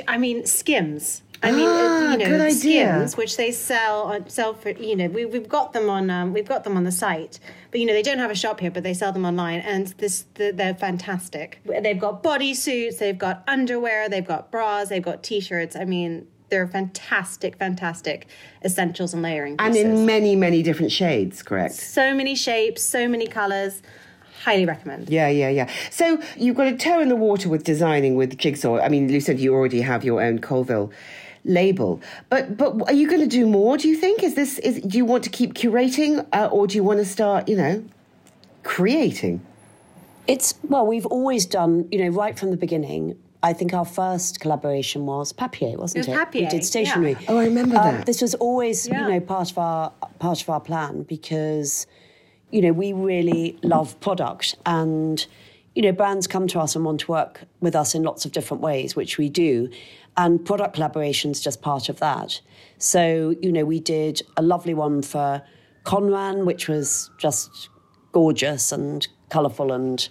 I 0.09 0.17
mean, 0.17 0.47
Skims. 0.47 1.21
I 1.45 1.53
mean, 1.53 1.69
Ah, 1.69 2.13
you 2.13 2.19
know, 2.19 2.27
good 2.27 2.41
idea. 2.41 3.09
Which 3.17 3.37
they 3.37 3.53
sell 3.53 4.03
on 4.05 4.29
sell 4.29 4.55
for. 4.55 4.71
You 4.71 4.97
know, 4.97 5.09
we, 5.09 5.25
we've 5.27 5.49
got 5.49 5.73
them 5.73 5.91
on 5.91 6.11
um, 6.11 6.33
we've 6.33 6.49
got 6.49 6.65
them 6.65 6.77
on 6.77 6.85
the 6.85 6.93
site, 6.93 7.39
but 7.71 7.81
you 7.81 7.87
know 7.87 7.93
they 7.93 8.03
don't 8.03 8.19
have 8.19 8.31
a 8.31 8.35
shop 8.35 8.61
here, 8.61 8.71
but 8.71 8.83
they 8.83 8.95
sell 8.95 9.13
them 9.13 9.25
online, 9.27 9.61
and 9.61 9.89
this 9.99 10.25
the, 10.35 10.51
they're 10.53 10.75
fantastic. 10.75 11.61
They've 11.67 11.99
got 11.99 12.23
bodysuits, 12.23 12.99
they've 12.99 13.19
got 13.19 13.45
underwear, 13.47 14.09
they've 14.09 14.27
got 14.27 14.51
bras, 14.51 14.89
they've 14.89 15.03
got 15.03 15.23
t-shirts. 15.23 15.77
I 15.77 15.85
mean, 15.85 16.27
they're 16.49 16.67
fantastic, 16.69 17.57
fantastic 17.59 18.27
essentials 18.65 19.13
and 19.13 19.23
layering 19.23 19.57
And 19.59 19.77
in 19.77 20.07
many 20.07 20.37
many 20.37 20.63
different 20.63 20.93
shades, 20.93 21.43
correct? 21.43 21.75
so 21.75 22.15
many 22.15 22.35
shapes, 22.35 22.83
so 22.83 23.07
many 23.09 23.27
colors. 23.27 23.83
Highly 24.45 24.67
recommend. 24.67 25.09
Yeah, 25.09 25.29
yeah, 25.29 25.49
yeah. 25.49 25.71
So 25.91 26.21
you've 26.37 26.57
got 26.57 26.67
a 26.67 26.77
toe 26.77 27.01
in 27.01 27.09
the 27.09 27.17
water 27.17 27.49
with 27.49 27.65
designing 27.65 28.15
with 28.15 28.37
Jigsaw. 28.37 28.79
I 28.79 28.91
mean, 28.91 29.11
Lucinda, 29.11 29.41
you 29.41 29.55
already 29.55 29.81
have 29.81 30.05
your 30.05 30.21
own 30.23 30.39
Colville 30.39 30.93
label, 31.45 32.01
but 32.31 32.57
but 32.57 32.81
are 32.89 32.93
you 32.95 33.07
going 33.09 33.21
to 33.21 33.27
do 33.27 33.47
more? 33.47 33.77
Do 33.77 33.89
you 33.89 33.97
think 33.97 34.23
is 34.23 34.35
this 34.35 34.59
is 34.61 34.81
do 34.81 34.97
you 34.99 35.05
want 35.05 35.25
to 35.25 35.31
keep 35.31 35.55
curating 35.55 36.27
uh, 36.33 36.49
or 36.51 36.67
do 36.67 36.77
you 36.77 36.83
want 36.85 36.99
to 37.01 37.05
start 37.05 37.49
you 37.49 37.57
know 37.57 37.85
creating? 38.63 39.45
It's 40.27 40.55
well, 40.69 40.87
we've 40.87 41.07
always 41.07 41.45
done, 41.47 41.87
you 41.93 41.99
know, 41.99 42.09
right 42.09 42.39
from 42.39 42.51
the 42.51 42.57
beginning. 42.57 43.17
I 43.43 43.53
think 43.53 43.75
our 43.75 43.85
first 43.85 44.41
collaboration 44.41 45.05
was 45.05 45.33
Papier, 45.35 45.77
wasn't 45.77 46.07
It 46.07 46.09
it? 46.09 46.13
was 46.13 46.19
Papier, 46.19 46.43
We 46.45 46.49
did 46.49 46.65
stationery. 46.65 47.11
yeah. 47.21 47.27
Oh, 47.29 47.37
I 47.37 47.45
remember 47.45 47.77
Um, 47.77 47.97
that. 47.97 48.07
This 48.07 48.23
was 48.23 48.35
always, 48.37 48.89
Yeah. 48.89 49.07
you 49.07 49.13
know, 49.15 49.21
part 49.21 49.51
of 49.51 49.59
our 49.59 49.93
part 50.19 50.41
of 50.41 50.49
our 50.49 50.61
plan 50.61 51.03
because, 51.03 51.87
you 52.51 52.63
know, 52.63 52.73
we 52.73 52.95
really 52.95 53.59
love 53.63 54.01
product 54.01 54.57
and, 54.65 55.27
you 55.75 55.83
know, 55.83 55.93
brands 55.93 56.27
come 56.27 56.47
to 56.49 56.59
us 56.59 56.75
and 56.75 56.87
want 56.87 57.01
to 57.01 57.11
work 57.13 57.43
with 57.61 57.77
us 57.77 57.95
in 57.95 58.03
lots 58.03 58.25
of 58.25 58.33
different 58.33 58.63
ways, 58.63 58.97
which 58.97 59.19
we 59.19 59.29
do, 59.29 59.69
and 60.17 60.45
product 60.45 60.75
collaboration's 60.75 61.41
just 61.41 61.63
part 61.63 61.89
of 61.89 61.99
that. 62.01 62.41
So, 62.79 63.35
you 63.43 63.53
know, 63.53 63.65
we 63.65 63.81
did 63.81 64.23
a 64.37 64.43
lovely 64.43 64.75
one 64.75 65.03
for 65.03 65.43
Conran, 65.85 66.45
which 66.45 66.69
was 66.69 67.11
just 67.19 67.69
gorgeous 68.13 68.73
and 68.73 69.07
colourful 69.29 69.73
and 69.73 70.09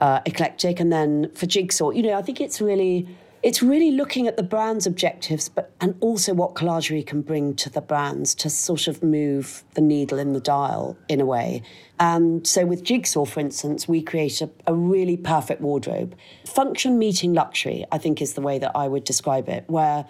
uh, 0.00 0.20
eclectic. 0.26 0.80
And 0.80 0.92
then 0.92 1.30
for 1.34 1.46
Jigsaw, 1.46 1.90
you 1.90 2.02
know, 2.02 2.14
I 2.14 2.22
think 2.22 2.40
it's 2.40 2.60
really 2.60 3.08
it's 3.42 3.62
really 3.62 3.90
looking 3.90 4.28
at 4.28 4.36
the 4.36 4.42
brand's 4.42 4.86
objectives, 4.86 5.48
but 5.48 5.72
and 5.80 5.96
also 6.00 6.32
what 6.32 6.54
collagerie 6.54 7.02
can 7.02 7.22
bring 7.22 7.54
to 7.56 7.68
the 7.68 7.80
brands 7.80 8.34
to 8.36 8.48
sort 8.48 8.86
of 8.86 9.02
move 9.02 9.64
the 9.74 9.80
needle 9.80 10.18
in 10.18 10.32
the 10.32 10.40
dial 10.40 10.96
in 11.08 11.20
a 11.20 11.24
way. 11.24 11.62
And 11.98 12.46
so 12.46 12.64
with 12.64 12.84
Jigsaw, 12.84 13.24
for 13.24 13.40
instance, 13.40 13.88
we 13.88 14.00
create 14.02 14.40
a, 14.40 14.50
a 14.66 14.74
really 14.74 15.16
perfect 15.16 15.60
wardrobe. 15.60 16.16
Function 16.46 16.98
meeting 16.98 17.32
luxury, 17.32 17.84
I 17.90 17.98
think, 17.98 18.22
is 18.22 18.34
the 18.34 18.40
way 18.40 18.58
that 18.60 18.72
I 18.76 18.86
would 18.86 19.04
describe 19.04 19.48
it, 19.48 19.64
where 19.66 20.06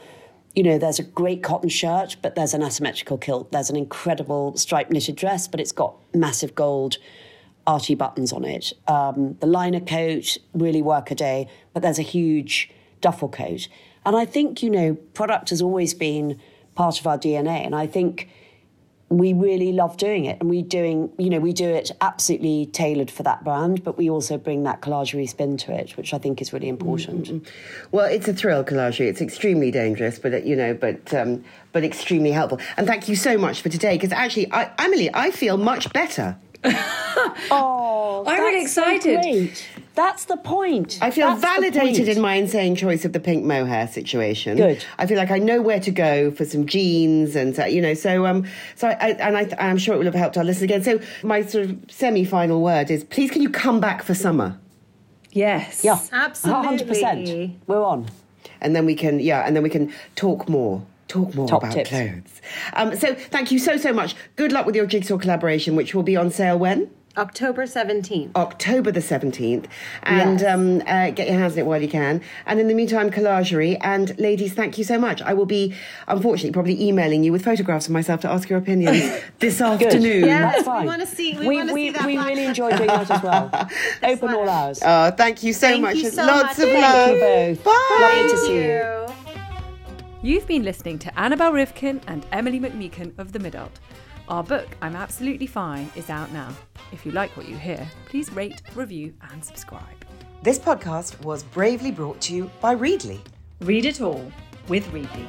you 0.55 0.63
know, 0.63 0.77
there's 0.77 0.99
a 0.99 1.03
great 1.03 1.43
cotton 1.43 1.71
shirt, 1.71 2.17
but 2.21 2.35
there's 2.35 2.53
an 2.53 2.63
asymmetrical 2.63 3.17
kilt. 3.17 3.51
There's 3.53 3.71
an 3.71 3.77
incredible 3.77 4.55
striped 4.57 4.91
knitted 4.91 5.17
dress, 5.17 5.49
but 5.49 5.61
it's 5.61 5.73
got 5.73 5.95
massive 6.15 6.55
gold 6.55 6.99
archy 7.67 7.95
buttons 7.95 8.33
on 8.33 8.45
it. 8.45 8.73
Um, 8.87 9.37
the 9.41 9.47
liner 9.47 9.81
coat, 9.81 10.37
really 10.53 10.83
work 10.83 11.11
a 11.11 11.15
day, 11.15 11.49
but 11.73 11.83
there's 11.83 11.99
a 11.99 12.03
huge 12.03 12.71
duffel 13.03 13.29
coat. 13.29 13.69
And 14.07 14.17
I 14.17 14.25
think, 14.25 14.63
you 14.63 14.71
know, 14.71 14.95
product 14.95 15.51
has 15.51 15.61
always 15.61 15.93
been 15.93 16.41
part 16.75 16.99
of 16.99 17.07
our 17.07 17.19
DNA. 17.19 17.65
And 17.67 17.75
I 17.75 17.87
think 17.87 18.31
we 19.13 19.35
really 19.35 19.73
love 19.73 19.97
doing 19.97 20.25
it. 20.25 20.39
And 20.41 20.49
we 20.49 20.63
doing, 20.63 21.13
you 21.19 21.29
know, 21.29 21.39
we 21.39 21.53
do 21.53 21.69
it 21.69 21.91
absolutely 22.01 22.67
tailored 22.67 23.11
for 23.11 23.23
that 23.25 23.45
brand, 23.45 23.85
but 23.85 23.99
we 23.99 24.09
also 24.09 24.39
bring 24.39 24.63
that 24.63 24.81
collagerie 24.81 25.27
spin 25.27 25.57
to 25.59 25.73
it, 25.73 25.97
which 25.97 26.15
I 26.15 26.19
think 26.19 26.41
is 26.41 26.53
really 26.53 26.69
important. 26.69 27.27
Mm-hmm. 27.27 27.47
Well, 27.91 28.07
it's 28.07 28.27
a 28.27 28.33
thrill, 28.33 28.65
collagerie. 28.65 29.09
It's 29.09 29.21
extremely 29.21 29.71
dangerous, 29.71 30.19
but 30.19 30.45
you 30.47 30.57
know, 30.57 30.73
but 30.75 31.13
um, 31.13 31.45
but 31.73 31.85
extremely 31.85 32.33
helpful. 32.33 32.59
And 32.77 32.87
thank 32.87 33.09
you 33.09 33.17
so 33.17 33.37
much 33.37 33.61
for 33.61 33.69
today, 33.69 33.97
because 33.97 34.13
actually, 34.13 34.51
I, 34.51 34.71
Emily, 34.79 35.11
I 35.13 35.31
feel 35.31 35.59
much 35.59 35.93
better. 35.93 36.37
oh, 36.65 38.25
I'm 38.27 38.41
really 38.41 38.63
excited. 38.63 39.55
So 39.57 39.82
that's 39.95 40.25
the 40.25 40.37
point. 40.39 40.99
I 41.03 41.11
feel 41.11 41.27
That's 41.29 41.41
validated 41.43 42.09
in 42.09 42.21
my 42.21 42.35
insane 42.35 42.75
choice 42.77 43.05
of 43.05 43.13
the 43.13 43.21
pink 43.21 43.45
mohair 43.45 43.87
situation. 43.87 44.57
Good. 44.57 44.85
I 44.99 45.07
feel 45.07 45.19
like 45.19 45.31
I 45.31 45.39
know 45.39 45.61
where 45.61 45.81
to 45.81 45.91
go 45.91 46.31
for 46.31 46.45
some 46.45 46.67
jeans, 46.67 47.37
and 47.37 47.59
uh, 47.59 47.65
you 47.67 47.83
know, 47.83 47.95
so 47.95 48.25
um, 48.27 48.47
so 48.75 48.89
I, 48.89 48.93
I 48.93 49.09
and 49.11 49.37
I, 49.37 49.49
I'm 49.59 49.79
sure 49.79 49.95
it 49.95 49.99
will 49.99 50.05
have 50.07 50.15
helped 50.15 50.39
our 50.39 50.45
listeners 50.45 50.63
again. 50.63 50.83
So 50.83 51.01
my 51.23 51.43
sort 51.43 51.65
of 51.67 51.79
semi-final 51.91 52.63
word 52.63 52.91
is, 52.91 53.05
please, 53.05 53.31
can 53.31 53.43
you 53.43 53.51
come 53.51 53.81
back 53.81 54.03
for 54.03 54.15
summer? 54.15 54.59
Yes. 55.31 55.83
Yeah, 55.85 55.99
Absolutely. 56.13 56.79
100%. 56.87 57.55
We're 57.67 57.83
on. 57.83 58.07
and 58.61 58.77
then 58.77 58.85
we 58.87 58.95
can 58.95 59.19
yeah 59.21 59.47
and 59.47 59.57
then 59.57 59.63
we 59.63 59.71
can 59.71 59.93
talk 60.15 60.49
more 60.49 60.83
talk 61.09 61.35
more 61.35 61.49
Top 61.49 61.63
about 61.63 61.75
tips. 61.75 61.89
clothes 61.91 62.41
um, 62.75 62.95
so 62.97 63.15
thank 63.15 63.51
you 63.51 63.59
so 63.59 63.77
so 63.77 63.93
much 63.93 64.15
good 64.37 64.53
luck 64.53 64.67
with 64.67 64.75
your 64.77 64.87
jigsaw 64.87 65.17
collaboration 65.19 65.75
which 65.77 65.95
will 65.95 66.03
be 66.03 66.17
on 66.17 66.31
sale 66.31 66.59
when 66.59 66.91
October 67.17 67.65
17th. 67.65 68.35
October 68.37 68.91
the 68.91 69.01
17th. 69.01 69.67
And 70.05 70.41
Yes. 70.41 70.55
um, 70.55 70.83
uh, 70.87 71.11
get 71.11 71.29
your 71.29 71.39
hands 71.39 71.53
on 71.55 71.59
it 71.61 71.67
while 71.67 71.83
you 71.83 71.89
can. 71.89 72.23
And 72.47 72.59
in 72.59 72.69
the 72.69 72.75
meantime, 72.75 73.11
collagerie. 73.11 73.77
And 73.83 74.19
ladies, 74.19 74.55
thank 74.55 74.79
you 74.79 74.85
so 74.85 74.99
much. 74.99 75.21
I 75.23 75.35
will 75.35 75.45
be, 75.47 75.75
unfortunately, 76.09 76.53
probably 76.53 76.83
emailing 76.83 77.23
you 77.23 77.33
with 77.33 77.45
photographs 77.45 77.87
of 77.87 77.93
myself 77.93 78.21
to 78.23 78.31
ask 78.31 78.49
your 78.49 78.59
opinions 78.59 79.21
this 79.41 79.61
afternoon. 79.61 80.25
Yes, 80.25 80.65
That's 80.65 80.81
we 80.81 80.87
wanna 80.87 81.07
see- 81.07 81.39
we 81.39 81.49
we, 81.49 81.63
we, 81.65 81.69
see 81.75 81.91
that 81.91 82.07
we 82.07 82.17
really 82.19 82.45
enjoy 82.45 82.71
doing 82.77 82.87
that 82.89 83.11
as 83.11 83.23
well. 83.23 83.51
Open 84.03 84.31
all 84.35 84.49
hours. 84.49 84.81
Oh, 84.85 85.11
thank 85.11 85.43
you 85.43 85.53
so 85.53 85.67
Thank 85.69 85.83
much. 85.83 85.97
you 85.97 86.07
and 86.07 86.15
so 86.15 86.25
Lots 86.25 86.43
much. 86.45 86.67
of 86.67 86.73
Thank 86.73 86.83
love. 86.83 87.11
you 87.11 87.21
both. 87.57 87.65
Bye. 87.65 87.99
Lovely 88.01 88.31
to 88.31 88.39
see 88.39 88.55
you. 88.55 88.63
you. 88.63 89.07
You've 90.25 90.47
been 90.47 90.63
listening 90.63 90.99
to 91.01 91.19
Annabel 91.19 91.51
Rivkin 91.53 92.01
and 92.07 92.25
Emily 92.33 92.61
McMeekin 92.61 93.19
of 93.19 93.33
The 93.33 93.39
Midult. 93.41 93.71
Our 94.33 94.43
book, 94.43 94.67
I'm 94.81 94.97
Absolutely 94.97 95.47
Fine, 95.47 95.91
is 95.95 96.09
out 96.09 96.33
now. 96.33 96.55
If 96.91 97.05
you 97.05 97.13
like 97.13 97.37
what 97.37 97.51
you 97.51 97.55
hear, 97.55 97.87
please 98.07 98.33
rate, 98.33 98.63
review, 98.75 99.13
and 99.31 99.45
subscribe. 99.45 100.07
This 100.43 100.59
podcast 100.59 101.23
was 101.23 101.43
bravely 101.43 101.91
brought 101.91 102.19
to 102.23 102.35
you 102.35 102.51
by 102.59 102.73
Readly. 102.73 103.21
Read 103.61 103.85
it 103.85 104.01
all 104.01 104.33
with 104.69 104.91
Readly. 104.91 105.29